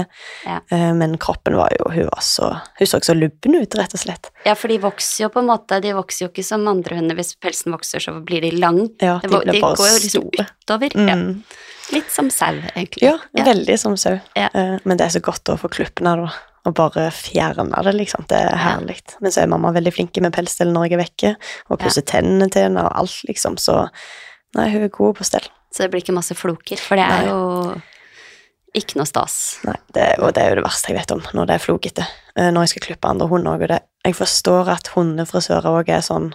Ja. 0.46 0.60
Eh, 0.72 0.94
Men 0.94 1.18
kroppen 1.18 1.56
var 1.60 1.70
jo 1.76 1.90
Hun 1.92 2.06
var 2.08 2.22
så 2.22 2.62
Hun 2.80 2.88
så 2.88 3.00
så 3.04 3.14
lubben 3.14 3.56
ut, 3.62 3.76
rett 3.76 3.94
og 3.94 4.00
slett. 4.00 4.32
ja, 4.46 4.54
for 4.56 4.68
de 4.72 4.78
vokser 4.80 5.24
jo 5.26 5.30
på 5.30 5.40
en 5.40 5.48
måte, 5.48 5.82
de 5.82 5.92
vokser 5.94 6.26
jo 6.26 6.32
ikke 6.32 6.44
som 6.44 6.68
andre 6.68 6.96
hunder. 6.96 7.16
Hvis 7.16 7.36
pelsen 7.40 7.72
vokser, 7.76 8.00
så 8.00 8.16
blir 8.24 8.42
de 8.42 8.52
lang. 8.52 8.90
Ja, 9.02 9.20
De, 9.20 9.28
de 9.28 9.60
går 9.62 9.76
jo 9.78 10.00
liksom 10.00 10.30
store. 10.32 10.48
utover. 10.66 10.92
Ja. 10.96 11.16
Mm. 11.16 11.44
Litt 11.92 12.10
som 12.12 12.30
sau, 12.34 12.56
egentlig. 12.76 13.04
Ja, 13.04 13.18
veldig 13.46 13.78
som 13.80 13.98
sau. 13.98 14.20
Ja. 14.36 14.48
Eh, 14.54 14.78
Men 14.86 14.98
det 14.98 15.06
er 15.06 15.20
så 15.20 15.22
godt 15.22 15.44
å 15.54 15.58
få 15.60 15.70
klippene, 15.70 16.16
da. 16.26 16.32
Og 16.66 16.74
bare 16.74 17.10
fjerne 17.14 17.84
det, 17.84 17.94
liksom. 17.96 18.26
Det 18.28 18.38
er 18.38 18.52
Ja. 18.56 18.58
herlig. 18.78 19.00
Men 19.22 19.32
så 19.32 19.42
er 19.44 19.48
mamma 19.48 19.72
veldig 19.72 19.94
flink 19.94 20.18
med 20.22 20.34
pelsstell 20.34 20.72
når 20.74 20.90
jeg 20.90 20.94
er 20.94 21.04
vekke, 21.04 21.36
og 21.70 21.80
pusser 21.80 22.02
tennene 22.02 22.50
til 22.52 22.64
henne 22.64 22.84
og 22.84 22.92
alt, 22.98 23.22
liksom. 23.28 23.58
Så 23.58 23.90
nei, 24.56 24.70
hun 24.72 24.84
er 24.84 24.90
god 24.90 25.16
på 25.16 25.24
stell. 25.24 25.46
Så 25.72 25.84
det 25.84 25.92
blir 25.92 26.02
ikke 26.02 26.16
masse 26.16 26.34
floker, 26.34 26.78
for 26.80 26.96
det 26.96 27.04
er 27.06 27.22
Nei. 27.22 27.28
jo 27.30 27.82
ikke 28.76 28.98
noe 28.98 29.06
stas. 29.08 29.60
Nei, 29.64 29.76
det, 29.94 30.20
og 30.20 30.34
det 30.34 30.44
er 30.44 30.50
jo 30.50 30.56
det 30.56 30.66
verste 30.66 30.90
jeg 30.92 30.98
vet 30.98 31.12
om, 31.16 31.22
når 31.34 31.48
det 31.48 31.56
er 31.56 31.64
flokete. 31.64 32.06
Eh, 32.36 32.50
Når 32.52 32.62
jeg 32.66 32.70
skal 32.70 32.82
klippe 32.88 33.08
andre 33.10 33.28
hunder 33.28 33.52
òg, 33.56 33.62
og 33.64 33.68
det 33.70 33.82
Jeg 34.06 34.16
forstår 34.16 34.68
at 34.70 34.88
hundefrisører 34.94 35.64
òg 35.66 35.90
er 35.90 36.02
sånn 36.02 36.34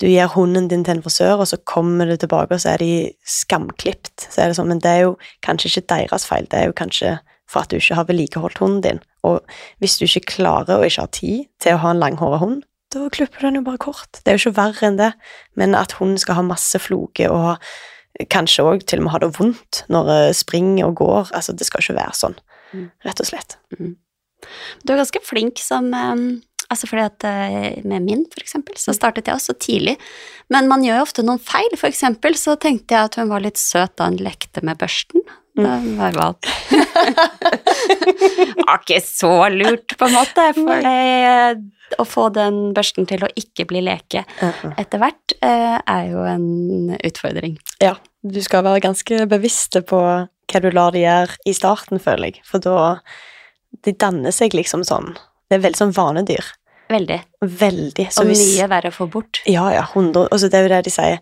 Du 0.00 0.06
gir 0.08 0.26
hunden 0.28 0.66
din 0.68 0.82
til 0.82 0.96
en 0.96 1.02
frisør, 1.02 1.38
og 1.38 1.46
så 1.46 1.56
kommer 1.64 2.06
du 2.06 2.16
tilbake, 2.16 2.50
og 2.52 2.58
så 2.60 2.72
er 2.74 2.78
de 2.78 3.12
skamklipt. 3.24 4.26
Så 4.28 4.42
er 4.42 4.48
det 4.48 4.56
sånn, 4.56 4.66
men 4.68 4.80
det 4.80 4.90
er 4.90 5.00
jo 5.04 5.16
kanskje 5.42 5.70
ikke 5.70 5.86
deres 5.86 6.24
feil, 6.26 6.46
det 6.50 6.58
er 6.58 6.66
jo 6.66 6.72
kanskje 6.72 7.20
for 7.54 7.62
at 7.64 7.70
du 7.72 7.78
ikke 7.78 7.96
har 8.00 8.06
vedlikeholdt 8.10 8.60
hunden 8.62 8.82
din. 8.84 9.00
Og 9.24 9.40
hvis 9.82 9.96
du 10.00 10.04
ikke 10.08 10.26
klarer 10.36 10.76
og 10.80 10.86
ikke 10.88 11.06
har 11.06 11.12
tid 11.14 11.46
til 11.62 11.76
å 11.78 11.82
ha 11.86 11.94
en 11.94 12.02
langhåra 12.02 12.42
hund, 12.42 12.62
da 12.94 13.08
klipper 13.10 13.40
du 13.42 13.48
den 13.48 13.58
jo 13.62 13.64
bare 13.66 13.80
kort. 13.82 14.20
Det 14.22 14.30
er 14.30 14.36
jo 14.36 14.44
ikke 14.44 14.58
verre 14.60 14.86
enn 14.86 14.98
det. 15.00 15.10
Men 15.58 15.74
at 15.78 15.96
hunden 15.98 16.20
skal 16.20 16.36
ha 16.38 16.46
masse 16.46 16.78
floke 16.82 17.30
og 17.32 17.56
Kanskje 18.30 18.62
òg 18.62 18.84
til 18.86 19.00
og 19.00 19.08
med 19.08 19.10
ha 19.10 19.18
det 19.24 19.32
vondt 19.34 19.80
når 19.90 20.04
det 20.06 20.36
springer 20.38 20.86
og 20.86 21.00
går. 21.00 21.32
Altså, 21.34 21.50
det 21.50 21.66
skal 21.66 21.82
ikke 21.82 21.96
være 21.96 22.14
sånn, 22.14 22.36
Mm. 22.70 22.84
rett 23.06 23.20
og 23.22 23.26
slett. 23.26 23.56
Du 24.86 24.92
er 24.92 25.00
ganske 25.00 25.20
flink 25.26 25.58
som 25.58 25.90
eh, 25.94 26.22
Altså 26.70 26.86
fordi 26.88 27.02
at 27.04 27.24
eh, 27.28 27.82
med 27.84 28.06
min, 28.06 28.22
for 28.32 28.40
eksempel, 28.40 28.74
så 28.80 28.94
startet 28.96 29.26
jeg 29.28 29.36
også 29.36 29.52
tidlig. 29.60 29.96
Men 30.50 30.70
man 30.70 30.82
gjør 30.86 30.96
jo 31.02 31.06
ofte 31.08 31.24
noen 31.26 31.42
feil. 31.42 31.74
For 31.76 31.90
eksempel 31.90 32.38
så 32.40 32.54
tenkte 32.58 32.94
jeg 32.94 33.10
at 33.10 33.18
hun 33.20 33.28
var 33.34 33.42
litt 33.44 33.58
søt 33.60 33.96
da 33.98 34.06
hun 34.08 34.16
lekte 34.22 34.62
med 34.64 34.78
børsten. 34.80 35.20
Da 35.54 35.76
er 35.78 35.84
verbalt. 35.98 36.48
det 36.70 38.54
Var 38.58 38.80
ikke 38.80 39.00
så 39.04 39.32
lurt, 39.54 39.94
på 39.98 40.08
en 40.08 40.16
måte. 40.16 40.46
For 40.56 40.82
det, 40.82 41.70
å 42.00 42.06
få 42.08 42.28
den 42.34 42.72
børsten 42.74 43.06
til 43.06 43.22
å 43.22 43.30
ikke 43.38 43.66
bli 43.70 43.84
leke 43.84 44.24
etter 44.40 45.02
hvert, 45.02 45.36
eh, 45.44 45.76
er 45.78 46.08
jo 46.10 46.24
en 46.26 46.96
utfordring. 46.96 47.58
Ja, 47.82 47.94
du 48.24 48.40
skal 48.42 48.64
være 48.66 48.82
ganske 48.88 49.26
bevisst 49.30 49.78
på 49.86 50.00
hva 50.00 50.60
du 50.60 50.70
lar 50.74 50.94
de 50.94 51.04
gjøre 51.04 51.38
i 51.46 51.54
starten, 51.56 52.02
føler 52.02 52.32
jeg. 52.32 52.42
For 52.48 52.62
da 52.62 52.98
De 53.84 53.90
danner 53.90 54.30
seg 54.30 54.54
liksom 54.54 54.84
sånn 54.86 55.16
Det 55.50 55.56
er 55.56 55.64
veldig 55.64 55.80
sånn 55.80 55.94
vanedyr. 55.96 56.46
Veldig. 56.88 57.18
Veldig. 57.42 58.06
Så 58.12 58.22
Og 58.22 58.28
hvis 58.30 58.44
mye 58.54 58.68
verre 58.70 58.92
å 58.92 58.94
få 58.94 59.08
bort. 59.10 59.40
Ja, 59.50 59.64
ja, 59.74 59.82
100 59.82 60.28
Altså, 60.30 60.48
det 60.48 60.58
er 60.58 60.62
jo 60.62 60.72
det 60.74 60.84
de 60.86 60.92
sier. 60.94 61.18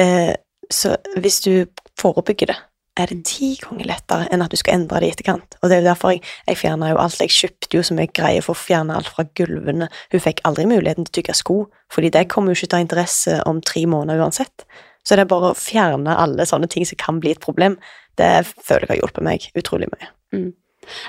Eh, 0.00 0.32
så 0.70 0.96
hvis 1.18 1.40
du 1.44 1.66
forebygger 1.98 2.52
det, 2.52 2.56
er 3.02 3.10
det 3.12 3.24
ti 3.28 3.48
ganger 3.60 3.88
lettere 3.88 4.28
enn 4.32 4.42
at 4.44 4.52
du 4.52 4.56
skal 4.60 4.76
endre 4.78 5.00
det 5.00 5.08
i 5.08 5.14
etterkant. 5.14 5.56
Og 5.60 5.68
det 5.68 5.76
er 5.76 5.82
jo 5.82 5.88
derfor 5.88 6.12
jeg, 6.14 6.22
jeg 6.46 6.58
fjerna 6.60 6.90
jo 6.92 7.00
alt. 7.02 7.20
Jeg 7.20 7.34
kjøpte 7.36 7.76
jo 7.78 7.82
så 7.86 7.96
mye 7.98 8.12
greier 8.12 8.44
for 8.46 8.54
å 8.54 8.60
fjerne 8.60 8.96
alt 8.96 9.10
fra 9.10 9.24
gulvene. 9.38 9.88
Hun 10.12 10.24
fikk 10.24 10.42
aldri 10.48 10.66
muligheten 10.70 11.06
til 11.08 11.12
å 11.12 11.16
tygge 11.20 11.36
sko, 11.38 11.58
fordi 11.92 12.12
det 12.14 12.28
kommer 12.32 12.52
jo 12.52 12.60
ikke 12.60 12.70
til 12.70 12.76
å 12.76 12.80
ha 12.80 12.86
interesse 12.86 13.36
om 13.50 13.60
tre 13.64 13.84
måneder 13.90 14.22
uansett. 14.24 14.66
Så 15.02 15.16
det 15.16 15.24
er 15.24 15.30
bare 15.32 15.52
å 15.52 15.58
fjerne 15.58 16.16
alle 16.20 16.44
sånne 16.46 16.68
ting 16.70 16.84
som 16.88 16.98
kan 17.00 17.20
bli 17.22 17.32
et 17.32 17.40
problem. 17.40 17.78
Det 18.20 18.32
føler 18.60 18.84
jeg 18.84 18.92
har 18.96 19.00
hjulpet 19.04 19.24
meg 19.24 19.46
utrolig 19.56 19.88
mye. 19.94 20.10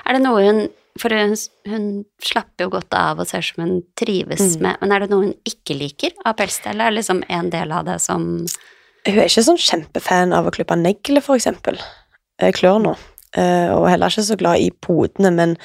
Er 0.06 0.16
det 0.16 0.22
noe 0.24 0.46
hun 0.46 0.62
For 1.00 1.08
hun, 1.08 1.30
hun 1.64 1.84
slapper 2.20 2.66
jo 2.66 2.72
godt 2.74 2.92
av 2.92 3.22
og 3.22 3.24
ser 3.30 3.40
som 3.40 3.62
hun 3.64 3.78
trives 3.96 4.58
Mm. 4.58 4.60
med, 4.60 4.76
men 4.82 4.92
er 4.92 5.00
det 5.00 5.06
noe 5.08 5.24
hun 5.24 5.34
ikke 5.48 5.72
liker 5.72 6.12
av 6.26 6.36
pelsstell? 6.36 6.76
Er 6.76 6.90
det 6.90 6.98
liksom 6.98 7.22
en 7.32 7.48
del 7.48 7.72
av 7.72 7.86
det 7.86 7.98
som 8.04 8.44
Hun 9.06 9.18
er 9.18 9.26
ikke 9.26 9.42
sånn 9.42 9.58
kjempefan 9.58 10.32
av 10.36 10.46
å 10.46 10.52
klippe 10.54 10.76
negler, 10.78 11.22
for 11.24 11.34
eksempel. 11.38 11.78
Eh, 12.38 12.52
Klør 12.54 12.78
nå. 12.82 12.92
Eh, 13.34 13.70
Og 13.74 13.88
heller 13.88 14.12
ikke 14.12 14.22
så 14.28 14.36
glad 14.38 14.60
i 14.60 14.70
podene, 14.70 15.32
men 15.34 15.56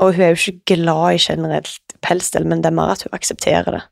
Og 0.00 0.14
hun 0.14 0.22
er 0.22 0.28
jo 0.34 0.52
ikke 0.52 0.76
glad 0.76 1.14
i 1.14 1.18
generelt 1.18 1.80
pelsstell, 2.02 2.44
men 2.46 2.60
det 2.62 2.66
er 2.70 2.76
mer 2.76 2.92
at 2.92 3.02
hun 3.02 3.10
aksepterer 3.18 3.70
det. 3.74 3.82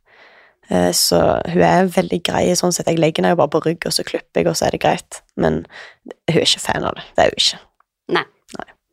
Eh, 0.70 0.90
Så 0.92 1.18
hun 1.50 1.62
er 1.62 1.86
veldig 1.86 2.22
grei 2.22 2.44
sånn 2.54 2.72
sett. 2.72 2.86
Jeg 2.86 2.98
legger 2.98 3.22
henne 3.22 3.32
jo 3.34 3.36
bare 3.42 3.48
på 3.50 3.62
rygg, 3.64 3.86
og 3.86 3.92
så 3.92 4.04
klipper 4.04 4.40
jeg, 4.42 4.46
og 4.46 4.54
så 4.54 4.66
er 4.66 4.70
det 4.70 4.80
greit. 4.80 5.20
Men 5.36 5.66
hun 6.30 6.36
er 6.38 6.42
ikke 6.46 6.60
fan 6.60 6.84
av 6.84 6.94
det. 6.94 7.04
Det 7.16 7.24
er 7.24 7.30
hun 7.30 7.42
ikke. 7.42 7.58
Nei. 8.08 8.24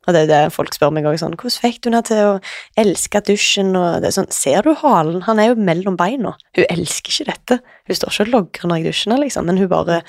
Og 0.04 0.16
det 0.16 0.26
er 0.26 0.30
det 0.32 0.54
folk 0.56 0.76
spør 0.76 0.92
meg 0.96 1.08
òg 1.08 1.16
sånn 1.22 1.38
Hvordan 1.39 1.63
fikk 1.63 1.80
du 1.84 1.89
henne 1.89 2.04
til 2.08 2.22
å 2.28 2.34
elske 2.80 3.22
dusjen? 3.24 3.72
Og 3.80 4.02
det 4.04 4.10
er 4.10 4.18
sånn 4.18 4.32
Ser 4.36 4.66
du 4.66 4.74
halen? 4.82 5.24
Han 5.28 5.39
er 5.39 5.52
jo 5.52 5.56
mellom 5.70 5.98
beina. 6.00 6.36
Hun 6.58 6.70
elsker 6.70 7.13
ikke 7.13 7.32
dette. 7.32 7.60
Hun 7.88 8.00
står 8.00 8.13
ikke 8.13 8.28
og 8.28 8.34
logrer 8.36 8.70
når 8.70 8.82
jeg 8.82 8.88
dusjer, 8.92 9.18
liksom, 9.24 9.48
men 9.50 9.62
hun 9.62 9.72
bare 9.72 10.04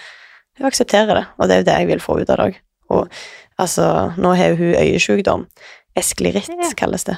Hun 0.59 0.69
aksepterer 0.69 1.19
det, 1.19 1.25
og 1.39 1.49
det 1.51 1.55
er 1.55 1.63
jo 1.63 1.67
det 1.67 1.79
jeg 1.81 1.87
vil 1.89 2.03
få 2.03 2.21
ut 2.21 2.31
av 2.31 2.39
det 2.39 2.45
òg. 2.45 2.59
Og 2.95 3.09
altså, 3.59 3.87
nå 4.21 4.35
har 4.39 4.55
hun 4.55 4.77
øyesykdom. 4.79 5.49
Eskleritt 5.99 6.51
Ja. 6.51 6.71
kalles 6.77 7.05
det. 7.05 7.17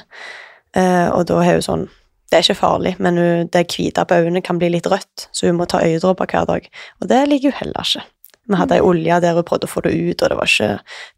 Uh, 0.75 1.09
og 1.13 1.27
da 1.29 1.37
har 1.41 1.53
hun 1.57 1.65
sånn 1.65 1.89
Det 2.27 2.37
er 2.37 2.43
ikke 2.43 2.59
farlig, 2.59 2.95
men 2.99 3.15
hun, 3.15 3.47
det 3.47 3.69
hvite 3.71 4.03
på 4.03 4.17
øynene 4.19 4.41
kan 4.43 4.57
bli 4.59 4.67
litt 4.73 4.89
rødt, 4.91 5.29
så 5.31 5.47
hun 5.47 5.55
må 5.55 5.65
ta 5.65 5.79
øyedråper 5.79 6.27
hver 6.27 6.45
dag. 6.45 6.65
Og 6.99 7.07
det 7.07 7.21
liker 7.29 7.53
hun 7.53 7.59
heller 7.61 7.85
ikke. 7.87 8.03
Vi 8.47 8.55
hadde 8.55 8.77
ei 8.77 8.83
olje 8.83 9.19
der 9.23 9.35
hun 9.35 9.43
prøvde 9.47 9.67
å 9.67 9.71
få 9.71 9.81
det 9.83 9.91
ut, 9.95 10.21
og 10.23 10.29
det 10.31 10.37
var, 10.39 10.47
ikke, 10.47 10.69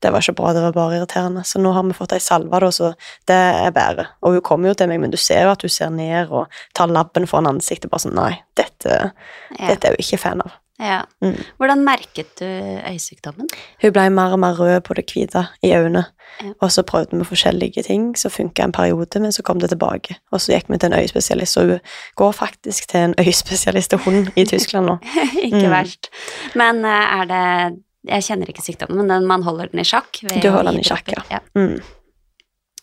det 0.01 0.11
var 0.13 0.23
ikke 0.25 0.35
bra, 0.39 0.53
det 0.57 0.63
var 0.63 0.73
bare 0.77 0.95
irriterende. 0.97 1.43
Så 1.45 1.61
nå 1.61 1.73
har 1.75 1.83
vi 1.85 1.93
fått 1.97 2.15
ei 2.17 2.21
salve, 2.23 2.59
da, 2.63 2.71
så 2.73 2.93
det 3.29 3.37
er 3.37 3.75
bedre. 3.75 4.07
Og 4.25 4.33
hun 4.39 4.41
kommer 4.45 4.71
jo 4.71 4.77
til 4.79 4.89
meg, 4.89 5.01
men 5.03 5.13
du 5.13 5.17
ser 5.21 5.45
jo 5.45 5.51
at 5.53 5.61
hun 5.65 5.69
ser 5.73 5.93
ned 5.93 6.33
og 6.33 6.47
tar 6.77 6.89
labben 6.89 7.27
foran 7.29 7.51
ansiktet, 7.53 7.91
bare 7.91 8.05
sånn 8.07 8.17
Nei, 8.19 8.33
dette, 8.57 9.11
Ja. 9.59 9.67
dette 9.69 9.87
er 9.87 9.93
hun 9.95 10.01
ikke 10.03 10.19
fan 10.25 10.41
av. 10.41 10.57
ja. 10.79 11.01
Mm. 11.21 11.35
Hvordan 11.57 11.83
merket 11.83 12.39
du 12.39 12.45
øyesykdommen? 12.45 13.47
Hun 13.81 13.91
ble 13.93 14.09
mer 14.09 14.31
og 14.35 14.39
mer 14.39 14.55
rød 14.59 14.81
på 14.87 14.93
det 14.95 15.05
hvite 15.11 15.45
i 15.63 15.73
øynene. 15.75 16.05
Ja. 16.41 16.51
Og 16.61 16.71
så 16.71 16.83
prøvde 16.87 17.17
vi 17.17 17.23
forskjellige 17.27 17.83
ting 17.83 18.13
så 18.17 18.29
funka 18.29 18.63
en 18.63 18.71
periode, 18.71 19.19
men 19.19 19.31
så 19.35 19.43
kom 19.43 19.59
det 19.59 19.69
tilbake. 19.73 20.15
Og 20.31 20.39
så 20.41 20.53
gikk 20.55 20.69
vi 20.69 20.77
til 20.77 20.93
en 20.93 20.99
øyespesialist, 21.01 21.57
og 21.57 21.65
hun 21.65 21.79
går 22.15 22.31
faktisk 22.31 22.87
til 22.89 22.99
en 23.09 23.15
øyespesialist 23.19 23.93
og 23.93 23.99
hund 24.05 24.27
i 24.35 24.45
Tyskland 24.45 24.85
nå. 24.85 24.97
ikke 25.43 25.65
Mm. 25.67 25.71
verst. 25.71 26.09
Men 26.55 26.85
eh, 26.85 27.19
er 27.21 27.25
det 27.25 27.77
Jeg 28.07 28.23
kjenner 28.23 28.47
ikke 28.47 28.61
sykdommen, 28.63 28.97
men 28.97 29.09
den, 29.09 29.25
man 29.27 29.43
holder 29.43 29.65
den 29.67 29.79
i 29.81 29.83
sjakk? 29.83 30.21
Du 30.41 30.49
holder 30.49 30.71
den 30.71 30.79
i 30.79 30.83
sjakk, 30.87 31.09
ja. 31.11 31.21
ja. 31.31 31.39
Mm. 31.55 31.81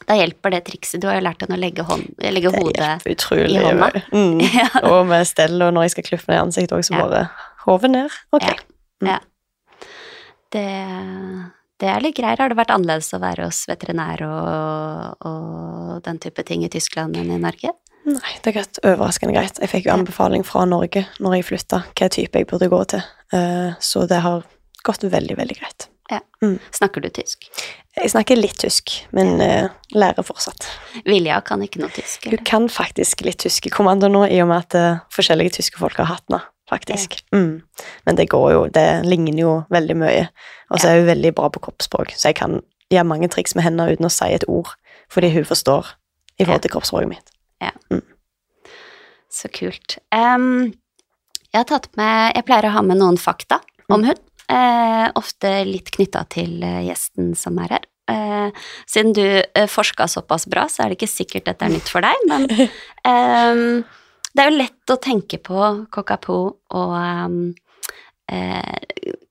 Da 0.07 0.15
hjelper 0.15 0.53
det 0.53 0.61
trikset. 0.69 1.01
Du 1.03 1.07
har 1.09 1.17
jo 1.17 1.23
lært 1.25 1.41
henne 1.43 1.57
å 1.57 1.59
legge, 1.61 1.83
hånd, 1.89 2.05
legge 2.21 2.51
Det 2.53 2.61
hjelper 2.77 3.15
utrolig. 3.15 3.63
i. 3.63 4.03
Mm. 4.17 4.41
Ja. 4.45 4.69
Og 4.93 5.07
med 5.09 5.25
stell, 5.27 5.57
og 5.63 5.73
når 5.75 5.83
jeg 5.89 5.91
skal 5.97 6.05
kluffe 6.11 6.29
ned 6.31 6.37
i 6.37 6.43
ansiktet 6.45 6.77
òg, 6.77 6.85
så 6.85 6.95
Ja. 6.95 7.01
bare 7.07 7.23
hodet 7.67 7.91
ned. 7.93 8.17
Ok. 8.37 8.47
Ja. 8.47 8.57
Mm. 9.03 9.11
Ja. 9.11 9.19
Det, 10.55 10.67
det 11.83 11.89
er 11.91 12.05
litt 12.05 12.17
greier. 12.17 12.39
Har 12.41 12.53
det 12.53 12.59
vært 12.59 12.73
annerledes 12.75 13.11
å 13.17 13.21
være 13.23 13.49
hos 13.49 13.65
veterinær 13.69 14.23
og, 14.27 15.27
og 15.29 15.99
den 16.07 16.21
type 16.23 16.45
ting 16.47 16.65
i 16.65 16.71
Tyskland 16.73 17.19
enn 17.21 17.35
i 17.35 17.41
Norge? 17.43 17.75
Nei, 18.07 18.37
det 18.43 18.53
er 18.53 18.61
gått 18.61 18.79
overraskende 18.87 19.35
greit. 19.35 19.59
Jeg 19.59 19.73
fikk 19.73 19.89
jo 19.89 19.97
anbefaling 19.97 20.45
fra 20.47 20.63
Norge 20.69 21.03
når 21.19 21.41
jeg 21.41 21.49
flytta, 21.49 21.83
hva 21.99 22.09
type 22.15 22.39
jeg 22.39 22.47
burde 22.47 22.69
gå 22.71 22.79
til. 22.95 23.03
Eh, 23.35 23.75
Så 23.83 24.07
det 24.07 24.21
har 24.23 24.47
gått 24.87 25.03
veldig, 25.03 25.37
veldig 25.41 25.59
greit. 25.59 25.89
Ja, 26.07 26.21
Snakker 26.71 27.03
du 27.03 27.09
tysk? 27.11 27.49
Jeg 27.97 28.11
snakker 28.13 28.39
litt 28.39 28.61
tysk, 28.63 28.93
men 29.17 29.41
ja. 29.43 29.71
lærer 29.91 30.23
fortsatt. 30.23 30.69
Vilja 31.09 31.41
kan 31.43 31.65
ikke 31.65 31.81
noe 31.83 31.91
tysk. 31.91 32.29
Hun 32.29 32.37
Du 32.37 32.45
kan 32.47 32.69
faktisk 32.71 33.25
litt 33.27 33.41
tysk 33.43 33.67
i 33.67 33.73
kommando 33.75 34.07
nå, 34.13 34.23
i 34.31 34.39
og 34.45 34.53
med 34.53 34.69
at 34.69 34.77
eh, 34.79 35.01
forskjellige 35.17 35.57
tyske 35.59 35.81
folk 35.83 35.99
har 35.99 36.13
hatt 36.13 36.23
henne, 36.31 36.45
faktisk. 36.71 37.19
Mm. 37.35 37.63
Men 38.09 38.19
det 38.19 38.29
går 38.33 38.49
jo, 38.53 38.65
det 38.73 38.87
ligner 39.07 39.39
jo 39.43 39.53
veldig 39.73 39.97
mye. 40.01 40.27
Og 40.71 40.81
så 40.81 40.91
er 40.91 41.01
hun 41.01 41.11
veldig 41.13 41.35
bra 41.37 41.51
på 41.53 41.63
kroppsspråk, 41.67 42.17
så 42.17 42.31
jeg 42.33 42.41
kan 42.41 42.61
gjøre 42.93 43.09
mange 43.09 43.31
triks 43.33 43.57
med 43.59 43.67
henne 43.67 43.89
uten 43.93 44.09
å 44.09 44.13
si 44.13 44.29
et 44.35 44.47
ord, 44.51 44.73
fordi 45.13 45.33
hun 45.35 45.47
forstår 45.47 45.95
i 46.37 46.45
forhold 46.45 46.67
til 46.67 46.75
kroppsspråket 46.75 47.13
mitt. 47.15 47.33
Så 49.37 49.51
kult. 49.53 49.99
Um, 50.15 50.73
jeg 51.51 51.59
har 51.61 51.67
tatt 51.69 51.91
med 51.99 52.37
Jeg 52.37 52.47
pleier 52.49 52.69
å 52.69 52.77
ha 52.77 52.83
med 52.85 53.01
noen 53.01 53.19
fakta 53.21 53.61
om 53.93 54.05
hund. 54.07 54.23
Eh, 54.47 55.07
ofte 55.19 55.51
litt 55.67 55.91
knytta 55.95 56.23
til 56.31 56.63
eh, 56.63 56.85
gjesten 56.87 57.33
som 57.39 57.59
er 57.65 57.77
her. 57.77 57.87
Eh, 58.13 58.61
siden 58.87 59.15
du 59.17 59.25
eh, 59.25 59.67
forska 59.67 60.07
såpass 60.09 60.47
bra, 60.51 60.69
så 60.71 60.85
er 60.85 60.93
det 60.93 61.01
ikke 61.01 61.11
sikkert 61.11 61.49
dette 61.49 61.67
er 61.67 61.73
nytt 61.75 61.91
for 61.91 62.07
deg, 62.07 62.27
men 62.31 62.47
det 64.37 64.45
er 64.45 64.51
jo 64.53 64.59
lett 64.61 64.93
å 64.93 64.99
tenke 65.01 65.39
på 65.43 65.61
cockapoo 65.95 66.51
og 66.77 66.95
um, 67.01 67.39
eh, 68.29 68.77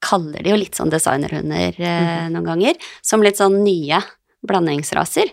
kaller 0.06 0.44
de 0.46 0.54
jo 0.54 0.58
litt 0.60 0.78
sånn 0.78 0.90
designerhunder 0.94 1.78
eh, 1.78 2.28
noen 2.34 2.48
ganger, 2.48 2.78
som 3.06 3.22
litt 3.26 3.38
sånn 3.40 3.60
nye 3.66 4.02
blandingsraser. 4.46 5.32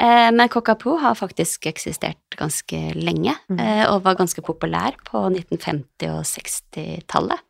Eh, 0.00 0.30
men 0.32 0.48
cockapoo 0.52 0.96
har 1.02 1.16
faktisk 1.18 1.66
eksistert 1.72 2.36
ganske 2.38 2.78
lenge, 2.96 3.34
Mhm. 3.48 3.60
eh, 3.60 3.84
og 3.90 4.02
var 4.04 4.16
ganske 4.16 4.42
populær 4.44 4.96
på 5.04 5.26
1950- 5.32 6.12
og 6.12 6.24
60-tallet. 6.24 7.40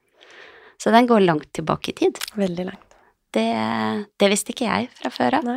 Så 0.79 0.91
den 0.93 1.07
går 1.09 1.25
langt 1.25 1.53
tilbake 1.57 1.89
i 1.91 1.97
tid. 2.05 2.19
Veldig 2.37 2.67
langt. 2.69 2.83
Det, 3.33 3.47
det 4.19 4.29
visste 4.31 4.53
ikke 4.53 4.67
jeg 4.69 4.91
fra 4.99 5.11
før 5.11 5.39
av, 5.41 5.49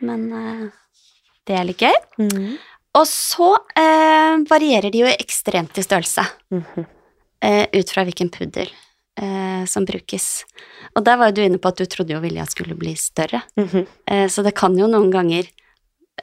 men 0.00 0.32
eh, 0.32 0.68
det 1.46 1.56
er 1.58 1.64
litt 1.68 1.78
gøy. 1.84 1.94
Mhm. 2.18 2.58
Og 2.98 3.06
så 3.06 3.52
eh, 3.78 4.38
varierer 4.50 4.90
de 4.92 5.04
jo 5.04 5.10
ekstremt 5.12 5.78
i 5.78 5.84
størrelse, 5.86 6.24
Mhm. 6.50 6.86
eh, 7.42 7.66
ut 7.72 7.90
fra 7.94 8.04
hvilken 8.04 8.30
puddel 8.34 8.70
eh, 9.20 9.64
som 9.66 9.84
brukes. 9.86 10.44
Og 10.96 11.04
der 11.06 11.16
var 11.18 11.30
jo 11.30 11.38
du 11.38 11.42
inne 11.42 11.58
på 11.58 11.68
at 11.72 11.76
du 11.80 11.84
trodde 11.90 12.14
jo 12.14 12.20
Vilja 12.22 12.44
skulle 12.46 12.76
bli 12.78 12.94
større. 12.94 13.42
Mhm. 13.58 13.86
Eh, 14.06 14.26
Så 14.28 14.42
det 14.44 14.54
kan 14.54 14.76
jo 14.78 14.86
noen 14.86 15.10
ganger, 15.10 15.44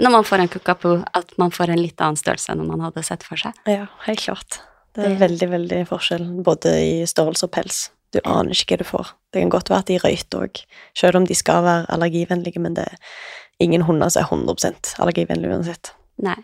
når 0.02 0.12
man 0.12 0.24
får 0.24 0.40
en 0.40 0.48
kukapu, 0.48 1.04
at 1.14 1.38
man 1.38 1.52
får 1.52 1.70
en 1.70 1.82
litt 1.82 1.98
annen 2.02 2.16
størrelse 2.20 2.50
enn 2.52 2.66
man 2.68 2.80
hadde 2.80 3.04
sett 3.04 3.24
for 3.24 3.36
seg. 3.38 3.54
Ja, 3.68 3.88
helt 4.06 4.20
klart. 4.20 4.60
Det 4.94 5.06
er 5.06 5.10
Det- 5.16 5.20
veldig, 5.30 5.50
veldig 5.50 5.88
forskjell, 5.88 6.44
både 6.44 6.66
i 7.02 7.04
størrelse 7.06 7.44
og 7.44 7.52
pels. 7.52 7.90
Du 8.14 8.20
aner 8.24 8.52
ikke 8.52 8.76
hva 8.76 8.78
du 8.78 8.84
får. 8.86 9.08
Det 9.34 9.42
kan 9.42 9.50
godt 9.50 9.70
være 9.70 9.80
at 9.80 9.86
de 9.88 9.98
røyter 10.00 10.40
òg, 10.48 10.66
selv 10.96 11.16
om 11.18 11.26
de 11.26 11.34
skal 11.36 11.64
være 11.64 11.86
allergivennlige, 11.90 12.60
men 12.62 12.74
det 12.76 12.88
er 12.88 12.98
ingen 13.60 13.82
hunder 13.82 14.10
som 14.10 14.24
er 14.24 14.28
100 14.28 14.96
allergivennlige 15.00 15.52
uansett. 15.52 15.92
Nei. 16.22 16.36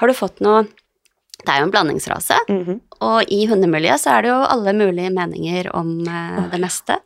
Har 0.00 0.08
du 0.08 0.14
fått 0.14 0.40
noe 0.44 0.66
Det 1.36 1.52
er 1.52 1.60
jo 1.60 1.66
en 1.66 1.70
blandingsrase, 1.70 2.36
Mhm. 2.48 2.78
og 3.04 3.28
i 3.30 3.46
hundemiljøet 3.46 4.00
så 4.00 4.14
er 4.16 4.22
det 4.24 4.30
jo 4.30 4.38
alle 4.48 4.72
mulige 4.72 5.10
meninger 5.12 5.68
om 5.76 6.00
eh, 6.08 6.48
det 6.50 6.58
meste. 6.62 6.96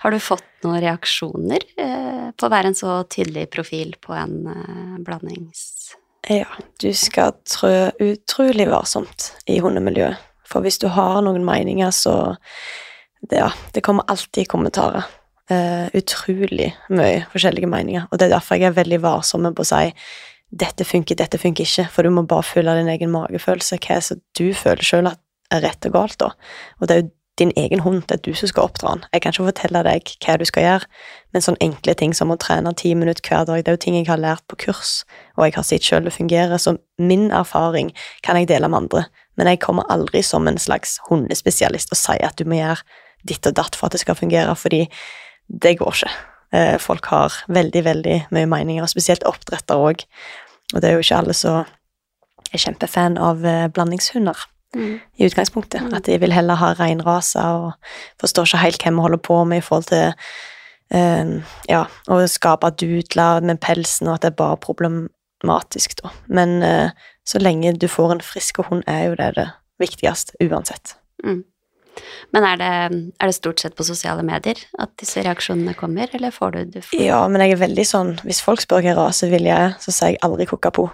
Har 0.00 0.10
du 0.14 0.18
fått 0.22 0.44
noen 0.64 0.80
reaksjoner 0.80 1.60
eh, 1.76 2.30
på 2.38 2.46
å 2.46 2.50
være 2.54 2.70
en 2.70 2.74
så 2.78 3.02
tydelig 3.10 3.50
profil 3.50 3.92
på 4.00 4.14
en 4.16 4.46
eh, 4.46 4.98
blandings... 5.02 5.96
Ja, 6.30 6.46
du 6.78 6.92
skal 6.94 7.34
trø 7.44 7.90
utrolig 8.00 8.68
varsomt 8.70 9.32
i 9.50 9.58
hundemiljøet. 9.60 10.16
For 10.46 10.62
hvis 10.62 10.78
du 10.78 10.86
har 10.88 11.20
noen 11.26 11.44
meninger, 11.44 11.90
så 11.90 12.36
det, 13.28 13.40
Ja, 13.42 13.50
det 13.74 13.82
kommer 13.82 14.04
alltid 14.08 14.46
kommentarer. 14.48 15.04
Eh, 15.50 15.88
utrolig 15.98 16.70
mye 16.88 17.26
forskjellige 17.34 17.68
meninger. 17.68 18.06
Og 18.12 18.18
det 18.18 18.30
er 18.30 18.36
derfor 18.38 18.56
jeg 18.56 18.70
er 18.70 18.78
veldig 18.84 19.00
varsom 19.02 19.42
med 19.42 19.56
på 19.58 19.66
å 19.66 19.70
si 19.74 19.92
dette 20.52 20.84
funker, 20.84 21.16
dette 21.16 21.40
funker 21.40 21.64
ikke, 21.64 21.88
for 21.88 22.04
du 22.04 22.12
må 22.12 22.26
bare 22.28 22.44
følge 22.44 22.76
din 22.76 22.92
egen 22.92 23.12
magefølelse. 23.14 23.80
Hva 23.80 23.98
er 23.98 24.04
det 24.10 24.20
du 24.38 24.52
føler 24.56 24.84
sjøl 24.84 25.08
er 25.08 25.64
rett 25.64 25.88
og 25.88 25.96
galt, 25.96 26.18
da? 26.20 26.32
Og 26.80 26.88
det 26.88 26.96
er 26.96 27.02
jo 27.02 27.10
din 27.40 27.52
egen 27.56 27.80
hund, 27.80 28.02
det 28.08 28.18
er 28.18 28.22
du 28.26 28.34
som 28.36 28.50
skal 28.50 28.66
oppdra 28.68 28.90
den. 28.92 29.04
Jeg 29.14 29.22
kan 29.24 29.32
ikke 29.32 29.46
fortelle 29.46 29.80
deg 29.86 30.10
hva 30.20 30.34
du 30.36 30.44
skal 30.48 30.66
gjøre, 30.66 30.88
men 31.32 31.44
sånne 31.44 31.64
enkle 31.64 31.94
ting 31.96 32.12
som 32.16 32.32
å 32.32 32.36
trene 32.40 32.74
ti 32.76 32.92
minutter 32.98 33.24
hver 33.24 33.46
dag, 33.48 33.62
det 33.64 33.72
er 33.72 33.78
jo 33.78 33.82
ting 33.86 33.96
jeg 33.96 34.10
har 34.10 34.20
lært 34.20 34.44
på 34.52 34.58
kurs, 34.66 34.90
og 35.38 35.46
jeg 35.46 35.56
har 35.56 35.66
sett 35.66 35.88
sjøl 35.88 36.04
det 36.04 36.12
fungerer, 36.12 36.60
så 36.60 36.76
min 37.00 37.30
erfaring 37.32 37.94
kan 38.26 38.36
jeg 38.36 38.50
dele 38.52 38.68
med 38.68 38.84
andre, 38.84 39.06
men 39.40 39.48
jeg 39.48 39.62
kommer 39.64 39.88
aldri 39.92 40.20
som 40.26 40.44
en 40.48 40.60
slags 40.60 40.98
hundespesialist 41.08 41.94
og 41.94 42.00
sier 42.02 42.28
at 42.28 42.36
du 42.36 42.44
må 42.44 42.60
gjøre 42.60 42.84
ditt 43.24 43.48
og 43.48 43.56
datt 43.56 43.78
for 43.78 43.88
at 43.88 43.96
det 43.96 44.02
skal 44.04 44.18
fungere, 44.18 44.52
fordi 44.58 44.84
det 45.48 45.78
går 45.80 45.96
ikke. 45.96 46.12
Eh, 46.52 46.76
Folk 46.78 47.06
har 47.08 47.32
veldig, 47.48 47.84
veldig 47.84 48.16
mye 48.36 48.48
meninger, 48.50 48.86
spesielt 48.90 49.24
oppdrettere 49.28 49.80
òg. 49.80 50.04
Og 50.72 50.80
det 50.80 50.88
er 50.88 50.96
jo 50.96 51.04
ikke 51.04 51.20
alle 51.20 51.36
som 51.36 51.62
er 52.52 52.60
kjempefan 52.60 53.18
av 53.20 53.40
blandingshunder 53.42 53.72
blandingshunder 53.72 54.48
i 55.16 55.26
utgangspunktet. 55.26 55.82
Mm. 55.82 55.94
At 55.94 56.04
de 56.04 56.18
vil 56.18 56.32
heller 56.32 56.60
ha 56.60 56.72
reinraser 56.78 57.44
og 57.44 57.92
forstår 58.20 58.48
ikke 58.48 58.64
helt 58.64 58.84
hvem 58.84 58.98
vi 58.98 59.06
holder 59.06 59.22
på 59.28 59.44
med 59.44 59.60
i 59.60 59.64
forhold 59.66 59.88
til 59.90 60.12
eh, 60.96 61.32
ja, 61.68 61.84
å 62.08 62.20
skape 62.26 62.72
dudler 62.80 63.44
med 63.44 63.60
pelsen, 63.64 64.08
og 64.08 64.16
at 64.16 64.26
det 64.26 64.32
er 64.32 64.40
bare 64.40 64.60
problematisk, 64.62 65.98
da. 66.02 66.12
Men 66.28 66.60
uh, 66.64 66.90
så 67.28 67.40
lenge 67.42 67.76
du 67.76 67.88
får 67.90 68.16
en 68.16 68.24
frisk 68.24 68.62
hund, 68.68 68.84
er 68.86 69.10
jo 69.10 69.18
det 69.20 69.32
det 69.38 69.48
viktigste 69.82 70.38
uansett. 70.40 70.96
Men 72.32 72.44
er 72.44 72.56
det, 72.56 72.70
er 73.20 73.26
det 73.26 73.34
stort 73.34 73.60
sett 73.60 73.76
på 73.76 73.84
sosiale 73.84 74.22
medier 74.22 74.56
at 74.78 74.90
disse 75.00 75.22
reaksjonene 75.22 75.74
kommer, 75.74 76.08
eller 76.14 76.30
får 76.30 76.50
du, 76.52 76.64
du 76.64 76.80
får... 76.80 77.00
Ja, 77.00 77.28
men 77.28 77.40
jeg 77.44 77.52
er 77.52 77.60
veldig 77.66 77.84
sånn 77.86 78.14
Hvis 78.24 78.40
folk 78.42 78.60
spør 78.60 78.80
hvilken 78.80 78.96
rase 78.96 79.28
vil 79.30 79.44
jeg 79.44 79.74
så 79.80 79.92
sier 79.92 80.14
jeg 80.14 80.22
aldri 80.22 80.46
cockapoo. 80.46 80.90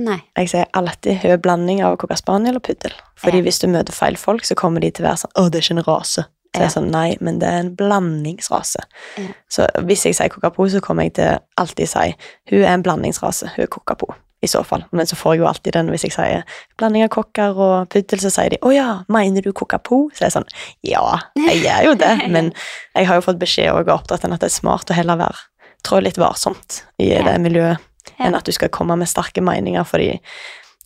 Nei. 0.00 0.20
Jeg 0.38 0.48
sier 0.52 0.66
alltid 0.78 1.24
er 1.26 1.40
blanding 1.42 1.82
av 1.82 1.96
cocker 1.98 2.16
spaniel 2.18 2.56
og 2.60 2.62
puddel. 2.62 2.92
Fordi 3.18 3.38
Ja. 3.38 3.42
hvis 3.42 3.58
du 3.60 3.66
møter 3.68 3.92
feil 3.92 4.16
folk, 4.16 4.44
så 4.44 4.54
kommer 4.54 4.80
de 4.80 4.90
til 4.90 5.04
å 5.04 5.08
være 5.08 5.22
sånn 5.24 5.32
'Å, 5.34 5.50
det 5.50 5.58
er 5.58 5.62
ikke 5.62 5.78
en 5.78 5.84
rase'. 5.84 6.24
Så 6.24 6.58
jeg 6.58 6.62
Ja. 6.62 6.66
er 6.66 6.70
sånn, 6.70 6.90
Nei, 6.90 7.16
men 7.20 7.38
det 7.38 7.48
er 7.48 7.58
en 7.60 7.76
blandingsrase. 7.76 8.82
Ja. 9.18 9.28
Så 9.48 9.66
hvis 9.82 10.04
jeg 10.04 10.14
sier 10.14 10.28
cockapoo, 10.28 10.68
så 10.68 10.80
kommer 10.80 11.02
jeg 11.02 11.14
til 11.14 11.38
alltid 11.58 11.88
si 11.88 12.14
'Hun 12.50 12.62
er 12.64 12.74
en 12.74 12.82
blandingsrase. 12.82 13.50
Hun 13.56 13.62
er 13.62 13.66
cockapoo'. 13.66 14.14
I 14.40 14.48
så 14.48 14.62
fall. 14.64 14.86
Men 14.96 15.06
så 15.06 15.16
får 15.20 15.34
jeg 15.34 15.42
jo 15.42 15.48
alltid 15.50 15.74
den 15.76 15.90
hvis 15.92 16.06
jeg 16.06 16.14
sier 16.14 16.44
blanding 16.80 17.04
av 17.04 17.10
kokker 17.12 17.58
og 17.60 17.90
puddel, 17.92 18.22
så 18.22 18.30
sier 18.32 18.54
de 18.54 18.58
'Å 18.62 18.72
ja, 18.72 18.88
mener 19.08 19.44
du 19.44 19.52
kokapo?' 19.52 20.08
Så 20.14 20.24
er 20.24 20.30
jeg 20.30 20.36
sånn 20.38 20.48
'Ja, 20.82 21.20
jeg 21.36 21.60
gjør 21.64 21.84
jo 21.90 21.94
det', 22.00 22.28
men 22.34 22.52
jeg 22.96 23.06
har 23.06 23.20
jo 23.20 23.26
fått 23.26 23.42
beskjed 23.42 23.68
og 23.72 23.80
oppdratt 23.80 24.00
oppdretteren 24.00 24.34
at 24.34 24.40
det 24.40 24.48
er 24.48 24.60
smart 24.60 24.90
å 24.90 24.96
heller 24.96 25.20
være 25.20 25.36
trå 25.84 26.00
litt 26.00 26.18
varsomt 26.20 26.84
i 26.98 27.08
det 27.08 27.36
miljøet, 27.40 27.78
enn 28.18 28.34
at 28.34 28.44
du 28.44 28.52
skal 28.52 28.68
komme 28.68 28.96
med 28.96 29.08
sterke 29.08 29.40
meninger, 29.40 29.84
fordi 29.84 30.20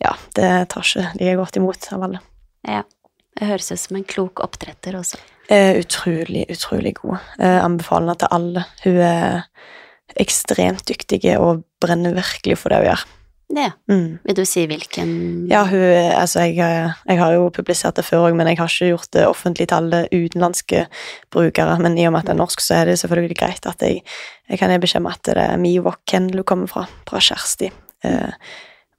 ja, 0.03 0.15
det 0.35 0.69
tar 0.71 0.83
ikke 0.83 1.15
like 1.19 1.37
godt 1.37 1.57
imot 1.57 1.89
av 1.93 2.03
alle. 2.03 2.21
Ja. 2.63 2.83
Det 3.35 3.49
høres 3.49 3.73
ut 3.73 3.81
som 3.83 3.97
en 3.99 4.07
klok 4.07 4.39
oppdretter 4.45 4.95
også. 4.95 5.19
Eh, 5.51 5.75
utrolig, 5.81 6.45
utrolig 6.55 6.95
god. 7.01 7.19
Eh, 7.39 7.59
anbefaler 7.65 8.15
til 8.21 8.31
alle. 8.31 8.63
Hun 8.85 9.01
er 9.03 9.43
ekstremt 10.21 10.85
dyktig 10.87 11.25
og 11.35 11.65
brenner 11.83 12.15
virkelig 12.15 12.61
for 12.61 12.71
det 12.71 12.79
hun 12.79 12.89
gjør. 12.93 13.05
Ja. 13.53 13.71
Mm. 13.91 14.19
Vil 14.25 14.37
du 14.39 14.43
si 14.49 14.65
hvilken 14.67 15.11
Ja, 15.51 15.65
hun, 15.69 15.83
altså 16.17 16.47
jeg, 16.49 16.57
jeg 16.57 17.21
har 17.21 17.35
jo 17.37 17.51
publisert 17.55 17.99
det 17.99 18.07
før 18.07 18.29
òg, 18.29 18.37
men 18.39 18.49
jeg 18.49 18.59
har 18.59 18.71
ikke 18.71 18.93
gjort 18.93 19.11
det 19.13 19.27
offentlig 19.29 19.69
til 19.69 19.77
alle 19.79 20.05
utenlandske 20.13 20.87
brukere. 21.35 21.79
Men 21.83 21.99
i 21.99 22.07
og 22.09 22.15
med 22.15 22.25
at 22.25 22.31
det 22.31 22.35
er 22.37 22.41
norsk, 22.41 22.65
så 22.65 22.81
er 22.81 22.91
det 22.91 22.99
selvfølgelig 23.03 23.39
greit 23.39 23.69
at 23.69 23.83
jeg, 23.85 24.01
jeg 24.49 24.61
kan 24.61 24.73
om 24.73 25.11
at 25.11 25.21
det 25.29 25.37
er 25.37 25.61
Miwok 25.61 26.15
hun 26.15 26.31
kommer 26.45 26.71
fra, 26.71 26.87
fra 27.09 27.21
Kjersti. 27.21 27.71
Eh, 28.05 28.33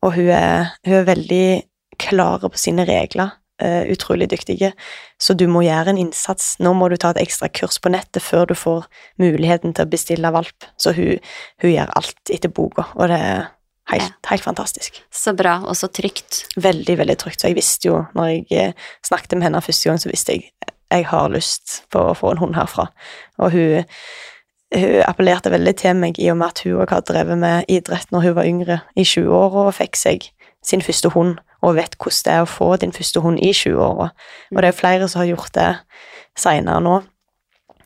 og 0.06 0.14
hun 0.14 0.30
er, 0.30 0.76
hun 0.86 1.00
er 1.02 1.10
veldig 1.10 1.48
klare 1.98 2.50
på 2.50 2.62
sine 2.62 2.86
regler. 2.86 3.34
eh, 3.62 3.88
utrolig 3.92 4.30
dyktige. 4.30 4.74
Så 5.18 5.34
du 5.34 5.48
må 5.48 5.62
gjøre 5.64 5.94
en 5.94 5.98
innsats. 5.98 6.56
Nå 6.60 6.74
må 6.76 6.90
du 6.90 6.98
ta 7.00 7.14
et 7.14 7.22
ekstra 7.24 7.48
kurs 7.48 7.80
på 7.80 7.92
nettet 7.94 8.24
før 8.24 8.50
du 8.50 8.56
får 8.56 8.88
muligheten 9.22 9.74
til 9.74 9.86
å 9.86 9.92
bestille 9.92 10.32
valp. 10.36 10.68
Så 10.78 10.92
hun, 10.98 11.22
hun 11.64 11.72
gjør 11.72 11.94
alt 11.96 12.34
etter 12.34 12.52
boka, 12.52 12.90
og 12.96 13.12
det 13.14 13.20
er 13.20 13.46
helt, 13.92 14.20
helt 14.30 14.46
fantastisk. 14.46 15.02
Så 15.14 15.34
bra, 15.38 15.60
og 15.66 15.78
så 15.78 15.90
trygt. 15.94 16.46
Veldig, 16.58 16.98
veldig 17.02 17.18
trygt. 17.22 17.42
Så 17.42 17.52
jeg 17.52 17.60
visste 17.60 17.90
jo, 17.92 18.04
når 18.18 18.32
jeg 18.32 18.46
eh, 18.52 18.88
snakket 19.06 19.38
med 19.38 19.50
henne 19.50 19.62
første 19.62 19.90
gang, 19.90 20.02
så 20.02 20.12
visste 20.12 20.38
jeg 20.38 20.50
jeg 20.94 21.08
har 21.10 21.32
lyst 21.34 21.82
på 21.94 22.02
å 22.12 22.16
få 22.18 22.34
en 22.34 22.42
hund 22.42 22.58
herfra. 22.58 22.88
Og 23.42 23.56
hun, 23.56 23.86
hun 24.76 25.02
appellerte 25.06 25.52
veldig 25.54 25.74
til 25.82 25.98
meg 26.00 26.20
i 26.22 26.30
og 26.32 26.40
med 26.40 26.54
at 26.54 26.62
hun 26.66 26.78
også 26.78 26.94
har 26.94 27.08
drevet 27.10 27.42
med 27.42 27.72
idrett 27.72 28.14
når 28.14 28.28
hun 28.28 28.38
var 28.38 28.50
yngre, 28.50 28.80
i 28.96 29.04
20-åra, 29.04 29.68
og 29.68 29.78
fikk 29.78 30.00
seg 30.00 30.30
sin 30.66 30.84
første 30.86 31.12
hund, 31.14 31.38
og 31.66 31.78
vet 31.80 31.98
hvordan 31.98 32.26
det 32.28 32.36
er 32.36 32.46
å 32.46 32.50
få 32.50 32.70
din 32.82 32.94
første 32.96 33.22
hund 33.24 33.42
i 33.42 33.52
20-åra. 33.54 34.12
Og 34.54 34.62
det 34.62 34.70
er 34.70 34.78
flere 34.78 35.10
som 35.10 35.24
har 35.24 35.32
gjort 35.34 35.54
det 35.58 35.72
seinere 36.38 36.84
nå, 36.84 37.00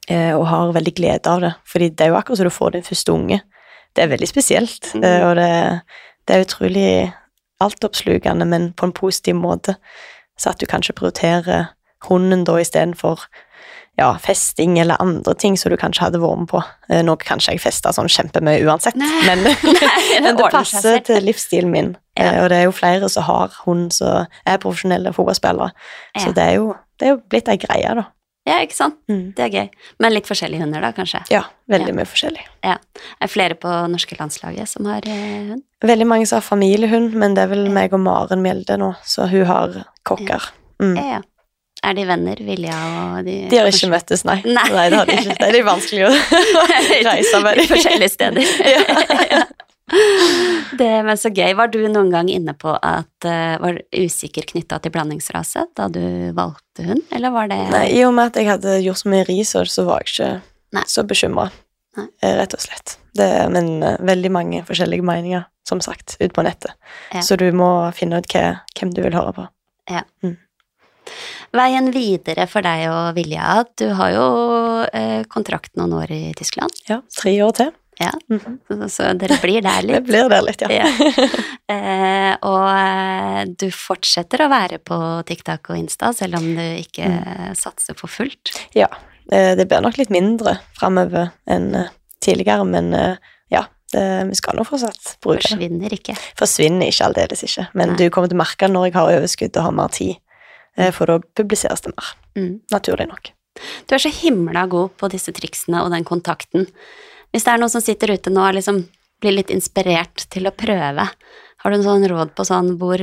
eh, 0.09 0.33
og 0.35 0.47
har 0.51 0.75
veldig 0.75 0.95
glede 0.95 1.31
av 1.31 1.45
det. 1.45 1.53
Fordi 1.69 1.91
det 1.93 2.05
er 2.05 2.13
jo 2.13 2.19
akkurat 2.19 2.41
som 2.41 2.49
du 2.49 2.55
får 2.55 2.75
din 2.75 2.87
første 2.87 3.15
unge. 3.15 3.41
Det 3.99 4.05
er 4.05 4.13
veldig 4.13 4.27
spesielt, 4.31 4.93
Mm. 4.95 5.03
og 5.27 5.35
det, 5.35 5.49
det 6.27 6.35
er 6.37 6.45
utrolig 6.45 6.91
altoppslukende, 7.59 8.45
men 8.47 8.71
på 8.73 8.87
en 8.87 8.93
positiv 8.95 9.35
måte. 9.35 9.75
Så 10.39 10.53
at 10.53 10.59
du 10.61 10.65
kanskje 10.71 10.95
prioriterer 10.95 11.65
hunden 12.07 12.45
da 12.47 12.55
istedenfor 12.61 13.25
ja, 13.99 14.13
festing 14.23 14.77
eller 14.79 14.95
andre 15.03 15.33
ting 15.35 15.57
som 15.59 15.73
du 15.73 15.75
kanskje 15.75 16.05
hadde 16.05 16.21
vært 16.23 16.39
med 16.45 16.47
på. 16.53 16.61
Eh, 16.89 17.01
Nå 17.03 17.17
kan 17.19 17.41
ikke 17.41 17.57
jeg 17.57 17.59
feste 17.65 17.91
sånn 17.91 18.07
kjempemye 18.07 18.61
uansett, 18.63 18.95
Nei. 18.95 19.09
men, 19.27 19.43
Nei, 19.43 20.21
men 20.23 20.37
det 20.39 20.45
passer 20.53 21.01
til 21.03 21.25
livsstilen 21.27 21.73
min. 21.73 21.89
Ja. 22.15 22.29
Eh, 22.37 22.43
Og 22.45 22.49
det 22.53 22.61
er 22.61 22.69
jo 22.69 22.75
flere 22.77 23.09
som 23.11 23.27
har 23.27 23.51
hund 23.65 23.91
som 23.97 24.29
er 24.47 24.61
profesjonelle 24.63 25.11
fotballspillere. 25.17 25.73
Ja. 26.15 26.23
Så 26.23 26.31
det 26.37 26.45
er, 26.45 26.55
jo, 26.61 26.71
det 26.99 27.09
er 27.09 27.13
jo 27.17 27.19
blitt 27.27 27.51
ei 27.51 27.57
greie, 27.59 27.91
da. 27.99 28.07
Ja, 28.49 28.57
ikke 28.65 28.75
sant? 28.77 28.97
Mm. 29.11 29.23
Det 29.37 29.45
er 29.45 29.53
gøy. 29.53 29.69
Men 30.01 30.15
litt 30.15 30.25
forskjellige 30.29 30.63
hunder, 30.65 30.81
da, 30.81 30.89
kanskje? 30.97 31.21
Ja, 31.29 31.43
veldig 31.69 31.91
Ja. 31.93 31.97
mye 32.01 32.09
forskjellig. 32.09 32.45
Er 32.65 32.77
det 33.21 33.29
flere 33.29 33.55
på 33.61 33.69
norske 33.93 34.17
landslaget 34.19 34.67
som 34.71 34.89
har 34.89 35.05
eh, 35.05 35.53
hund? 35.53 35.63
Veldig 35.85 36.07
mange 36.09 36.25
som 36.27 36.41
har 36.41 36.47
familiehund, 36.49 37.13
men 37.13 37.35
det 37.37 37.45
er 37.45 37.51
vel 37.53 37.67
meg 37.71 37.93
og 37.93 38.01
Maren 38.03 38.41
Mjelde 38.43 38.79
nå, 38.81 38.95
så 39.05 39.29
hun 39.31 39.45
har 39.45 39.83
kokker. 40.09 40.49
Mm. 40.81 40.95
Ja, 40.97 41.05
ja. 41.19 41.21
Er 41.79 41.93
de 41.95 42.03
venner, 42.09 42.35
Vilja 42.43 42.75
og 42.75 43.23
de 43.23 43.37
De 43.47 43.55
har 43.61 43.69
ikke 43.71 43.87
møttes, 43.93 44.25
nei. 44.27 44.41
Nei. 44.43 44.65
det 44.67 44.97
har 44.97 45.05
de 45.07 45.13
ikke. 45.15 45.35
Det 45.39 45.45
er 45.47 45.53
litt 45.55 45.67
vanskelig 45.69 46.09
å 46.09 46.11
reise 47.07 47.39
med 47.45 47.53
I 47.53 47.61
dem. 47.61 47.69
forskjellige 47.71 48.09
steder. 48.17 48.43
Ja. 48.73 49.45
Det 50.79 50.89
men 51.05 51.17
så 51.17 51.31
gøy. 51.33 51.53
Var 51.57 51.71
du 51.73 51.79
noen 51.89 52.11
gang 52.13 52.29
inne 52.31 52.53
på 52.57 52.71
at 52.75 53.25
uh, 53.27 53.55
var 53.61 53.79
usikker 53.95 54.45
knytta 54.51 54.77
til 54.83 54.93
blandingsrase 54.93 55.65
da 55.77 55.87
du 55.91 56.01
valgte 56.37 56.85
hund, 56.85 57.03
eller 57.15 57.33
var 57.33 57.49
det 57.51 57.57
Nei, 57.73 57.85
I 57.97 58.03
og 58.07 58.13
med 58.17 58.31
at 58.31 58.39
jeg 58.39 58.49
hadde 58.51 58.77
gjort 58.85 59.01
så 59.01 59.11
mye 59.11 59.25
research, 59.27 59.73
så 59.73 59.85
var 59.87 60.03
jeg 60.05 60.13
ikke 60.13 60.29
Nei. 60.77 60.85
så 60.87 61.03
bekymra, 61.09 61.49
rett 62.21 62.53
og 62.55 62.61
slett. 62.63 62.97
Det, 63.17 63.27
men 63.51 63.81
eh, 63.83 63.97
veldig 64.05 64.29
mange 64.31 64.61
forskjellige 64.67 65.03
meninger, 65.03 65.47
som 65.67 65.81
sagt, 65.83 66.15
ute 66.21 66.31
på 66.35 66.45
nettet. 66.45 66.75
Ja. 67.11 67.23
Så 67.25 67.35
du 67.41 67.47
må 67.51 67.89
finne 67.97 68.21
ut 68.21 68.29
hva, 68.31 68.61
hvem 68.77 68.93
du 68.93 69.01
vil 69.03 69.17
høre 69.17 69.33
på. 69.35 69.47
ja 69.91 70.05
Veien 71.55 71.89
videre 71.89 72.45
for 72.45 72.61
deg 72.61 72.83
og 72.93 73.15
Vilja, 73.17 73.63
du 73.81 73.87
har 73.97 74.11
jo 74.13 74.25
eh, 74.93 75.23
kontrakt 75.31 75.73
noen 75.79 75.95
år 75.97 76.11
i 76.13 76.23
Tyskland, 76.37 76.75
Ja, 76.85 76.99
tre 77.17 77.33
år 77.41 77.55
til. 77.57 77.71
Ja. 77.99 78.11
Mhm. 78.31 78.59
så, 78.67 78.87
så 78.89 79.07
dere 79.19 79.35
blir 79.43 79.61
der 79.65 79.81
litt. 79.87 79.95
Det 79.99 80.05
blir 80.07 80.29
der 80.31 80.41
litt, 80.47 80.61
ja. 80.61 80.69
Ja. 80.81 81.29
Eh, 81.69 82.31
og 82.49 82.63
eh, 82.65 83.43
du 83.61 83.67
fortsetter 83.69 84.41
å 84.41 84.47
være 84.49 84.79
på 84.81 84.95
TikTok 85.29 85.69
og 85.69 85.77
Insta, 85.77 86.09
selv 86.17 86.39
om 86.39 86.47
du 86.57 86.63
ikke 86.81 87.05
Mm. 87.05 87.53
satser 87.55 87.93
for 87.99 88.09
fullt. 88.09 88.49
Ja, 88.73 88.87
eh, 89.31 89.51
det 89.55 89.67
blir 89.69 89.83
nok 89.85 89.99
litt 90.01 90.09
mindre 90.09 90.55
framover 90.79 91.29
enn 91.45 91.67
eh, 91.77 91.91
tidligere, 92.25 92.65
men 92.65 92.89
ja, 93.53 93.61
det, 93.93 94.01
vi 94.31 94.35
skal 94.39 94.57
nå 94.57 94.65
fortsatt 94.67 95.13
bruke 95.21 95.43
det. 95.45 95.51
Forsvinner 95.53 95.93
ikke. 95.99 96.15
Forsvinner 96.41 96.89
ikke 96.89 97.05
aldeles 97.11 97.45
ikke, 97.45 97.67
men 97.77 97.93
Nei. 97.93 97.99
du 98.01 98.09
kommer 98.09 98.27
til 98.33 98.37
å 98.39 98.41
merke 98.41 98.67
når 98.73 98.89
jeg 98.89 98.97
har 98.97 99.13
overskudd 99.19 99.57
og 99.61 99.67
har 99.69 99.77
mer 99.83 99.93
tid, 99.93 100.17
eh, 100.77 100.89
for 100.95 101.05
da 101.13 101.19
publiseres 101.37 101.85
det 101.85 101.93
mer, 101.93 102.15
Mm. 102.35 102.59
naturlig 102.73 103.07
nok. 103.13 103.31
Du 103.87 103.95
er 103.95 104.03
så 104.03 104.11
himla 104.13 104.65
god 104.71 104.95
på 104.99 105.09
disse 105.11 105.33
triksene 105.35 105.83
og 105.83 105.91
den 105.93 106.07
kontakten. 106.07 106.67
Hvis 107.33 107.45
det 107.45 107.53
er 107.53 107.61
noen 107.61 107.73
som 107.73 107.83
sitter 107.83 108.15
ute 108.15 108.33
nå 108.33 108.41
og 108.45 108.57
liksom 108.57 108.83
blir 109.19 109.35
litt 109.35 109.51
inspirert 109.53 110.25
til 110.31 110.47
å 110.47 110.55
prøve, 110.55 111.05
har 111.59 111.71
du 111.71 111.75
en 111.75 111.85
sånn 111.85 112.07
råd 112.07 112.33
på 112.37 112.47
sånn 112.47 112.75
hvor 112.79 113.01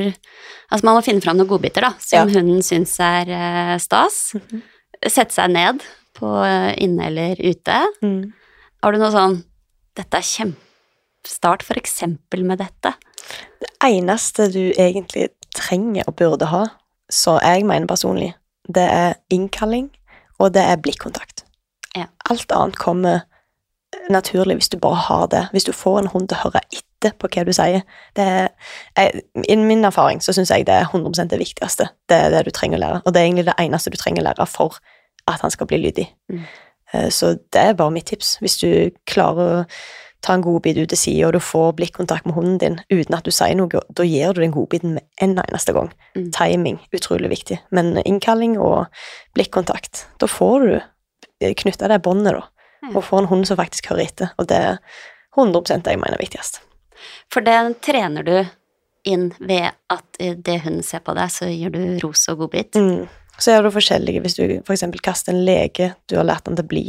Altså, 0.67 0.83
man 0.83 0.97
må 0.97 1.03
finne 1.07 1.23
fram 1.23 1.37
noen 1.39 1.47
godbiter, 1.47 1.85
da, 1.85 1.93
som 2.03 2.27
hunden 2.33 2.59
syns 2.67 2.97
er 2.99 3.29
eh, 3.31 3.77
stas. 3.79 4.35
-hmm. 4.35 4.63
Sette 5.07 5.35
seg 5.35 5.53
ned 5.55 5.85
på 6.17 6.27
eh, 6.43 6.75
inne 6.83 7.07
eller 7.07 7.37
ute. 7.39 7.77
Har 8.83 8.93
du 8.93 8.99
noe 8.99 9.13
sånn 9.15 9.45
Dette 9.97 10.19
er 10.19 10.27
kjempestart 10.27 11.63
for 11.63 11.79
eksempel 11.79 12.43
med 12.45 12.59
dette. 12.59 12.93
Det 13.61 13.71
eneste 13.85 14.49
du 14.53 14.73
egentlig 14.77 15.31
trenger 15.55 16.05
og 16.07 16.17
burde 16.17 16.49
ha, 16.51 16.67
så 17.09 17.39
jeg 17.41 17.65
mener 17.65 17.87
personlig, 17.87 18.35
det 18.69 18.85
er 18.85 19.15
innkalling, 19.33 19.89
og 20.39 20.53
det 20.55 20.63
er 20.63 20.81
blikkontakt. 20.83 21.45
Ja. 21.97 22.07
Alt 22.31 22.53
annet 22.53 22.77
kommer 22.77 23.25
naturlig 24.11 24.59
hvis 24.59 24.69
du 24.69 24.79
bare 24.83 24.99
har 25.07 25.27
det. 25.33 25.47
Hvis 25.53 25.65
du 25.65 25.73
får 25.73 25.99
en 26.03 26.11
hund 26.13 26.29
til 26.29 26.37
å 26.39 26.49
høre 26.49 26.61
etter 26.73 27.15
på 27.21 27.31
hva 27.33 27.45
du 27.47 27.53
sier. 27.55 27.83
Det 28.17 28.25
er, 28.25 28.49
jeg, 28.99 29.23
I 29.49 29.57
min 29.61 29.85
erfaring 29.85 30.21
så 30.25 30.35
syns 30.37 30.51
jeg 30.53 30.67
det 30.67 30.75
er 30.75 30.89
100% 30.91 31.31
det 31.33 31.41
viktigste. 31.41 31.89
Det 32.09 32.19
er 32.19 32.31
det 32.35 32.45
du 32.47 32.53
trenger 32.55 32.81
å 32.81 32.83
lære, 32.85 33.03
og 33.05 33.15
det 33.15 33.21
er 33.21 33.29
egentlig 33.29 33.47
det 33.49 33.59
eneste 33.63 33.93
du 33.93 33.99
trenger 34.01 34.25
å 34.25 34.29
lære 34.31 34.47
for 34.51 34.79
at 35.31 35.43
han 35.43 35.51
skal 35.55 35.69
bli 35.71 35.81
lydig. 35.87 36.07
Mm. 36.33 36.43
Eh, 36.93 37.09
Så 37.11 37.37
det 37.53 37.63
er 37.63 37.79
bare 37.79 37.95
mitt 37.95 38.07
tips. 38.07 38.37
Hvis 38.43 38.59
du 38.63 38.91
klarer 39.07 39.47
å 39.47 39.65
ta 40.27 40.35
en 40.35 40.43
godbit 40.43 40.81
ut 40.81 40.91
til 40.91 40.99
sida, 40.99 41.29
og 41.29 41.37
du 41.37 41.41
får 41.43 41.77
blikkontakt 41.79 42.27
med 42.27 42.35
hunden 42.35 42.59
din 42.59 42.79
uten 42.91 43.15
at 43.15 43.27
du 43.27 43.31
sier 43.35 43.55
noe, 43.59 43.83
da 43.95 44.07
gir 44.07 44.35
du 44.35 44.43
den 44.43 44.55
godbiten 44.55 44.97
med 44.99 45.07
en 45.23 45.39
eneste 45.45 45.75
gang. 45.77 45.93
Mm. 46.19 46.29
Timing, 46.35 46.81
utrolig 46.97 47.31
viktig. 47.31 47.61
Men 47.71 47.95
innkalling 48.03 48.59
og 48.59 48.91
blikkontakt, 49.39 50.07
da 50.19 50.29
får 50.31 50.67
du 50.67 51.51
knytta 51.63 51.93
det 51.93 52.03
båndet, 52.03 52.35
da. 52.41 52.49
Ja. 52.83 52.93
Og 52.97 53.05
får 53.07 53.23
en 53.23 53.31
hund 53.31 53.47
som 53.49 53.59
faktisk 53.59 53.93
hører 53.93 54.05
etter. 54.09 54.35
Og 54.41 54.51
det 54.51 54.59
er 54.73 54.81
100 55.37 55.83
det 55.85 55.95
jeg 55.95 56.01
mener 56.03 56.19
er 56.19 56.23
viktigst. 56.23 56.61
For 57.33 57.45
det 57.45 57.57
trener 57.85 58.27
du 58.27 58.37
inn 59.07 59.31
ved 59.39 59.71
at 59.93 60.19
det 60.19 60.61
hunden 60.65 60.83
ser 60.83 61.03
på 61.07 61.15
deg, 61.15 61.31
så 61.31 61.47
gir 61.51 61.71
du 61.71 61.81
ros 62.03 62.27
og 62.33 62.43
godbit. 62.43 62.75
Mm. 62.75 63.07
Så 63.39 63.53
gjør 63.53 63.67
du 63.69 63.75
forskjellige 63.75 64.23
hvis 64.25 64.39
du 64.39 64.45
eksempel 64.73 65.03
kaster 65.05 65.35
en 65.35 65.45
lege 65.45 65.93
du 66.09 66.17
har 66.17 66.27
lært 66.27 66.49
den 66.49 66.57
til 66.57 66.65
å 66.65 66.71
bli, 66.71 66.85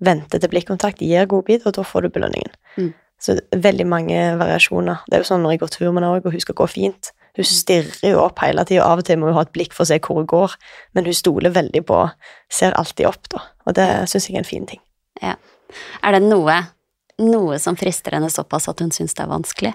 venter 0.00 0.40
til 0.40 0.50
blikkontakt, 0.52 1.04
gir 1.04 1.28
godbit, 1.30 1.66
og 1.68 1.76
da 1.76 1.84
får 1.86 2.06
du 2.06 2.12
belønningen. 2.16 2.52
Mm. 2.76 2.90
Så 3.20 3.36
veldig 3.52 3.84
mange 3.84 4.18
variasjoner. 4.40 5.02
Det 5.06 5.18
er 5.18 5.24
jo 5.24 5.28
sånn 5.28 5.42
når 5.44 5.54
jeg 5.54 5.62
går 5.62 5.72
tur 5.74 5.88
med 5.90 6.00
henne 6.00 6.12
og 6.16 6.30
hun 6.32 6.44
skal 6.44 6.56
gå 6.56 6.66
fint. 6.72 7.10
Hun 7.36 7.46
stirrer 7.46 8.14
jo 8.14 8.22
opp 8.24 8.40
hele 8.42 8.64
tida, 8.66 8.86
av 8.88 9.02
og 9.02 9.06
til 9.06 9.20
må 9.20 9.28
hun 9.28 9.36
ha 9.36 9.44
et 9.44 9.52
blikk 9.54 9.76
for 9.76 9.84
å 9.84 9.90
se 9.90 10.00
hvor 10.02 10.22
hun 10.22 10.28
går, 10.30 10.56
men 10.96 11.06
hun 11.06 11.16
stoler 11.16 11.52
veldig 11.54 11.84
på 11.86 12.00
Ser 12.50 12.74
alltid 12.80 13.06
opp, 13.06 13.28
da. 13.30 13.44
Og 13.68 13.76
det 13.76 13.86
syns 14.10 14.26
jeg 14.26 14.38
er 14.38 14.42
en 14.42 14.48
fin 14.48 14.66
ting. 14.66 14.80
Er 15.22 16.16
det 16.16 16.24
noe, 16.24 16.56
noe 17.22 17.60
som 17.62 17.76
frister 17.78 18.16
henne 18.16 18.32
såpass 18.32 18.66
at 18.72 18.80
hun 18.82 18.90
syns 18.94 19.14
det 19.14 19.22
er 19.22 19.30
vanskelig? 19.30 19.74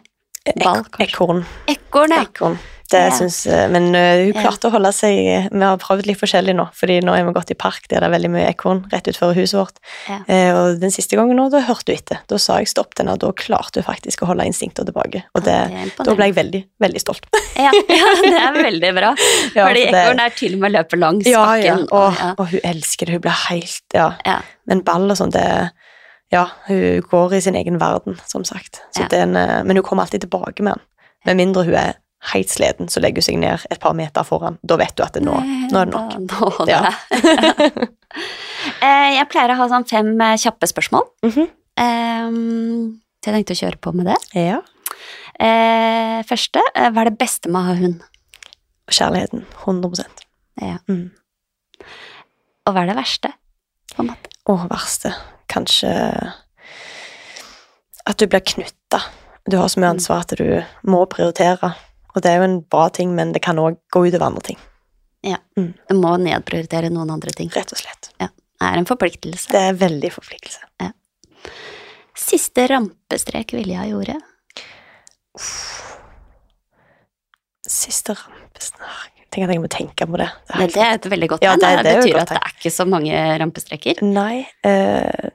Ball, 0.61 0.83
kanskje? 0.85 1.07
ekorn. 1.09 1.45
Ekorn, 1.67 2.09
ja. 2.15 2.23
Ekorn. 2.27 2.57
Det 2.91 2.99
Ja. 3.01 3.09
Synes, 3.17 3.47
Men 3.71 3.95
øh, 3.95 4.25
hun 4.27 4.33
Ja. 4.35 4.41
klarte 4.43 4.67
å 4.69 4.71
holde 4.71 4.91
seg 4.93 5.49
Vi 5.51 5.59
har 5.59 5.77
prøvd 5.81 6.05
litt 6.05 6.19
forskjellig 6.19 6.53
nå, 6.55 6.67
fordi 6.71 6.99
nå 7.01 7.15
er 7.17 7.23
vi 7.25 7.31
gått 7.33 7.49
i 7.49 7.55
park 7.57 7.87
der 7.89 7.99
det 7.99 8.05
er 8.05 8.13
veldig 8.13 8.29
mye 8.29 8.45
ekorn 8.53 8.83
rett 8.91 9.07
utenfor 9.09 9.33
huset 9.33 9.57
vårt. 9.57 9.79
Ja. 10.07 10.19
Eh, 10.29 10.51
og 10.53 10.79
den 10.79 10.91
siste 10.93 11.17
gangen 11.17 11.35
nå, 11.35 11.49
da 11.49 11.63
hørte 11.65 11.89
hun 11.91 11.97
etter. 11.97 12.19
Da 12.29 12.37
sa 12.37 12.59
jeg 12.61 12.67
stopp 12.69 12.93
den, 12.95 13.09
og 13.09 13.17
da 13.19 13.31
klarte 13.33 13.81
hun 13.81 13.87
faktisk 13.89 14.21
å 14.21 14.27
holde 14.29 14.45
instinktet 14.45 14.85
tilbake. 14.85 15.23
Og 15.33 15.43
det, 15.43 15.55
Ja, 15.55 15.83
det 15.97 16.05
da 16.05 16.13
ble 16.13 16.25
jeg 16.29 16.35
veldig, 16.37 16.63
veldig 16.79 17.01
stolt. 17.01 17.25
Ja, 17.57 17.71
ja, 17.73 18.13
det 18.21 18.37
er 18.37 18.53
veldig 18.61 18.93
bra. 19.01 19.15
Ja, 19.57 19.65
Fordi 19.65 19.87
for 19.89 19.97
ekorn 20.03 20.19
er 20.21 20.29
til 20.37 20.53
og 20.53 20.59
med 20.59 20.71
løper 20.77 20.97
langs 21.01 21.25
Ja, 21.25 21.55
ja. 21.55 21.73
bakken. 21.73 21.87
Og, 21.91 22.13
ja. 22.21 22.33
og 22.37 22.47
hun 22.53 22.59
elsker 22.63 23.05
det. 23.09 23.13
Hun 23.17 23.21
blir 23.25 23.41
helt 23.49 23.81
Ja. 23.97 24.11
Ja. 24.25 24.37
Men 24.67 24.81
ball 24.85 25.09
og 25.09 25.17
sånn, 25.17 25.31
det 25.33 25.71
Ja, 26.35 26.45
hun 26.67 27.01
går 27.11 27.35
i 27.37 27.41
sin 27.45 27.55
egen 27.55 27.77
verden, 27.81 28.17
som 28.27 28.43
sagt. 28.47 28.81
Så 28.95 29.05
Ja. 29.05 29.07
den, 29.13 29.35
eh, 29.39 29.63
men 29.63 29.77
hun 29.79 29.83
kommer 29.87 30.03
alltid 30.03 30.21
tilbake 30.25 30.61
med 30.65 30.73
den. 30.75 30.81
Med 31.25 31.37
mindre 31.39 31.63
hun 31.65 31.73
er 31.79 31.93
helt 32.33 32.49
sliten, 32.49 32.87
så 32.89 32.99
legger 33.01 33.21
hun 33.21 33.27
seg 33.27 33.37
ned 33.39 33.65
et 33.71 33.79
par 33.79 33.93
meter 33.93 34.23
foran. 34.25 34.57
Da 34.65 34.75
vet 34.81 34.95
du 34.97 35.03
at 35.05 35.13
det 35.13 35.23
nå, 35.23 35.35
nå 35.71 35.79
er 35.81 35.85
det 35.85 35.93
nok. 35.93 36.15
Nå 36.25 36.49
holder 36.57 36.71
Ja. 36.73 36.81
det. 37.09 37.89
Eh, 38.81 39.09
jeg 39.17 39.27
pleier 39.29 39.51
å 39.51 39.57
ha 39.59 39.65
sånn 39.67 39.83
fem 39.87 40.07
eh, 40.23 40.37
kjappe 40.39 40.67
spørsmål. 40.71 41.03
Mhm. 41.27 41.47
Ehm, 41.77 42.99
så 43.21 43.29
jeg 43.31 43.35
tenkte 43.45 43.55
å 43.55 43.59
kjøre 43.59 43.79
på 43.83 43.93
med 43.93 44.07
det. 44.07 44.15
Ja. 44.39 44.61
Eh, 45.39 46.23
første, 46.23 46.61
eh, 46.73 46.89
hva 46.89 47.01
er 47.03 47.09
det 47.11 47.17
beste 47.19 47.49
med 47.51 47.59
å 47.61 47.65
ha 47.67 47.75
hund? 47.75 48.01
Kjærligheten. 48.89 49.43
100% 49.65 50.23
Ja. 50.61 50.77
Mm. 50.87 51.11
Og 52.65 52.73
hva 52.73 52.83
er 52.83 52.87
det 52.93 52.95
verste? 52.95 53.33
På 53.93 53.99
en 54.05 54.07
måte? 54.13 54.31
Å, 54.47 54.55
verste, 54.69 55.11
kanskje 55.51 55.91
at 58.05 58.21
du 58.21 58.27
blir 58.29 58.43
knytta. 58.45 59.01
Du 59.49 59.57
har 59.57 59.69
så 59.69 59.81
mye 59.81 59.95
ansvar 59.95 60.23
at 60.25 60.33
du 60.37 60.47
må 60.89 61.03
prioritere. 61.09 61.73
Og 62.15 62.23
det 62.23 62.31
er 62.31 62.39
jo 62.39 62.47
en 62.47 62.59
bra 62.61 62.87
ting, 62.93 63.15
men 63.17 63.33
det 63.35 63.43
kan 63.45 63.59
òg 63.61 63.77
gå 63.93 64.05
utover 64.07 64.29
andre 64.29 64.45
ting. 64.51 64.59
Ja, 65.25 65.39
Du 65.57 65.97
må 65.97 66.13
nedprioritere 66.21 66.91
noen 66.93 67.09
andre 67.09 67.33
ting. 67.33 67.49
Rett 67.53 67.73
og 67.73 67.81
slett. 67.81 68.11
Det 68.21 68.29
er 68.61 68.77
en 68.77 68.87
forpliktelse. 68.87 69.49
Det 69.51 69.61
er 69.71 69.79
veldig 69.79 70.11
forpliktelse. 70.13 70.61
Siste 72.15 72.67
rampestrek 72.71 73.51
Vilja 73.57 73.83
gjorde. 73.89 74.15
Siste 77.65 78.15
rampesnark 78.15 79.14
Tenk 79.35 79.49
at 79.49 79.51
jeg 79.51 79.59
må 79.61 79.67
tenke 79.71 80.05
på 80.07 80.15
det. 80.21 80.29
Det 80.47 80.55
Men 80.61 80.67
det 80.71 80.79
er 80.85 80.93
et 80.95 81.05
veldig 81.11 81.27
godt 81.33 81.41
Ja, 81.43 81.55
det- 81.59 81.61
Det, 81.61 81.67
det 81.83 81.91
jo 81.91 81.97
et 81.99 82.03
betyr 82.05 82.15
godt 82.15 82.21
at 82.21 82.29
det 82.29 82.37
er 82.39 82.51
ikke 82.55 82.71
så 82.71 82.85
mange 82.87 83.11
rampestreker. 83.43 83.95
Nei 84.01 84.47
Uh, 84.63 85.29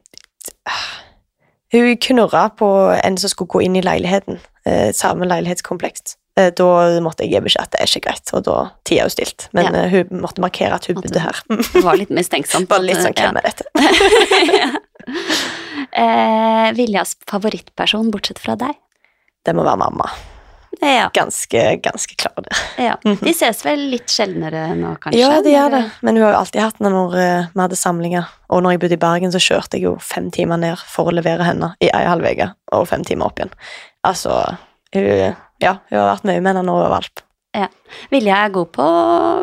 Hun 1.73 1.97
knurra 2.03 2.49
på 2.57 2.67
en 3.05 3.17
som 3.21 3.29
skulle 3.31 3.49
gå 3.53 3.61
inn 3.63 3.77
i 3.79 3.83
leiligheten. 3.85 4.41
Uh, 4.67 4.91
samme 4.97 5.25
leilighetskompleks. 5.29 6.17
Uh, 6.39 6.51
da 6.57 6.67
måtte 7.05 7.23
jeg 7.27 7.31
gi 7.37 7.41
beskjed 7.45 7.63
at 7.63 7.71
det 7.77 7.81
er 7.85 7.89
ikke 7.93 8.07
greit, 8.09 8.33
og 8.35 8.43
da 8.49 8.57
tida 8.89 9.03
hun 9.07 9.11
stilt. 9.15 9.47
Men 9.53 9.65
Ja. 9.75 9.85
hun 9.93 10.07
måtte 10.25 10.41
markere 10.43 10.75
at 10.75 10.87
hun 10.87 10.95
bodde 10.99 11.21
her. 11.21 11.37
Var 11.83 11.97
litt 12.01 12.11
mistenksom. 12.11 12.65
Bare 12.67 12.83
litt 12.89 12.97
sånn 13.05 13.15
hvem 13.15 13.37
er 13.37 13.43
dette? 13.47 13.65
Viljas 16.77 17.17
favorittperson, 17.31 18.11
bortsett 18.15 18.39
fra 18.43 18.55
deg? 18.57 18.75
Det 19.45 19.55
må 19.57 19.63
være 19.65 19.77
mamma. 19.81 20.07
Ja. 20.81 21.11
Ganske, 21.13 21.63
ganske 21.85 22.17
klar 22.17 22.41
der. 22.47 22.61
ja. 22.81 22.95
De 23.05 23.33
ses 23.37 23.61
vel 23.67 23.83
litt 23.93 24.09
sjeldnere 24.09 24.63
nå, 24.79 24.95
kanskje? 25.03 25.21
Ja, 25.21 25.41
de 25.45 25.53
gjør 25.53 25.71
det. 25.75 25.83
Men 26.07 26.17
hun 26.17 26.25
har 26.25 26.33
jo 26.35 26.39
alltid 26.41 26.63
hatt 26.65 26.79
det 26.81 26.93
når 26.95 27.17
eh, 27.21 27.51
vi 27.55 27.61
hadde 27.65 27.79
samlinger. 27.81 28.31
Og 28.49 28.63
når 28.65 28.77
jeg 28.77 28.83
bodde 28.87 28.97
i 28.97 29.03
Bergen, 29.05 29.35
så 29.35 29.43
kjørte 29.45 29.77
jeg 29.77 29.85
jo 29.89 29.95
fem 30.01 30.31
timer 30.35 30.61
ned 30.63 30.81
for 30.89 31.11
å 31.11 31.15
levere 31.15 31.45
henne 31.45 31.75
i 31.85 31.91
ei 31.93 32.05
halv 32.09 32.25
uke, 32.25 32.51
og 32.73 32.89
fem 32.89 33.05
timer 33.05 33.29
opp 33.29 33.43
igjen. 33.43 33.53
Altså, 34.09 34.41
hun 34.97 35.37
Ja, 35.61 35.77
hun 35.91 35.99
har 36.01 36.15
vært 36.15 36.25
mye 36.31 36.41
med 36.41 36.57
henne 36.57 36.65
hun 36.73 36.81
var 36.87 36.97
valp. 36.97 37.27
Vilja 38.11 38.37
er 38.47 38.53
god 38.55 38.69
på 38.73 38.85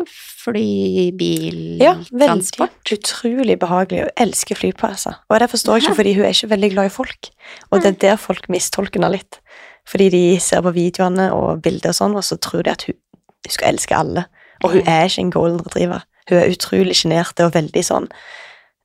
fly, 0.08 1.10
bil, 1.18 1.58
Ja, 1.82 1.92
veldig 2.10 2.26
transport. 2.26 2.92
utrolig 2.94 3.58
behagelig. 3.60 4.06
Hun 4.06 4.22
elsker 4.28 4.56
flyplasser. 4.56 5.18
Og 5.28 5.40
det 5.42 5.50
forstår 5.52 5.76
jeg 5.78 5.84
ikke, 5.84 5.96
fordi 6.00 6.14
hun 6.16 6.24
er 6.24 6.32
ikke 6.36 6.50
veldig 6.54 6.70
glad 6.72 6.88
i 6.88 6.94
folk. 6.94 7.30
Og 7.70 7.82
det 7.82 7.90
er 7.92 7.98
der 8.06 8.16
folk 8.16 8.48
mistolker 8.48 8.98
henne 9.00 9.12
litt. 9.18 9.40
Fordi 9.88 10.08
de 10.12 10.22
ser 10.42 10.62
på 10.64 10.74
videoene 10.76 11.30
og 11.32 11.62
bilder 11.64 11.94
og 11.94 11.98
sånn, 11.98 12.16
og 12.18 12.26
så 12.26 12.36
tror 12.36 12.66
de 12.66 12.74
at 12.74 12.84
hun, 12.88 12.98
hun 13.46 13.54
skal 13.54 13.72
elske 13.72 13.96
alle. 13.96 14.26
Og 14.64 14.74
hun 14.74 14.88
er 14.90 15.06
ikke 15.06 15.24
en 15.24 15.34
golden 15.34 15.62
retriever. 15.64 16.04
Hun 16.28 16.40
er 16.40 16.52
utrolig 16.52 16.96
sjenert 16.98 17.40
og 17.40 17.54
veldig 17.54 17.82
sånn 17.86 18.08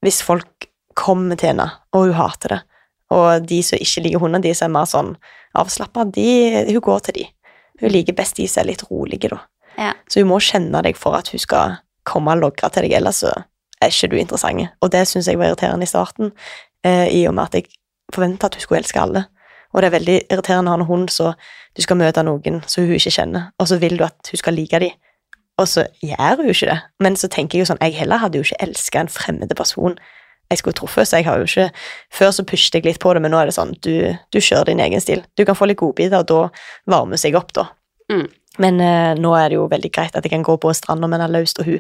Hvis 0.05 0.21
folk 0.23 0.67
kommer 0.95 1.35
til 1.39 1.53
henne, 1.53 1.65
og 1.91 2.07
hun 2.07 2.17
hater 2.17 2.53
det, 2.53 2.59
og 3.13 3.45
de 3.47 3.59
som 3.65 3.81
ikke 3.81 4.03
liker 4.05 4.21
hunder, 4.21 4.41
de 4.43 4.51
som 4.57 4.67
er 4.67 4.73
mer 4.75 4.89
sånn 4.89 5.13
avslappa, 5.57 6.05
hun 6.05 6.83
går 6.87 6.99
til 7.07 7.17
de. 7.17 7.25
Hun 7.81 7.93
liker 7.93 8.17
best 8.17 8.37
de 8.37 8.47
som 8.49 8.63
er 8.63 8.71
litt 8.71 8.83
rolige, 8.89 9.31
da. 9.31 9.39
Ja. 9.77 9.93
Så 10.11 10.21
hun 10.21 10.29
må 10.29 10.39
kjenne 10.43 10.83
deg 10.85 10.99
for 10.99 11.17
at 11.17 11.31
hun 11.33 11.41
skal 11.41 11.77
komme 12.07 12.35
og 12.35 12.43
logre 12.43 12.69
til 12.73 12.85
deg, 12.85 12.97
ellers 12.99 13.23
så 13.23 13.31
er 13.81 13.93
ikke 13.93 14.11
du 14.11 14.17
interessant. 14.19 14.75
Og 14.81 14.91
det 14.93 15.05
syns 15.09 15.29
jeg 15.29 15.39
var 15.39 15.51
irriterende 15.51 15.87
i 15.87 15.89
starten, 15.89 16.33
eh, 16.83 17.07
i 17.09 17.23
og 17.27 17.35
med 17.37 17.47
at 17.47 17.61
jeg 17.61 17.71
forventa 18.13 18.47
at 18.47 18.57
hun 18.57 18.65
skulle 18.65 18.83
elske 18.83 19.01
alle. 19.01 19.25
Og 19.73 19.81
det 19.81 19.89
er 19.89 19.97
veldig 19.97 20.17
irriterende 20.31 20.71
å 20.71 20.75
ha 20.75 20.81
en 20.81 20.87
hund 20.87 21.09
så 21.11 21.33
du 21.73 21.81
skal 21.81 21.97
møte 21.97 22.23
noen 22.25 22.61
som 22.69 22.85
hun 22.85 22.95
ikke 22.95 23.13
kjenner, 23.15 23.49
og 23.57 23.69
så 23.69 23.79
vil 23.81 23.97
du 23.97 24.05
at 24.05 24.29
hun 24.29 24.39
skal 24.39 24.53
like 24.57 24.79
dem, 24.83 24.93
og 25.57 25.69
så 25.69 25.85
gjør 26.01 26.39
hun 26.39 26.49
jo 26.49 26.53
ikke 26.55 26.69
det. 26.69 26.79
Men 27.01 27.17
så 27.17 27.29
tenker 27.29 27.57
jeg 27.57 27.65
jo 27.65 27.71
sånn, 27.71 27.81
jeg 27.81 27.97
heller 27.97 28.21
hadde 28.21 28.39
jo 28.39 28.45
ikke 28.45 28.61
elska 28.65 29.03
en 29.03 29.11
fremmede 29.11 29.57
person 29.57 29.97
jeg 30.51 30.59
skulle 30.59 30.77
truffet, 30.77 31.07
så 31.07 31.17
jeg 31.17 31.25
har 31.25 31.39
jo 31.41 31.47
ikke 31.47 31.69
Før 32.13 32.31
så 32.35 32.45
pushet 32.45 32.75
jeg 32.77 32.85
litt 32.85 33.01
på 33.01 33.13
det, 33.15 33.21
men 33.23 33.33
nå 33.33 33.39
er 33.41 33.49
det 33.49 33.55
sånn, 33.55 33.73
du, 33.81 34.13
du 34.29 34.39
kjører 34.39 34.69
din 34.69 34.83
egen 34.83 35.01
stil. 35.01 35.23
Du 35.37 35.45
kan 35.47 35.57
få 35.57 35.65
litt 35.69 35.79
godbiter, 35.81 36.21
og 36.21 36.29
da 36.29 36.93
varmer 36.93 37.17
seg 37.17 37.37
opp, 37.39 37.53
da. 37.57 37.67
Mm. 38.11 38.27
Men 38.61 38.81
eh, 38.83 39.13
nå 39.17 39.31
er 39.33 39.49
det 39.49 39.57
jo 39.57 39.65
veldig 39.71 39.89
greit 39.95 40.17
at 40.17 40.25
jeg 40.25 40.33
kan 40.35 40.45
gå 40.45 40.57
på 40.61 40.73
stranda 40.77 41.09
med 41.09 41.17
henne 41.17 41.39
løst, 41.39 41.57
og 41.57 41.69
hun 41.71 41.79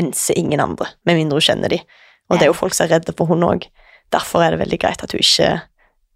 enser 0.00 0.38
ingen 0.40 0.62
andre, 0.64 0.88
med 1.04 1.20
mindre 1.20 1.40
hun 1.40 1.48
kjenner 1.50 1.74
de. 1.74 1.82
Og 2.30 2.38
det 2.38 2.46
er 2.46 2.52
jo 2.52 2.56
folk 2.56 2.76
som 2.76 2.86
er 2.86 2.96
redde 2.96 3.12
for 3.18 3.28
henne 3.28 3.50
òg. 3.56 3.68
Derfor 4.14 4.44
er 4.44 4.54
det 4.54 4.62
veldig 4.62 4.80
greit 4.80 5.04
at 5.04 5.12
hun 5.12 5.20
ikke 5.20 5.50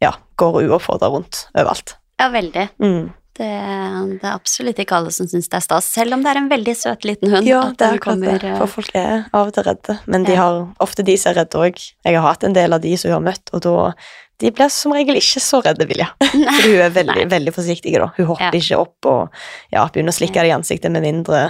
ja, 0.02 0.12
går 0.38 0.60
uoppfordra 0.68 1.08
rundt 1.12 1.46
overalt. 1.54 1.96
Ja, 2.20 2.28
veldig. 2.34 2.68
Mm. 2.82 3.08
Det, 3.38 3.46
det 4.18 4.26
er 4.26 4.32
absolutt 4.34 4.78
ikke 4.82 4.96
alle 4.98 5.12
som 5.14 5.28
syns 5.30 5.46
det 5.46 5.54
er 5.60 5.62
stas, 5.62 5.86
selv 5.94 6.16
om 6.16 6.24
det 6.24 6.32
er 6.32 6.40
en 6.40 6.48
veldig 6.50 6.72
søt 6.74 7.04
liten 7.06 7.30
hund. 7.30 7.46
Ja, 7.46 7.60
at 7.70 7.76
det 7.78 7.86
er 7.86 7.98
akkurat 8.00 8.22
det. 8.24 8.32
eh, 8.48 8.56
For 8.58 8.66
folk 8.72 8.90
er 8.98 9.28
av 9.30 9.46
og 9.46 9.52
til 9.54 9.62
redde. 9.68 9.94
Men 10.10 10.24
de 10.26 10.34
har 10.34 10.64
ofte 10.82 11.04
de 11.06 11.14
som 11.20 11.30
er 11.30 11.44
redde 11.44 11.60
òg. 11.68 11.78
Jeg 12.08 12.16
har 12.18 12.26
hatt 12.26 12.42
en 12.48 12.56
del 12.56 12.74
av 12.74 12.82
de 12.82 12.96
som 12.98 13.12
hun 13.12 13.18
har 13.20 13.26
møtt, 13.32 13.52
og 13.54 13.62
da 13.62 13.92
De 14.38 14.52
blir 14.54 14.68
som 14.70 14.92
regel 14.94 15.16
ikke 15.18 15.40
så 15.42 15.58
redde, 15.64 15.82
Vilja. 15.90 16.06
For 16.22 16.68
hun 16.70 16.82
er 16.84 16.92
veldig, 16.94 17.24
veldig 17.30 17.52
forsiktig, 17.56 17.96
da. 17.98 18.06
Hun 18.16 18.26
hopper 18.28 18.54
Ja. 18.54 18.60
ikke 18.60 18.76
opp 18.78 19.06
og 19.10 19.32
ja, 19.74 19.82
begynner 19.90 20.14
å 20.14 20.18
slikke 20.18 20.38
deg 20.38 20.52
i 20.52 20.54
ansiktet 20.54 20.92
med 20.94 21.02
mindre 21.02 21.40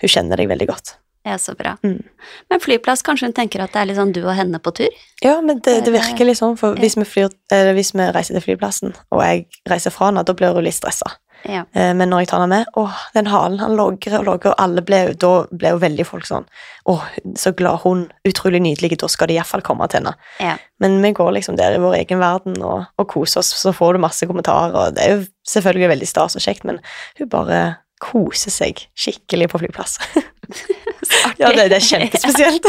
hun 0.00 0.08
kjenner 0.08 0.40
deg 0.40 0.48
veldig 0.48 0.68
godt. 0.70 0.94
Ja, 1.26 1.36
så 1.38 1.54
bra. 1.54 1.74
Mm. 1.84 2.00
Men 2.48 2.60
flyplass, 2.64 3.02
kanskje 3.04 3.28
hun 3.28 3.36
tenker 3.36 3.60
at 3.60 3.74
det 3.74 3.82
er 3.82 3.88
litt 3.90 3.98
sånn 4.00 4.12
du 4.16 4.22
og 4.22 4.32
henne 4.38 4.60
på 4.62 4.72
tur? 4.78 5.00
Ja, 5.20 5.36
men 5.44 5.60
det, 5.64 5.82
det 5.84 5.92
virker 5.92 6.24
litt 6.24 6.40
sånn, 6.40 6.56
for 6.56 6.78
hvis 6.80 6.96
vi, 6.96 7.04
flyr, 7.04 7.28
eller 7.52 7.76
hvis 7.76 7.92
vi 7.92 8.06
reiser 8.08 8.38
til 8.38 8.46
flyplassen, 8.46 8.94
og 9.12 9.24
jeg 9.26 9.44
reiser 9.68 9.92
fra 9.92 10.08
henne, 10.08 10.24
da 10.24 10.36
blir 10.36 10.56
hun 10.56 10.64
litt 10.64 10.78
stressa. 10.78 11.18
Ja. 11.48 11.62
Eh, 11.72 11.92
Men 11.96 12.10
når 12.12 12.24
jeg 12.24 12.28
tar 12.28 12.42
henne 12.42 12.58
med 12.60 12.66
Åh, 12.76 12.96
den 13.14 13.28
halen, 13.32 13.60
han 13.62 13.76
logrer 13.76 14.18
og 14.18 14.26
logrer, 14.26 14.52
og 14.52 14.60
alle 14.60 14.82
ble, 14.84 14.98
da 15.16 15.30
ble 15.48 15.70
jo 15.72 15.78
veldig 15.80 16.04
folk 16.04 16.26
sånn 16.28 16.44
Åh, 16.92 17.06
så 17.40 17.54
glad 17.56 17.80
hun, 17.84 18.02
utrolig 18.28 18.60
nydelig, 18.60 18.98
da 19.00 19.08
skal 19.08 19.30
de 19.30 19.38
iallfall 19.38 19.64
komme 19.64 19.88
til 19.88 20.02
henne. 20.02 20.12
Ja. 20.40 20.56
Men 20.84 20.98
vi 21.04 21.12
går 21.16 21.32
liksom 21.36 21.56
der 21.56 21.76
i 21.76 21.80
vår 21.80 21.96
egen 22.02 22.20
verden 22.20 22.58
og, 22.60 22.88
og 23.00 23.08
koser 23.08 23.40
oss, 23.40 23.52
så 23.56 23.72
får 23.76 23.96
du 23.96 24.04
masse 24.04 24.28
kommentarer, 24.28 24.76
og 24.76 24.96
det 24.96 25.04
er 25.04 25.14
jo 25.14 25.22
selvfølgelig 25.48 25.92
veldig 25.94 26.10
stas 26.10 26.36
og 26.36 26.44
kjekt, 26.44 26.66
men 26.68 26.80
hun 27.20 27.32
bare 27.32 27.60
koser 28.00 28.52
seg 28.52 28.80
skikkelig 28.98 29.50
på 29.52 29.60
flyplass. 29.64 29.98
ja, 31.40 31.50
det, 31.56 31.68
det 31.72 31.78
er 31.78 31.86
kjempespesielt. 31.86 32.66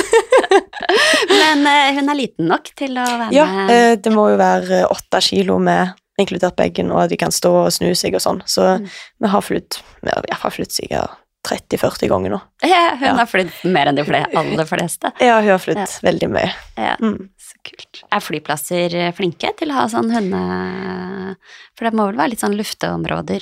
Men 1.42 1.66
uh, 1.68 1.90
hun 1.98 2.10
er 2.12 2.18
liten 2.20 2.48
nok 2.52 2.72
til 2.78 2.98
å 3.00 3.06
være 3.06 3.32
Ja, 3.36 3.46
med. 3.48 3.72
eh, 3.76 3.96
det 4.02 4.14
må 4.14 4.30
jo 4.34 4.38
være 4.42 4.84
åtte 4.92 5.22
kilo 5.26 5.58
med 5.62 5.94
inkludert 6.22 6.56
bagen, 6.60 6.92
og 6.94 7.10
de 7.10 7.18
kan 7.18 7.32
stå 7.34 7.52
og 7.66 7.72
snu 7.74 7.90
seg 7.98 8.14
og 8.18 8.22
sånn. 8.22 8.42
Så 8.46 8.68
Mm. 8.78 8.88
vi 9.24 9.28
har 9.34 9.42
flydd 9.42 10.72
sikkert 10.72 11.18
30-40 11.48 12.08
ganger 12.12 12.30
nå. 12.36 12.42
Ja, 12.62 12.92
hun 13.00 13.08
ja. 13.08 13.14
har 13.18 13.26
flydd 13.26 13.50
mer 13.74 13.90
enn 13.90 13.96
de 13.98 14.04
aller 14.06 14.68
fleste. 14.70 15.10
Ja, 15.20 15.40
hun 15.42 15.50
har 15.50 15.58
flydd 15.64 15.80
Ja. 15.82 15.88
veldig 16.06 16.30
mye. 16.30 16.52
Ja, 16.78 16.96
Mm. 17.02 17.30
så 17.42 17.58
kult. 17.66 18.04
Er 18.12 18.20
flyplasser 18.22 18.94
eh, 18.94 19.12
flinke 19.18 19.50
til 19.58 19.70
å 19.72 19.80
ha 19.80 19.88
sånn 19.90 20.12
hunde... 20.14 21.36
For 21.76 21.86
det 21.90 21.94
må 21.98 22.06
vel 22.12 22.18
være 22.20 22.30
litt 22.36 22.44
sånn 22.44 22.54
lufteområder? 22.60 23.42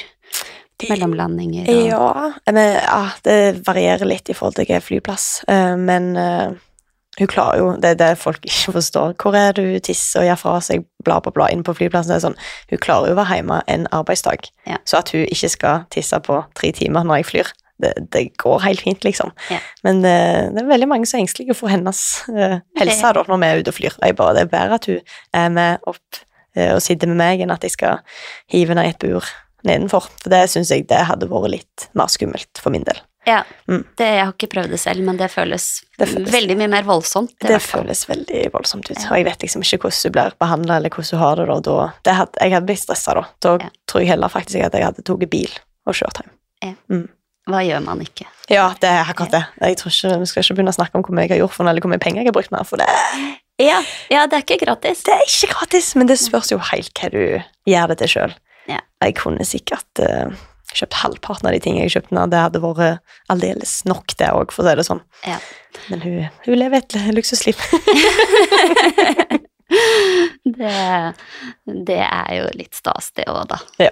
Mellomlandinger 0.88 1.68
og 1.68 1.86
Ja, 1.90 2.30
men, 2.56 2.74
ja, 2.78 3.04
det 3.26 3.38
varierer 3.68 4.08
litt 4.08 4.32
i 4.32 4.36
forhold 4.38 4.56
til 4.56 4.66
hvilken 4.66 4.86
flyplass, 4.86 5.28
eh, 5.52 5.76
men 5.80 6.14
uh, 6.16 6.56
hun 7.20 7.28
klarer 7.28 7.60
jo 7.60 7.72
Det 7.76 7.94
er 7.94 8.00
det 8.00 8.18
folk 8.18 8.46
ikke 8.48 8.74
forstår. 8.78 9.16
Hvor 9.20 9.36
er 9.36 9.52
du 9.58 9.64
tisser 9.84 10.22
og 10.22 10.28
gjør 10.30 10.40
fra 10.40 10.60
seg, 10.64 10.86
bla, 11.04 11.20
bla, 11.20 11.34
bla, 11.36 11.50
inn 11.52 11.66
på 11.68 11.76
flyplassen. 11.76 12.14
Det 12.14 12.20
er 12.20 12.28
sånn, 12.28 12.38
hun 12.72 12.84
klarer 12.84 13.12
jo 13.12 13.18
å 13.18 13.20
være 13.20 13.40
hjemme 13.40 13.64
en 13.68 13.88
arbeidsdag, 13.96 14.52
Ja. 14.70 14.78
så 14.86 15.02
at 15.02 15.12
hun 15.16 15.26
ikke 15.26 15.50
skal 15.50 15.84
tisse 15.92 16.20
på 16.24 16.44
tre 16.56 16.72
timer 16.72 17.04
når 17.04 17.22
jeg 17.22 17.30
flyr. 17.32 17.52
Det, 17.80 17.94
det 18.12 18.24
går 18.38 18.64
helt 18.66 18.82
fint, 18.84 19.04
liksom. 19.08 19.32
Ja. 19.50 19.60
Men 19.84 20.04
eh, 20.04 20.50
det 20.52 20.64
er 20.64 20.68
veldig 20.68 20.88
mange 20.92 21.08
som 21.08 21.20
er 21.20 21.24
engstelige 21.24 21.56
for 21.56 21.72
hennes 21.72 22.02
uh, 22.28 22.60
helse 22.80 23.00
okay. 23.00 23.14
da, 23.16 23.24
når 23.28 23.40
vi 23.40 23.48
er 23.48 23.62
ute 23.62 23.72
og 23.72 23.78
flyr. 23.78 24.00
Jeg 24.04 24.18
bare, 24.20 24.34
det 24.36 24.42
er 24.42 24.52
bedre 24.52 24.80
at 24.80 24.90
hun 24.92 25.14
er 25.34 25.54
med 25.56 25.88
opp 25.88 26.20
uh, 26.58 26.74
og 26.74 26.82
sitter 26.84 27.08
med 27.08 27.22
meg, 27.22 27.44
enn 27.44 27.56
at 27.56 27.64
jeg 27.64 27.78
skal 27.78 28.02
hive 28.52 28.76
henne 28.76 28.84
i 28.88 28.92
et 28.92 29.00
bur 29.00 29.24
nedenfor. 29.66 30.08
For 30.24 30.30
det 30.30 30.46
syns 30.50 30.70
jeg 30.72 30.88
det 30.88 31.06
hadde 31.10 31.28
vært 31.30 31.50
litt 31.52 31.88
mer 31.94 32.08
skummelt 32.08 32.62
for 32.62 32.70
min 32.72 32.84
del. 32.88 33.00
Ja, 33.28 33.44
Mm. 33.68 33.84
det, 34.00 34.06
jeg 34.08 34.24
har 34.26 34.32
ikke 34.34 34.48
prøvd 34.50 34.70
det 34.72 34.80
selv, 34.80 35.04
men 35.04 35.18
det 35.18 35.30
føles, 35.30 35.84
Det 36.00 36.08
føles- 36.08 36.32
veldig 36.34 36.56
mye 36.58 36.70
mer 36.70 36.84
voldsomt. 36.84 37.34
Det 37.40 37.62
føles 37.62 38.06
veldig 38.08 38.52
voldsomt 38.54 38.90
ut. 38.90 38.98
Ja. 38.98 39.10
Og 39.12 39.18
jeg 39.18 39.26
vet 39.26 39.40
liksom 39.44 39.62
ikke 39.62 39.78
hvordan 39.84 40.04
du 40.04 40.10
blir 40.16 40.32
behandla, 40.40 40.78
eller 40.78 40.90
hvordan 40.90 41.12
du 41.12 41.18
har 41.18 41.36
det 41.36 41.48
da. 41.48 41.60
da 41.60 41.92
det 42.04 42.16
hadde, 42.16 42.38
jeg 42.42 42.52
hadde 42.54 42.66
blitt 42.66 42.80
stressa 42.80 43.14
da. 43.14 43.24
Da 43.42 43.58
Ja. 43.62 43.70
tror 43.88 44.00
jeg 44.02 44.08
heller 44.08 44.30
faktisk 44.30 44.64
at 44.66 44.72
jeg 44.74 44.84
hadde 44.84 45.04
tatt 45.04 45.30
bil 45.30 45.50
og 45.86 45.94
kjørt 45.94 46.22
hjem. 46.24 47.10
Hva 47.50 47.62
gjør 47.66 47.84
man 47.84 48.00
ikke? 48.02 48.26
Ja, 48.50 48.70
det 48.80 48.90
er 48.90 49.04
akkurat 49.06 49.32
det. 49.32 49.46
Jeg 49.62 49.78
tror 49.78 49.92
ikke, 49.92 50.20
Vi 50.20 50.26
skal 50.26 50.44
ikke 50.44 50.56
begynne 50.58 50.74
å 50.74 50.78
snakke 50.78 50.96
om 50.96 51.04
hvor 51.04 51.14
mye 51.16 51.28
jeg 51.28 51.32
har 51.40 51.48
gjort 51.48 51.54
for 51.56 51.64
noe, 51.64 51.72
eller 51.72 51.82
hvor 51.82 51.90
mye 51.92 52.00
penger 52.04 52.22
jeg 52.24 52.26
har 52.28 52.32
brukt 52.38 52.52
meg 52.52 52.66
for 52.66 52.78
det 52.78 52.88
Ja, 53.60 53.82
ja, 54.10 54.26
det 54.26 54.38
er 54.38 54.44
ikke 54.56 54.66
gratis. 54.66 55.04
Det 55.04 55.14
er 55.14 55.26
ikke 55.28 55.54
gratis, 55.54 55.96
men 55.96 56.08
det 56.08 56.18
spørs 56.18 56.50
jo 56.52 56.58
helt 56.60 56.94
hva 56.94 57.10
du 57.12 57.44
gjør 57.68 57.88
det 57.90 57.98
til 57.98 58.08
sjøl. 58.08 58.34
Ja. 58.70 58.80
Jeg 59.04 59.16
kunne 59.20 59.46
sikkert 59.48 60.02
uh, 60.04 60.30
kjøpt 60.76 61.00
halvparten 61.02 61.48
av 61.50 61.54
de 61.56 61.62
tingene 61.64 61.86
jeg 61.88 61.96
kjøpte. 61.98 62.26
Det 62.30 62.42
hadde 62.44 62.62
vært 62.64 63.00
aldeles 63.34 63.74
nok, 63.90 64.08
det 64.20 64.30
òg, 64.36 64.52
for 64.54 64.64
å 64.64 64.66
si 64.70 64.76
det 64.80 64.86
sånn. 64.88 65.02
Ja. 65.26 65.40
Men 65.90 66.00
hun, 66.06 66.20
hun 66.46 66.60
lever 66.60 66.78
et 66.84 66.94
luksusliv. 67.16 67.58
det, 70.60 70.76
det 71.90 72.00
er 72.06 72.32
jo 72.40 72.46
litt 72.58 72.76
stas, 72.78 73.12
det 73.18 73.26
òg, 73.32 73.44
da. 73.52 73.60
Ja. 73.82 73.92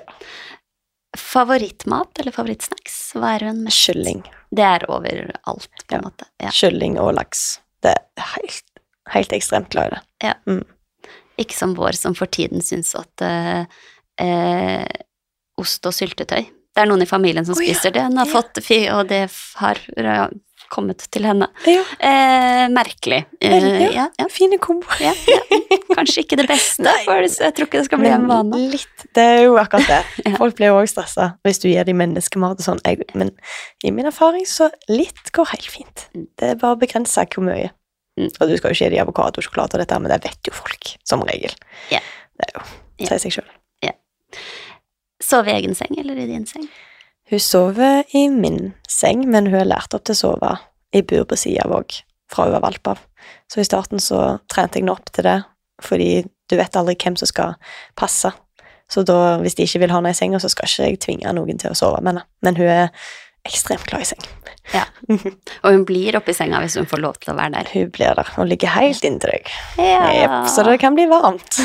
Favorittmat 1.17 2.19
eller 2.21 2.35
favorittsnacks? 2.35 2.97
Hva 3.17 3.35
er 3.37 3.47
hun 3.49 3.63
mest 3.65 3.87
Kylling. 3.87 4.23
Det 4.53 4.65
er 4.65 4.85
overalt, 4.91 5.69
på 5.87 5.95
en 5.95 5.97
Ja. 5.97 6.01
måte. 6.05 6.25
Ja. 6.43 6.51
Kylling 6.53 6.99
og 7.01 7.13
laks. 7.17 7.59
Det 7.81 7.93
er 7.95 8.27
helt, 8.35 8.65
helt 9.13 9.33
ekstremt 9.33 9.69
glad 9.73 9.93
i 9.93 9.97
det. 9.97 10.59
Ikke 11.41 11.57
som 11.57 11.73
vår, 11.77 11.93
som 11.97 12.15
for 12.17 12.29
tiden 12.33 12.61
syns 12.65 12.93
at 12.97 13.21
eh, 13.21 13.65
eh, 14.19 14.85
ost 15.57 15.85
og 15.89 15.93
syltetøy 15.93 16.43
Det 16.45 16.83
er 16.83 16.89
noen 16.91 17.01
i 17.01 17.09
familien 17.09 17.45
som 17.45 17.55
Å, 17.55 17.61
ja. 17.63 17.73
spiser 17.73 17.91
det, 17.95 18.03
hun 18.05 18.17
har 18.21 18.27
Ja. 18.27 18.33
fått, 18.33 18.59
og 18.93 19.07
det 19.09 19.23
har 19.55 20.29
kommet 20.69 20.99
til 21.09 21.23
henne. 21.23 21.47
Ja, 21.65 21.81
Eh, 22.03 22.67
merkelig. 22.69 23.25
Eh, 23.41 23.93
ja. 23.95 24.09
Fine 24.29 24.57
kombo. 24.59 24.85
Kanskje 25.95 26.21
ikke 26.25 26.37
det 26.37 26.47
beste, 26.49 26.83
Nei. 26.83 27.03
for 27.05 27.23
jeg 27.23 27.53
tror 27.55 27.65
ikke 27.69 27.79
det 27.79 27.85
skal 27.87 27.99
bli 28.01 28.09
en 28.11 28.27
vane. 28.27 28.59
litt. 28.73 29.05
Det 29.15 29.23
er 29.23 29.43
jo 29.45 29.55
akkurat 29.57 29.87
det. 29.87 30.01
Folk 30.41 30.57
blir 30.59 30.67
jo 30.73 30.77
òg 30.81 30.89
stressa 30.91 31.29
hvis 31.47 31.61
du 31.63 31.69
gir 31.69 31.87
dem 31.87 31.97
menneskemat 32.01 32.59
og 32.59 32.65
sånn. 32.67 32.81
Men 33.15 33.31
i 33.83 33.91
min 33.95 34.05
erfaring 34.11 34.45
så 34.45 34.69
litt 34.91 35.31
går 35.31 35.47
helt 35.55 35.69
fint. 35.71 36.07
Mm. 36.13 36.27
Det 36.37 36.49
er 36.51 36.55
bare 36.61 36.77
begrensa 36.83 37.25
hvor 37.31 37.47
mye. 37.47 37.71
Mm. 38.19 38.29
Og 38.41 38.49
du 38.49 38.57
skal 38.57 38.73
jo 38.73 38.75
ikke 38.75 38.83
gi 38.89 38.95
dem 38.97 39.05
avokado 39.07 39.39
og 39.39 39.45
sjokolade 39.47 39.77
og 39.77 39.81
dette, 39.85 39.99
men 40.03 40.11
det 40.11 40.23
vet 40.25 40.49
jo 40.51 40.53
folk 40.57 40.93
som 41.07 41.23
regel. 41.23 41.53
Yeah. 41.93 42.03
Det 42.37 42.49
er 42.49 42.59
jo 42.59 43.07
sier 43.07 43.23
seg 43.23 43.37
sjøl. 43.39 43.49
Sove 45.23 45.51
i 45.51 45.57
egen 45.57 45.75
seng 45.75 45.97
eller 45.97 46.19
i 46.19 46.27
din 46.29 46.45
seng? 46.49 46.67
Hun 47.29 47.39
sover 47.43 48.03
i 48.15 48.27
min 48.31 48.73
seng, 48.89 49.25
men 49.27 49.49
hun 49.49 49.59
har 49.59 49.67
lært 49.67 49.95
opp 49.97 50.05
til 50.07 50.15
å 50.15 50.21
sove 50.21 50.53
i 50.95 51.03
bur 51.03 51.25
på 51.27 51.35
sida 51.39 51.65
av 51.65 51.75
òg, 51.81 51.99
fra 52.31 52.47
hun 52.47 52.55
var 52.55 52.63
valp 52.63 52.91
av. 52.93 53.01
Så 53.51 53.59
i 53.59 53.67
starten 53.67 53.99
så 53.99 54.39
trente 54.47 54.79
jeg 54.79 54.85
henne 54.85 54.95
opp 54.95 55.11
til 55.11 55.27
det, 55.27 55.37
fordi 55.83 56.11
du 56.47 56.55
vet 56.55 56.79
aldri 56.79 56.95
hvem 56.95 57.17
som 57.19 57.27
skal 57.27 57.57
passe. 57.99 58.31
Så 58.87 59.03
da, 59.03 59.35
hvis 59.43 59.57
de 59.57 59.65
ikke 59.67 59.81
vil 59.83 59.91
ha 59.91 59.99
henne 59.99 60.13
i 60.15 60.17
senga, 60.17 60.39
så 60.39 60.47
skal 60.51 60.69
ikke 60.69 60.87
jeg 60.87 61.01
tvinge 61.03 61.33
noen 61.35 61.59
til 61.59 61.73
å 61.73 61.77
sove 61.77 61.99
med 61.99 62.13
henne. 62.13 62.23
Men 62.45 62.59
hun 62.59 62.71
er 62.71 63.09
ekstremt 63.47 63.87
glad 63.89 64.01
i 64.05 64.09
seng. 64.11 64.23
Ja. 64.73 64.83
Og 65.63 65.69
hun 65.71 65.85
blir 65.87 66.17
oppi 66.19 66.33
senga 66.35 66.59
hvis 66.63 66.75
hun 66.79 66.87
får 66.89 66.99
lov 67.03 67.15
til 67.21 67.31
å 67.31 67.35
være 67.37 67.53
der. 67.55 67.69
Hun 67.71 67.91
blir 67.95 68.11
der 68.17 68.27
Hun 68.35 68.49
ligger 68.51 68.69
helt 68.73 69.03
inntil 69.07 69.31
deg. 69.37 69.45
Ja. 69.79 70.01
Yep, 70.11 70.35
så 70.51 70.59
det 70.67 70.75
kan 70.83 70.97
bli 70.97 71.05
varmt. 71.11 71.51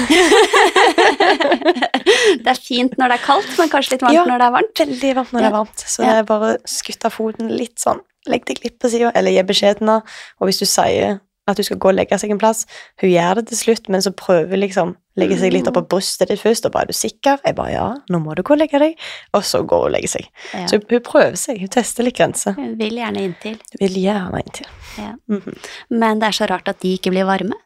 det 2.44 2.52
er 2.54 2.60
fint 2.62 2.94
når 3.00 3.06
det 3.14 3.18
er 3.18 3.24
kaldt, 3.26 3.50
men 3.58 3.72
kanskje 3.72 3.96
litt 3.96 4.06
varmt 4.06 4.18
Ja. 4.20 4.24
når 4.28 4.38
det 4.38 4.46
er 4.46 4.54
varmt. 4.58 4.74
Veldig 4.84 5.12
varmt 5.18 5.32
når 5.34 5.40
det 5.40 5.48
er 5.50 5.56
varmt, 5.58 5.78
så 5.96 6.06
det 6.06 6.14
er 6.14 6.30
bare 6.30 6.54
skutt 6.68 7.02
av 7.08 7.12
foten 7.16 7.46
litt 7.52 7.78
sånn. 7.82 8.00
Legg 8.30 8.44
deg 8.46 8.60
litt 8.62 8.78
på 8.78 8.86
sida, 8.92 9.10
eller 9.18 9.34
gi 9.34 9.42
beskjed 9.46 9.80
til 9.80 9.88
henne. 9.88 9.98
Og 10.38 10.46
hvis 10.48 10.60
du 10.62 10.66
sier 10.68 11.18
at 11.50 11.58
du 11.58 11.64
skal 11.66 11.80
gå 11.82 11.88
og 11.90 11.96
legge 11.98 12.14
seg 12.22 12.30
en 12.30 12.38
plass, 12.38 12.60
hun 13.02 13.10
gjør 13.10 13.40
det 13.40 13.48
til 13.50 13.58
slutt, 13.64 13.88
men 13.90 14.00
så 14.04 14.12
prøver 14.14 14.54
liksom 14.62 14.94
legge 15.20 15.38
seg 15.40 15.52
litt 15.52 15.68
opp 15.68 15.76
på 15.76 15.84
brystet 15.94 16.30
ditt 16.30 16.40
først, 16.40 16.66
og 16.68 16.74
bare 16.74 16.88
er 16.88 16.92
du 16.92 16.96
sikker? 16.96 17.40
Jeg 17.44 17.56
bare 17.58 17.74
ja, 17.74 17.88
nå 18.12 18.22
må 18.22 18.36
du 18.38 18.44
gå 18.46 18.54
og 18.54 18.62
legge 18.62 18.80
deg. 18.82 18.94
Og 19.36 19.44
så 19.46 19.62
går 19.62 19.84
hun 19.84 19.90
og 19.90 19.96
legger 19.96 20.14
seg. 20.14 20.30
Ja. 20.52 20.64
Så 20.70 20.78
hun, 20.78 20.86
hun 20.90 21.04
prøver 21.06 21.36
seg, 21.40 21.60
hun 21.62 21.72
tester 21.72 22.06
litt 22.06 22.16
grenser. 22.18 22.56
Hun 22.58 22.78
vil 22.80 22.96
gjerne 23.00 23.26
inntil. 23.28 23.58
Hun 23.74 23.82
vil 23.84 23.98
gjerne 24.04 24.44
inntil. 24.44 24.70
Ja. 24.98 25.12
Mm 25.28 25.42
-hmm. 25.44 25.68
Men 25.90 26.20
det 26.20 26.28
er 26.28 26.38
så 26.40 26.46
rart 26.46 26.68
at 26.68 26.82
de 26.82 26.92
ikke 26.92 27.10
blir 27.10 27.24
varme. 27.24 27.60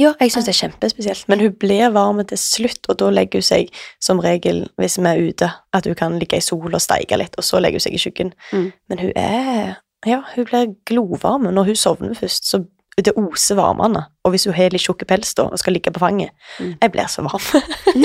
Ja, 0.00 0.14
jeg 0.20 0.32
syns 0.32 0.46
det 0.48 0.54
er 0.54 0.68
kjempespesielt, 0.68 1.26
men 1.28 1.40
hun 1.40 1.52
blir 1.60 1.90
varm 1.92 2.22
til 2.24 2.38
slutt, 2.38 2.86
og 2.88 2.96
da 2.98 3.10
legger 3.12 3.42
hun 3.42 3.42
seg 3.42 3.68
som 4.00 4.20
regel, 4.24 4.68
hvis 4.80 4.96
vi 4.98 5.04
er 5.04 5.20
ute, 5.28 5.50
at 5.72 5.86
hun 5.86 5.94
kan 5.94 6.18
ligge 6.18 6.36
i 6.36 6.40
sol 6.40 6.72
og 6.72 6.80
steike 6.80 7.16
litt, 7.20 7.36
og 7.36 7.44
så 7.44 7.60
legger 7.60 7.76
hun 7.76 7.84
seg 7.84 7.94
i 7.98 8.00
skyggen. 8.00 8.32
Mm. 8.52 8.72
Men 8.88 8.98
hun 8.98 9.12
er 9.16 9.74
Ja, 10.06 10.24
hun 10.34 10.44
blir 10.44 10.72
glovarm 10.84 11.42
når 11.42 11.64
hun 11.64 11.76
sovner 11.76 12.14
først, 12.14 12.48
så 12.48 12.64
det 12.96 13.14
oser 13.16 13.56
varmende. 13.56 14.02
Og 14.24 14.32
hvis 14.34 14.44
hun 14.46 14.54
har 14.54 14.70
litt 14.74 14.82
tjukk 14.84 15.06
pels 15.08 15.32
da, 15.34 15.46
og 15.48 15.58
skal 15.58 15.72
ligge 15.72 15.90
på 15.94 16.02
fanget 16.02 16.30
Mm. 16.60 16.74
Jeg 16.82 16.92
blir 16.92 17.08
så 17.08 17.22
varm. 17.24 17.62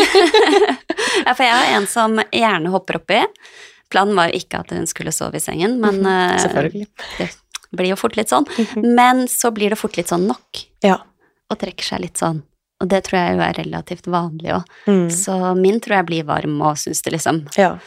ja, 1.25 1.33
for 1.33 1.43
jeg 1.43 1.53
har 1.53 1.73
en 1.77 1.87
som 1.89 2.15
gjerne 2.31 2.71
hopper 2.73 2.99
oppi. 3.01 3.19
Planen 3.91 4.15
var 4.17 4.29
jo 4.31 4.39
ikke 4.39 4.61
at 4.63 4.71
hun 4.75 4.87
skulle 4.89 5.13
sove 5.15 5.39
i 5.39 5.43
sengen, 5.43 5.77
men 5.83 6.01
Selvfølgelig. 6.43 6.87
det 7.19 7.29
blir 7.77 7.91
jo 7.93 7.99
fort 7.99 8.15
litt 8.19 8.31
sånn. 8.31 8.47
Mhm. 8.57 8.87
Men 8.95 9.25
så 9.31 9.51
blir 9.55 9.69
det 9.73 9.79
fort 9.79 9.97
litt 9.99 10.07
sånn 10.11 10.27
nok, 10.27 10.63
Ja. 10.83 10.97
og 11.51 11.59
trekker 11.59 11.83
seg 11.83 12.01
litt 12.03 12.17
sånn. 12.19 12.43
Og 12.81 12.87
det 12.91 13.03
tror 13.07 13.17
jeg 13.19 13.35
jo 13.37 13.41
er 13.41 13.53
relativt 13.57 14.05
vanlig 14.05 14.51
òg. 14.53 14.63
Mm. 14.87 15.07
Så 15.11 15.55
min 15.57 15.79
tror 15.81 15.97
jeg 15.97 16.05
blir 16.05 16.23
varm 16.27 16.61
og 16.61 16.75
syns 16.77 17.01
det 17.01 17.13
liksom 17.15 17.47
ja. 17.57 17.77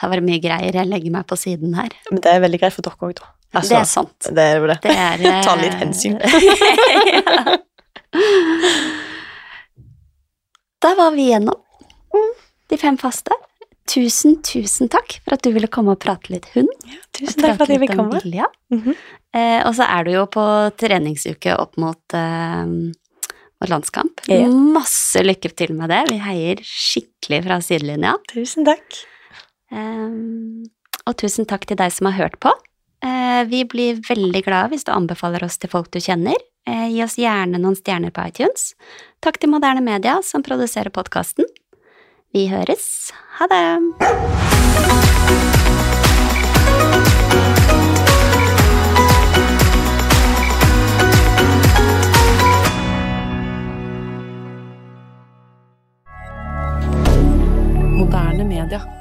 Her 0.00 0.08
var 0.08 0.16
det 0.16 0.24
mye 0.24 0.40
greier, 0.40 0.72
jeg 0.72 0.88
legger 0.88 1.12
meg 1.12 1.26
på 1.28 1.36
siden 1.36 1.74
her. 1.76 1.90
Men 2.10 2.20
det 2.24 2.30
er 2.32 2.40
veldig 2.40 2.58
greit 2.62 2.72
for 2.72 2.82
dere 2.82 2.96
òg, 3.04 3.14
da. 3.20 3.26
Altså, 3.50 3.74
det 3.74 3.78
er 3.80 3.88
sant. 3.90 4.30
det 4.30 4.44
er 4.46 4.66
det. 4.70 4.78
Det 4.84 4.94
er 4.94 5.24
eh, 5.26 5.40
Ta 5.46 5.56
litt 5.58 5.74
hensyn. 5.80 6.18
ja. 7.14 7.56
Da 10.80 10.94
var 10.96 11.10
vi 11.12 11.28
igjennom 11.28 11.58
de 12.70 12.78
fem 12.78 12.98
faste. 12.98 13.34
Tusen, 13.90 14.36
tusen 14.46 14.88
takk 14.92 15.16
for 15.24 15.34
at 15.34 15.42
du 15.42 15.50
ville 15.54 15.68
komme 15.72 15.96
og 15.96 16.02
prate 16.02 16.30
litt 16.30 16.46
hund. 16.54 16.70
Tusen 17.16 17.42
takk 17.42 17.58
for 17.58 17.66
at 17.66 17.74
jeg 17.74 17.82
fikk 17.82 17.96
komme. 17.98 18.20
Vilja. 18.22 18.46
-hmm. 18.72 18.94
Eh, 19.34 19.66
og 19.66 19.74
så 19.74 19.86
er 19.86 20.04
du 20.04 20.10
jo 20.12 20.26
på 20.26 20.44
treningsuke 20.78 21.54
opp 21.58 21.76
mot, 21.76 22.14
eh, 22.14 22.66
mot 22.66 23.68
landskamp. 23.68 24.20
Ja. 24.26 24.48
Masse 24.48 25.22
lykke 25.22 25.48
til 25.54 25.74
med 25.74 25.90
det. 25.90 26.04
Vi 26.10 26.18
heier 26.18 26.62
skikkelig 26.62 27.44
fra 27.44 27.60
sidelinja. 27.60 28.16
Tusen 28.32 28.64
takk. 28.64 29.04
Eh, 29.70 30.10
og 31.06 31.16
tusen 31.16 31.46
takk 31.46 31.66
til 31.66 31.76
deg 31.76 31.92
som 31.92 32.06
har 32.06 32.18
hørt 32.24 32.40
på. 32.40 32.54
Eh, 33.00 33.44
vi 33.48 33.64
blir 33.64 34.00
veldig 34.04 34.42
glade 34.44 34.74
hvis 34.74 34.84
du 34.84 34.92
anbefaler 34.92 35.44
oss 35.46 35.56
til 35.60 35.72
folk 35.72 35.88
du 35.94 36.00
kjenner. 36.04 36.36
Eh, 36.68 36.88
gi 36.92 37.00
oss 37.04 37.16
gjerne 37.16 37.60
noen 37.60 37.78
stjerner 37.78 38.12
på 38.12 38.26
iTunes. 38.28 38.74
Takk 39.24 39.40
til 39.40 39.52
Moderne 39.52 39.84
Media 39.84 40.20
som 40.24 40.44
produserer 40.44 40.92
podkasten. 40.92 41.48
Vi 42.36 42.46
høres. 42.52 43.10
Ha 43.40 43.48
det! 43.50 43.64
Moderne 57.96 58.44
media. 58.44 58.99